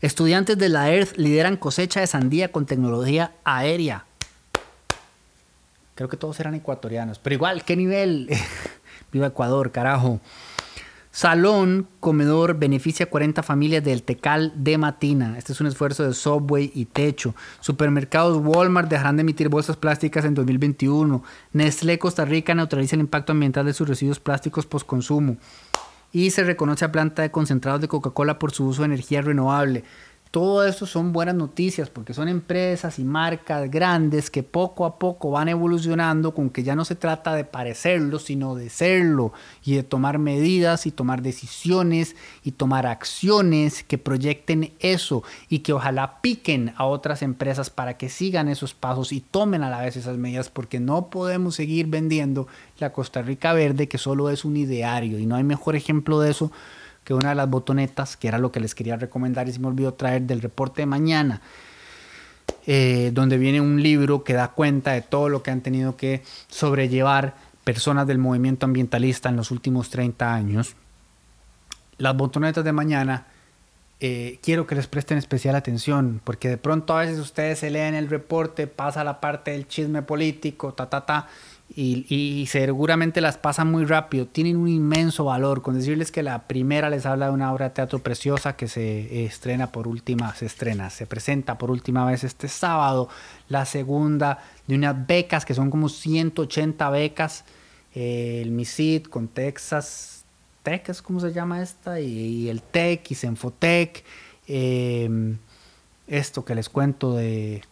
Estudiantes 0.00 0.58
de 0.58 0.68
la 0.68 0.92
EARTH 0.92 1.16
lideran 1.16 1.56
cosecha 1.56 2.00
de 2.00 2.06
sandía 2.06 2.52
con 2.52 2.66
tecnología 2.66 3.32
aérea. 3.44 4.04
Creo 5.94 6.10
que 6.10 6.18
todos 6.18 6.38
eran 6.38 6.54
ecuatorianos, 6.54 7.18
pero 7.18 7.34
igual, 7.34 7.64
¿qué 7.64 7.76
nivel? 7.76 8.28
Viva 9.12 9.28
Ecuador, 9.28 9.72
carajo. 9.72 10.20
Salón 11.10 11.88
Comedor 11.98 12.58
beneficia 12.58 13.06
a 13.06 13.08
40 13.08 13.42
familias 13.42 13.82
del 13.82 14.02
Tecal 14.02 14.52
de 14.54 14.76
Matina. 14.76 15.38
Este 15.38 15.54
es 15.54 15.60
un 15.62 15.66
esfuerzo 15.66 16.02
de 16.02 16.12
Subway 16.12 16.70
y 16.74 16.84
Techo. 16.84 17.34
Supermercados 17.60 18.36
Walmart 18.44 18.90
dejarán 18.90 19.16
de 19.16 19.22
emitir 19.22 19.48
bolsas 19.48 19.78
plásticas 19.78 20.26
en 20.26 20.34
2021. 20.34 21.22
Nestlé 21.54 21.98
Costa 21.98 22.26
Rica 22.26 22.54
neutraliza 22.54 22.96
el 22.96 23.00
impacto 23.00 23.32
ambiental 23.32 23.64
de 23.64 23.72
sus 23.72 23.88
residuos 23.88 24.20
plásticos 24.20 24.66
post-consumo 24.66 25.38
y 26.16 26.30
se 26.30 26.44
reconoce 26.44 26.82
a 26.82 26.92
planta 26.92 27.20
de 27.20 27.30
concentrados 27.30 27.82
de 27.82 27.88
Coca-Cola 27.88 28.38
por 28.38 28.50
su 28.50 28.64
uso 28.64 28.80
de 28.80 28.86
energía 28.86 29.20
renovable. 29.20 29.84
Todo 30.36 30.66
esto 30.66 30.84
son 30.84 31.14
buenas 31.14 31.34
noticias 31.34 31.88
porque 31.88 32.12
son 32.12 32.28
empresas 32.28 32.98
y 32.98 33.04
marcas 33.04 33.70
grandes 33.70 34.28
que 34.28 34.42
poco 34.42 34.84
a 34.84 34.98
poco 34.98 35.30
van 35.30 35.48
evolucionando 35.48 36.34
con 36.34 36.50
que 36.50 36.62
ya 36.62 36.76
no 36.76 36.84
se 36.84 36.94
trata 36.94 37.34
de 37.34 37.44
parecerlo, 37.44 38.18
sino 38.18 38.54
de 38.54 38.68
serlo 38.68 39.32
y 39.64 39.76
de 39.76 39.82
tomar 39.82 40.18
medidas 40.18 40.84
y 40.84 40.90
tomar 40.90 41.22
decisiones 41.22 42.16
y 42.44 42.50
tomar 42.50 42.86
acciones 42.86 43.82
que 43.82 43.96
proyecten 43.96 44.74
eso 44.78 45.22
y 45.48 45.60
que 45.60 45.72
ojalá 45.72 46.20
piquen 46.20 46.74
a 46.76 46.84
otras 46.84 47.22
empresas 47.22 47.70
para 47.70 47.96
que 47.96 48.10
sigan 48.10 48.48
esos 48.48 48.74
pasos 48.74 49.12
y 49.12 49.22
tomen 49.22 49.62
a 49.62 49.70
la 49.70 49.80
vez 49.80 49.96
esas 49.96 50.18
medidas 50.18 50.50
porque 50.50 50.80
no 50.80 51.08
podemos 51.08 51.54
seguir 51.54 51.86
vendiendo 51.86 52.46
la 52.78 52.92
Costa 52.92 53.22
Rica 53.22 53.54
verde 53.54 53.88
que 53.88 53.96
solo 53.96 54.28
es 54.28 54.44
un 54.44 54.58
ideario 54.58 55.18
y 55.18 55.24
no 55.24 55.36
hay 55.36 55.44
mejor 55.44 55.76
ejemplo 55.76 56.20
de 56.20 56.30
eso 56.30 56.52
que 57.06 57.14
una 57.14 57.28
de 57.28 57.34
las 57.36 57.48
botonetas, 57.48 58.16
que 58.16 58.26
era 58.26 58.36
lo 58.36 58.50
que 58.50 58.58
les 58.58 58.74
quería 58.74 58.96
recomendar 58.96 59.48
y 59.48 59.52
se 59.52 59.60
me 59.60 59.68
olvidó 59.68 59.94
traer 59.94 60.22
del 60.22 60.42
reporte 60.42 60.82
de 60.82 60.86
mañana, 60.86 61.40
eh, 62.66 63.12
donde 63.14 63.38
viene 63.38 63.60
un 63.60 63.80
libro 63.80 64.24
que 64.24 64.32
da 64.32 64.48
cuenta 64.48 64.90
de 64.90 65.02
todo 65.02 65.28
lo 65.28 65.40
que 65.40 65.52
han 65.52 65.60
tenido 65.60 65.96
que 65.96 66.24
sobrellevar 66.48 67.36
personas 67.62 68.08
del 68.08 68.18
movimiento 68.18 68.66
ambientalista 68.66 69.28
en 69.28 69.36
los 69.36 69.52
últimos 69.52 69.88
30 69.88 70.34
años. 70.34 70.74
Las 71.96 72.16
botonetas 72.16 72.64
de 72.64 72.72
mañana 72.72 73.26
eh, 74.00 74.40
quiero 74.42 74.66
que 74.66 74.74
les 74.74 74.88
presten 74.88 75.16
especial 75.16 75.54
atención, 75.54 76.20
porque 76.24 76.48
de 76.48 76.58
pronto 76.58 76.96
a 76.96 77.02
veces 77.02 77.20
ustedes 77.20 77.60
se 77.60 77.70
leen 77.70 77.94
el 77.94 78.08
reporte, 78.08 78.66
pasa 78.66 79.04
la 79.04 79.20
parte 79.20 79.52
del 79.52 79.68
chisme 79.68 80.02
político, 80.02 80.74
ta, 80.74 80.90
ta, 80.90 81.06
ta, 81.06 81.28
y, 81.68 82.46
seguramente 82.48 83.20
las 83.20 83.36
pasan 83.38 83.70
muy 83.70 83.84
rápido. 83.84 84.26
Tienen 84.26 84.56
un 84.56 84.68
inmenso 84.68 85.24
valor. 85.24 85.62
Con 85.62 85.74
decirles 85.74 86.10
que 86.10 86.22
la 86.22 86.46
primera 86.46 86.88
les 86.88 87.04
habla 87.06 87.26
de 87.26 87.32
una 87.32 87.52
obra 87.52 87.68
de 87.68 87.74
teatro 87.74 87.98
preciosa 87.98 88.56
que 88.56 88.68
se 88.68 89.24
estrena 89.24 89.72
por 89.72 89.88
última, 89.88 90.34
se 90.34 90.46
estrena, 90.46 90.90
se 90.90 91.06
presenta 91.06 91.58
por 91.58 91.70
última 91.70 92.06
vez 92.06 92.24
este 92.24 92.48
sábado. 92.48 93.08
La 93.48 93.66
segunda 93.66 94.38
de 94.66 94.76
unas 94.76 95.06
becas 95.06 95.44
que 95.44 95.54
son 95.54 95.70
como 95.70 95.88
180 95.88 96.88
becas. 96.90 97.44
Eh, 97.94 98.40
el 98.42 98.50
MISID 98.52 99.04
con 99.04 99.28
Texas 99.28 100.24
Tech, 100.62 100.88
es 100.88 101.00
como 101.00 101.20
se 101.20 101.32
llama 101.32 101.62
esta, 101.62 102.00
y, 102.00 102.48
el 102.48 102.62
Tech 102.62 103.10
y 103.10 103.14
Senfotech. 103.14 104.04
Eh, 104.48 105.36
esto 106.06 106.44
que 106.44 106.54
les 106.54 106.68
cuento 106.68 107.14
de, 107.14 107.62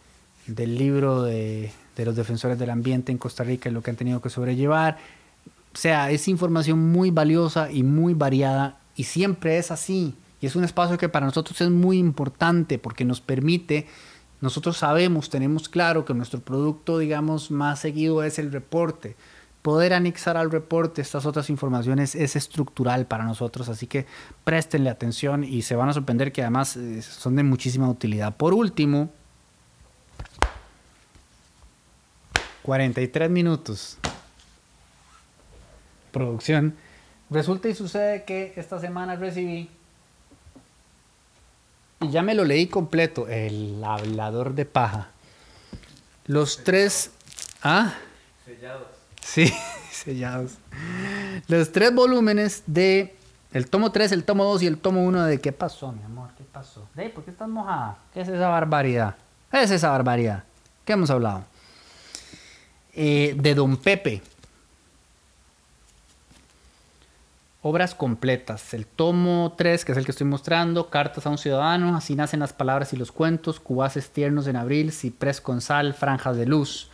del 0.47 0.77
libro 0.77 1.23
de 1.23 1.71
de 1.95 2.05
los 2.05 2.15
defensores 2.15 2.59
del 2.59 2.69
ambiente 2.69 3.11
en 3.11 3.17
Costa 3.17 3.43
Rica 3.43 3.69
y 3.69 3.71
lo 3.71 3.81
que 3.81 3.91
han 3.91 3.97
tenido 3.97 4.21
que 4.21 4.29
sobrellevar. 4.29 4.97
O 5.73 5.77
sea, 5.77 6.11
es 6.11 6.27
información 6.27 6.79
muy 6.91 7.11
valiosa 7.11 7.71
y 7.71 7.83
muy 7.83 8.13
variada 8.13 8.77
y 8.95 9.03
siempre 9.03 9.57
es 9.57 9.71
así. 9.71 10.15
Y 10.41 10.45
es 10.45 10.55
un 10.55 10.63
espacio 10.63 10.97
que 10.97 11.09
para 11.09 11.25
nosotros 11.25 11.59
es 11.61 11.69
muy 11.69 11.97
importante 11.97 12.77
porque 12.77 13.05
nos 13.05 13.21
permite, 13.21 13.87
nosotros 14.41 14.77
sabemos, 14.77 15.29
tenemos 15.29 15.69
claro 15.69 16.05
que 16.05 16.13
nuestro 16.13 16.39
producto, 16.39 16.97
digamos, 16.97 17.51
más 17.51 17.79
seguido 17.79 18.23
es 18.23 18.39
el 18.39 18.51
reporte. 18.51 19.15
Poder 19.61 19.93
anexar 19.93 20.37
al 20.37 20.51
reporte 20.51 21.01
estas 21.01 21.25
otras 21.25 21.49
informaciones 21.49 22.13
es 22.13 22.35
estructural 22.35 23.07
para 23.07 23.23
nosotros, 23.23 23.67
así 23.67 23.87
que 23.87 24.05
préstenle 24.43 24.91
atención 24.91 25.43
y 25.43 25.63
se 25.63 25.75
van 25.75 25.89
a 25.89 25.93
sorprender 25.93 26.31
que 26.31 26.41
además 26.41 26.77
eh, 26.77 27.01
son 27.01 27.35
de 27.35 27.43
muchísima 27.43 27.89
utilidad. 27.89 28.37
Por 28.37 28.53
último, 28.53 29.09
43 32.65 33.29
minutos. 33.29 33.97
Producción. 36.11 36.75
Resulta 37.29 37.69
y 37.69 37.75
sucede 37.75 38.23
que 38.23 38.53
esta 38.55 38.79
semana 38.79 39.15
recibí, 39.15 39.69
y 42.01 42.09
ya 42.09 42.23
me 42.23 42.33
lo 42.33 42.43
leí 42.43 42.65
completo, 42.65 43.27
El 43.27 43.83
hablador 43.83 44.55
de 44.55 44.65
paja. 44.65 45.09
Los 46.25 46.63
tres... 46.63 47.11
¿Ah? 47.61 47.93
Sellados. 48.43 48.87
Sí, 49.21 49.53
sellados. 49.91 50.53
Los 51.47 51.71
tres 51.71 51.93
volúmenes 51.93 52.63
de 52.65 53.15
el 53.53 53.69
tomo 53.69 53.91
3, 53.91 54.11
el 54.11 54.23
tomo 54.23 54.43
2 54.43 54.63
y 54.63 54.67
el 54.67 54.77
tomo 54.79 55.05
1 55.05 55.23
de 55.25 55.39
¿Qué 55.39 55.51
pasó, 55.51 55.91
mi 55.91 56.03
amor? 56.03 56.31
¿Qué 56.37 56.43
pasó? 56.43 56.87
¿Por 57.13 57.23
qué 57.23 57.31
estás 57.31 57.47
mojada? 57.47 57.99
¿Qué 58.13 58.21
es 58.21 58.27
esa 58.27 58.49
barbaridad? 58.49 59.15
¿Qué 59.51 59.61
es 59.61 59.71
esa 59.71 59.91
barbaridad? 59.91 60.43
¿Qué 60.83 60.93
hemos 60.93 61.09
hablado? 61.09 61.45
Eh, 62.97 63.35
de 63.37 63.53
Don 63.55 63.75
Pepe. 63.75 64.21
Obras 67.61 67.93
completas. 67.93 68.73
El 68.73 68.85
tomo 68.85 69.53
3, 69.57 69.83
que 69.83 69.91
es 69.91 69.97
el 69.97 70.05
que 70.05 70.11
estoy 70.11 70.27
mostrando, 70.27 70.89
Cartas 70.89 71.25
a 71.25 71.29
un 71.29 71.37
ciudadano, 71.37 71.97
Así 71.97 72.15
nacen 72.15 72.39
las 72.39 72.53
palabras 72.53 72.93
y 72.93 72.95
los 72.95 73.11
cuentos, 73.11 73.59
Cubaces 73.59 74.11
tiernos 74.11 74.47
en 74.47 74.55
abril, 74.55 74.93
Ciprés 74.93 75.41
con 75.41 75.59
sal, 75.59 75.93
Franjas 75.93 76.37
de 76.37 76.45
luz. 76.45 76.89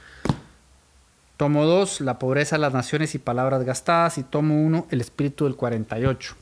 Tomo 1.37 1.65
2, 1.65 2.01
La 2.01 2.17
pobreza 2.17 2.57
las 2.57 2.73
naciones 2.73 3.13
y 3.13 3.19
palabras 3.19 3.63
gastadas. 3.63 4.17
Y 4.17 4.23
tomo 4.23 4.59
1, 4.63 4.87
El 4.89 5.01
espíritu 5.01 5.43
del 5.43 5.55
48. 5.55 6.35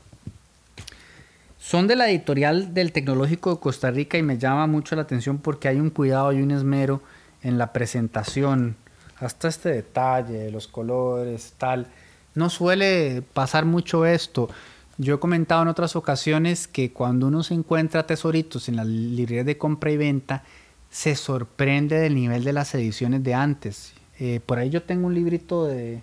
Son 1.58 1.88
de 1.88 1.98
la 1.98 2.10
editorial 2.10 2.74
del 2.74 2.94
Tecnológico 2.94 3.54
de 3.54 3.60
Costa 3.60 3.92
Rica 3.92 4.18
y 4.18 4.24
me 4.24 4.38
llama 4.38 4.68
mucho 4.68 4.96
la 4.96 5.02
atención 5.02 5.40
porque 5.40 5.68
hay 5.68 5.82
un 5.82 5.90
cuidado 5.90 6.32
y 6.32 6.42
un 6.42 6.52
esmero 6.52 7.02
en 7.42 7.58
la 7.58 7.74
presentación 7.74 8.78
hasta 9.20 9.48
este 9.48 9.70
detalle, 9.70 10.52
los 10.52 10.68
colores, 10.68 11.54
tal. 11.58 11.88
No 12.36 12.50
suele 12.50 13.22
pasar 13.34 13.66
mucho 13.66 14.06
esto. 14.06 14.50
Yo 14.98 15.16
he 15.16 15.20
comentado 15.20 15.62
en 15.62 15.68
otras 15.68 15.96
ocasiones 15.96 16.68
que 16.68 16.92
cuando 16.92 17.28
uno 17.28 17.44
se 17.44 17.54
encuentra 17.54 18.06
tesoritos 18.06 18.70
en 18.70 18.76
las 18.76 18.86
librerías 18.88 19.46
de 19.46 19.58
compra 19.58 19.92
y 19.92 19.98
venta, 19.98 20.44
se 20.90 21.16
sorprende 21.16 22.00
del 22.00 22.16
nivel 22.16 22.44
de 22.44 22.54
las 22.54 22.74
ediciones 22.76 23.24
de 23.24 23.34
antes. 23.34 23.94
Eh, 24.20 24.42
por 24.46 24.60
ahí 24.60 24.70
yo 24.70 24.84
tengo 24.84 25.08
un 25.08 25.14
librito 25.14 25.66
de, 25.66 26.02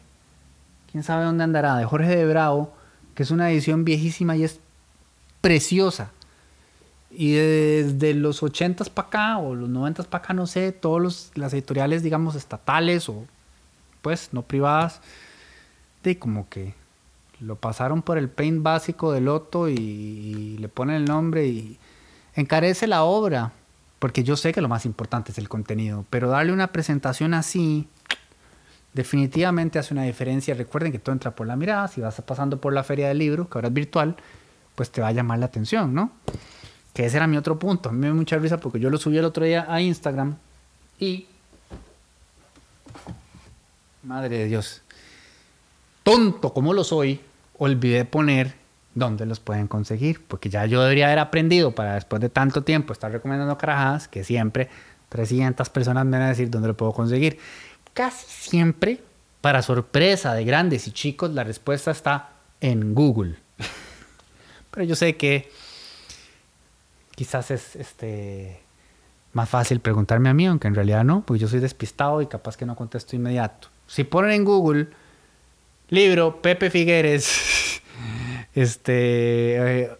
quién 0.91 1.05
sabe 1.05 1.25
dónde 1.25 1.45
andará, 1.45 1.77
de 1.77 1.85
Jorge 1.85 2.17
de 2.17 2.27
Bravo, 2.27 2.73
que 3.15 3.23
es 3.23 3.31
una 3.31 3.51
edición 3.51 3.85
viejísima 3.85 4.37
y 4.37 4.45
es 4.45 4.61
preciosa. 5.41 6.11
Y 7.19 7.33
desde 7.33 8.13
los 8.13 8.43
80s 8.43 8.91
para 8.91 9.09
acá 9.09 9.39
o 9.39 9.55
los 9.55 9.71
90s 9.71 10.05
para 10.05 10.23
acá, 10.23 10.35
no 10.35 10.47
sé, 10.47 10.71
todas 10.73 11.31
las 11.35 11.55
editoriales, 11.55 12.03
digamos, 12.03 12.35
estatales 12.35 13.09
o 13.09 13.25
pues 14.03 14.29
no 14.33 14.43
privadas, 14.43 15.01
de 16.03 16.19
como 16.19 16.47
que 16.51 16.75
lo 17.41 17.57
pasaron 17.57 18.03
por 18.03 18.19
el 18.19 18.29
paint 18.29 18.63
básico 18.63 19.13
del 19.13 19.25
loto 19.25 19.69
y, 19.69 20.59
le 20.59 20.69
ponen 20.69 20.97
el 20.97 21.05
nombre 21.07 21.47
y 21.47 21.79
encarece 22.35 22.87
la 22.87 23.03
obra, 23.05 23.53
porque 23.99 24.23
yo 24.23 24.37
sé 24.37 24.53
que 24.53 24.61
lo 24.61 24.69
más 24.69 24.85
importante 24.85 25.33
es 25.33 25.39
el 25.39 25.49
contenido, 25.49 26.05
pero 26.11 26.29
darle 26.29 26.53
una 26.53 26.67
presentación 26.69 27.33
así 27.33 27.89
definitivamente 28.93 29.79
hace 29.79 29.95
una 29.95 30.05
diferencia. 30.05 30.55
Recuerden 30.55 30.93
que 30.93 30.99
todo 30.99 31.15
entra 31.15 31.35
por 31.35 31.47
la 31.47 31.57
mirada, 31.57 31.89
si 31.89 32.03
vas 32.03 32.21
pasando 32.23 32.61
por 32.61 32.73
la 32.73 32.85
feria 32.85 33.09
del 33.09 33.19
libro, 33.19 33.49
que 33.49 33.57
ahora 33.57 33.69
es 33.69 33.75
virtual, 33.75 34.17
pues 34.75 34.91
te 34.91 35.01
va 35.01 35.09
a 35.09 35.13
llamar 35.13 35.39
la 35.39 35.47
atención, 35.47 35.95
¿no? 35.95 36.13
Que 36.97 37.05
ese 37.05 37.19
era 37.19 37.27
mi 37.27 37.37
otro 37.37 37.59
punto. 37.59 37.91
A 37.91 37.93
mí 37.93 37.99
me 37.99 38.07
da 38.07 38.15
mucha 38.15 38.39
risa 38.39 38.57
porque 38.57 38.81
yo 38.81 38.89
lo 38.89 38.97
subí 38.97 39.19
el 39.19 39.27
otro 39.27 39.45
día 39.45 39.67
a 39.69 39.83
Instagram 39.83 40.37
y... 40.99 41.27
Madre 44.03 44.39
de 44.39 44.47
Dios. 44.47 44.81
Tonto 46.03 46.55
como 46.55 46.73
lo 46.73 46.85
soy, 46.85 47.21
olvidé 47.59 48.07
poner 48.07 48.55
dónde 48.95 49.27
los 49.27 49.41
pueden 49.41 49.69
conseguir. 49.69 50.25
Porque 50.27 50.49
ya 50.49 50.65
yo 50.65 50.81
debería 50.81 51.09
haber 51.09 51.19
aprendido 51.19 51.73
para 51.73 51.97
después 51.97 52.23
de 52.23 52.31
tanto 52.31 52.63
tiempo 52.63 52.95
estar 52.95 53.13
recomendando 53.13 53.59
carajadas 53.59 54.09
que 54.09 54.25
siempre 54.25 54.71
300 55.11 55.69
personas 55.69 56.07
me 56.07 56.13
van 56.13 56.23
a 56.23 56.29
decir 56.29 56.49
dónde 56.49 56.69
lo 56.69 56.79
puedo 56.79 56.95
conseguir. 56.95 57.39
Casi 57.93 58.25
siempre, 58.27 59.03
para 59.43 59.61
sorpresa 59.61 60.33
de 60.33 60.47
grandes 60.47 60.87
y 60.87 60.93
chicos, 60.93 61.31
la 61.33 61.45
respuesta 61.45 61.91
está 61.91 62.31
en 62.63 62.95
Google. 62.95 63.37
Pero 64.71 64.87
yo 64.87 64.97
sé 64.97 65.19
que 65.19 65.51
quizás 67.17 67.51
es 67.51 67.75
este, 67.75 68.61
más 69.33 69.49
fácil 69.49 69.81
preguntarme 69.81 70.29
a 70.29 70.35
mí, 70.35 70.47
aunque 70.47 70.69
en 70.69 70.77
realidad 70.77 71.03
no, 71.03 71.25
porque 71.27 71.41
yo 71.41 71.49
soy 71.49 71.59
despistado 71.59 72.23
y 72.23 72.27
capaz 72.27 72.57
que 72.57 72.65
no 72.65 72.77
contesto 72.77 73.17
inmediato. 73.17 73.69
Si 73.89 74.05
ponen 74.05 74.31
en 74.31 74.45
Google 74.45 74.89
libro 75.89 76.41
Pepe 76.41 76.71
Figueres, 76.71 77.81
este, 78.55 79.83
eh, 79.83 79.91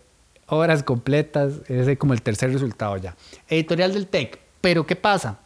obras 0.47 0.83
completas, 0.83 1.55
ese 1.69 1.93
es 1.93 1.99
como 1.99 2.13
el 2.13 2.23
tercer 2.23 2.53
resultado 2.53 2.97
ya. 2.99 3.17
Editorial 3.49 3.93
del 3.93 4.07
TEC, 4.07 4.39
pero 4.61 4.87
¿qué 4.87 4.95
pasa? 4.95 5.41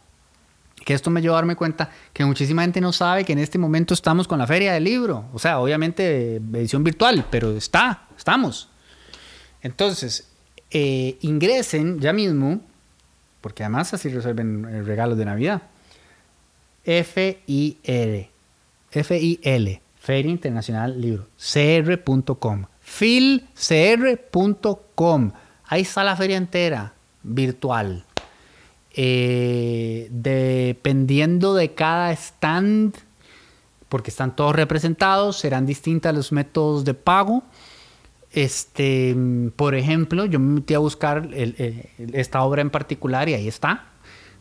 Que 0.83 0.93
esto 0.93 1.09
me 1.09 1.21
llevó 1.21 1.35
a 1.35 1.37
darme 1.37 1.55
cuenta 1.55 1.91
que 2.11 2.25
muchísima 2.25 2.63
gente 2.63 2.81
no 2.81 2.91
sabe 2.91 3.23
que 3.23 3.33
en 3.33 3.39
este 3.39 3.59
momento 3.59 3.93
estamos 3.93 4.27
con 4.27 4.39
la 4.39 4.47
feria 4.47 4.73
del 4.73 4.83
libro. 4.83 5.25
O 5.31 5.37
sea, 5.37 5.59
obviamente 5.59 6.37
edición 6.37 6.83
virtual, 6.83 7.25
pero 7.29 7.55
está, 7.55 8.07
estamos. 8.17 8.69
Entonces, 9.61 10.30
eh, 10.71 11.17
ingresen 11.21 11.99
ya 11.99 12.13
mismo, 12.13 12.61
porque 13.41 13.63
además 13.63 13.93
así 13.93 14.09
resuelven 14.09 14.65
el 14.65 14.85
regalo 14.85 15.15
de 15.15 15.25
Navidad. 15.25 15.63
F-I-R, 16.83 18.29
F-I-L, 18.91 19.81
Feria 19.99 20.31
Internacional 20.31 20.99
Libro, 20.99 21.27
cr.com, 21.37 22.65
filcr.com. 22.81 23.31
Ahí 25.65 25.81
está 25.81 26.03
la 26.03 26.15
feria 26.15 26.37
entera, 26.37 26.93
virtual. 27.23 28.05
Eh, 28.93 30.09
dependiendo 30.11 31.53
de 31.53 31.73
cada 31.73 32.11
stand, 32.11 32.95
porque 33.87 34.09
están 34.09 34.35
todos 34.35 34.55
representados, 34.55 35.37
serán 35.37 35.65
distintos 35.65 36.13
los 36.13 36.31
métodos 36.31 36.83
de 36.85 36.93
pago. 36.93 37.43
Este, 38.33 39.15
por 39.55 39.75
ejemplo, 39.75 40.25
yo 40.25 40.39
me 40.39 40.55
metí 40.55 40.73
a 40.73 40.79
buscar 40.79 41.29
esta 41.33 42.43
obra 42.43 42.61
en 42.61 42.69
particular 42.69 43.27
y 43.27 43.33
ahí 43.33 43.47
está. 43.47 43.89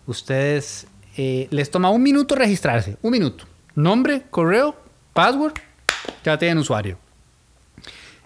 Ustedes 0.07 0.87
eh, 1.17 1.49
les 1.51 1.71
toma 1.71 1.91
un 1.91 2.03
minuto 2.03 2.35
registrarse, 2.35 2.97
un 3.03 3.13
minuto. 3.13 3.45
Nombre, 3.75 4.23
correo, 4.31 4.77
password, 5.13 5.55
ya 6.25 6.39
tienen 6.39 6.59
usuario. 6.59 6.99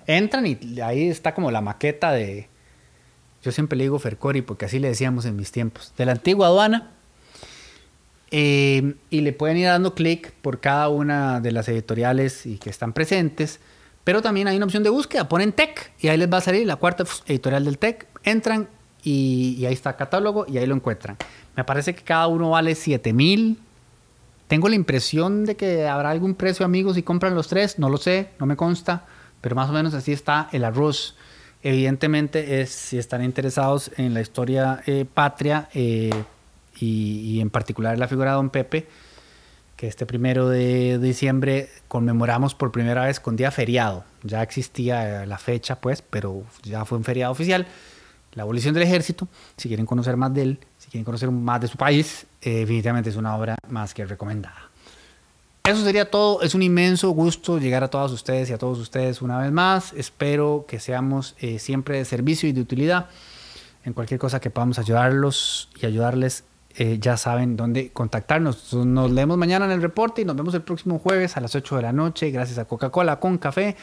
Entran 0.06 0.46
y 0.46 0.80
ahí 0.80 1.08
está 1.08 1.32
como 1.34 1.50
la 1.50 1.62
maqueta 1.62 2.12
de, 2.12 2.48
yo 3.44 3.52
siempre 3.52 3.76
le 3.76 3.84
digo 3.84 3.98
Fercori 3.98 4.40
porque 4.40 4.64
así 4.64 4.78
le 4.78 4.88
decíamos 4.88 5.26
en 5.26 5.36
mis 5.36 5.52
tiempos, 5.52 5.92
de 5.96 6.06
la 6.06 6.12
antigua 6.12 6.46
aduana. 6.46 6.90
Eh, 8.30 8.94
y 9.10 9.20
le 9.20 9.32
pueden 9.32 9.58
ir 9.58 9.66
dando 9.66 9.94
clic 9.94 10.32
por 10.42 10.60
cada 10.60 10.88
una 10.88 11.40
de 11.40 11.52
las 11.52 11.68
editoriales 11.68 12.46
y 12.46 12.58
que 12.58 12.70
están 12.70 12.92
presentes 12.92 13.60
pero 14.04 14.20
también 14.20 14.46
hay 14.48 14.56
una 14.56 14.66
opción 14.66 14.82
de 14.82 14.90
búsqueda, 14.90 15.28
ponen 15.28 15.52
tech 15.52 15.92
y 15.98 16.08
ahí 16.08 16.18
les 16.18 16.30
va 16.30 16.38
a 16.38 16.42
salir 16.42 16.66
la 16.66 16.76
cuarta 16.76 17.04
editorial 17.26 17.64
del 17.64 17.78
tech. 17.78 18.06
Entran 18.22 18.68
y, 19.02 19.64
ahí 19.66 19.72
está 19.72 19.96
catálogo 19.96 20.46
y 20.46 20.58
ahí 20.58 20.66
lo 20.66 20.74
encuentran. 20.74 21.16
Me 21.56 21.64
parece 21.64 21.94
que 21.94 22.02
cada 22.02 22.26
uno 22.26 22.50
vale 22.50 22.74
7 22.74 23.12
mil. 23.12 23.58
Tengo 24.46 24.68
la 24.68 24.74
impresión 24.74 25.46
de 25.46 25.56
que 25.56 25.86
habrá 25.86 26.10
algún 26.10 26.34
precio, 26.34 26.66
amigos, 26.66 26.96
si 26.96 27.02
compran 27.02 27.34
los 27.34 27.48
tres. 27.48 27.78
No 27.78 27.88
lo 27.88 27.96
sé, 27.96 28.30
no 28.38 28.46
me 28.46 28.56
consta, 28.56 29.06
pero 29.40 29.56
más 29.56 29.70
o 29.70 29.72
menos 29.72 29.94
así 29.94 30.12
está 30.12 30.48
el 30.52 30.64
arroz. 30.64 31.16
Evidentemente, 31.62 32.60
es, 32.60 32.70
si 32.70 32.98
están 32.98 33.24
interesados 33.24 33.90
en 33.96 34.12
la 34.12 34.20
historia 34.20 34.82
eh, 34.86 35.06
patria 35.12 35.70
eh, 35.72 36.10
y, 36.78 37.40
en 37.40 37.48
particular 37.48 37.98
la 37.98 38.06
figura 38.06 38.30
de 38.30 38.36
Don 38.36 38.50
Pepe, 38.50 38.86
que 39.84 39.88
este 39.88 40.06
primero 40.06 40.48
de 40.48 40.98
diciembre 40.98 41.68
conmemoramos 41.88 42.54
por 42.54 42.72
primera 42.72 43.04
vez 43.04 43.20
con 43.20 43.36
día 43.36 43.50
feriado. 43.50 44.02
Ya 44.22 44.42
existía 44.42 45.26
la 45.26 45.36
fecha, 45.36 45.78
pues, 45.78 46.00
pero 46.00 46.42
ya 46.62 46.86
fue 46.86 46.96
un 46.96 47.04
feriado 47.04 47.32
oficial. 47.32 47.66
La 48.32 48.44
abolición 48.44 48.72
del 48.72 48.84
ejército, 48.84 49.28
si 49.58 49.68
quieren 49.68 49.84
conocer 49.84 50.16
más 50.16 50.32
de 50.32 50.40
él, 50.40 50.58
si 50.78 50.88
quieren 50.88 51.04
conocer 51.04 51.30
más 51.30 51.60
de 51.60 51.68
su 51.68 51.76
país, 51.76 52.24
eh, 52.40 52.60
definitivamente 52.60 53.10
es 53.10 53.16
una 53.16 53.36
obra 53.36 53.56
más 53.68 53.92
que 53.92 54.06
recomendada. 54.06 54.70
Eso 55.64 55.84
sería 55.84 56.10
todo. 56.10 56.40
Es 56.40 56.54
un 56.54 56.62
inmenso 56.62 57.10
gusto 57.10 57.58
llegar 57.58 57.84
a 57.84 57.88
todos 57.88 58.10
ustedes 58.10 58.48
y 58.48 58.54
a 58.54 58.58
todos 58.58 58.78
ustedes 58.78 59.20
una 59.20 59.38
vez 59.38 59.52
más. 59.52 59.92
Espero 59.92 60.64
que 60.66 60.80
seamos 60.80 61.36
eh, 61.40 61.58
siempre 61.58 61.98
de 61.98 62.06
servicio 62.06 62.48
y 62.48 62.52
de 62.52 62.62
utilidad. 62.62 63.10
En 63.84 63.92
cualquier 63.92 64.18
cosa 64.18 64.40
que 64.40 64.48
podamos 64.48 64.78
ayudarlos 64.78 65.68
y 65.78 65.84
ayudarles, 65.84 66.44
eh, 66.76 66.98
ya 67.00 67.16
saben 67.16 67.56
dónde 67.56 67.90
contactarnos. 67.90 68.74
Nos 68.74 69.10
leemos 69.10 69.38
mañana 69.38 69.64
en 69.66 69.72
el 69.72 69.82
reporte 69.82 70.22
y 70.22 70.24
nos 70.24 70.36
vemos 70.36 70.54
el 70.54 70.62
próximo 70.62 70.98
jueves 70.98 71.36
a 71.36 71.40
las 71.40 71.54
8 71.54 71.76
de 71.76 71.82
la 71.82 71.92
noche, 71.92 72.30
gracias 72.30 72.58
a 72.58 72.64
Coca-Cola 72.64 73.20
con 73.20 73.38
café, 73.38 73.76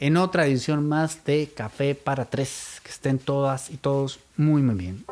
en 0.00 0.16
otra 0.16 0.46
edición 0.46 0.88
más 0.88 1.24
de 1.24 1.50
Café 1.54 1.94
para 1.94 2.24
Tres. 2.24 2.80
Que 2.82 2.90
estén 2.90 3.18
todas 3.18 3.70
y 3.70 3.76
todos 3.76 4.20
muy, 4.36 4.62
muy 4.62 4.74
bien. 4.74 5.04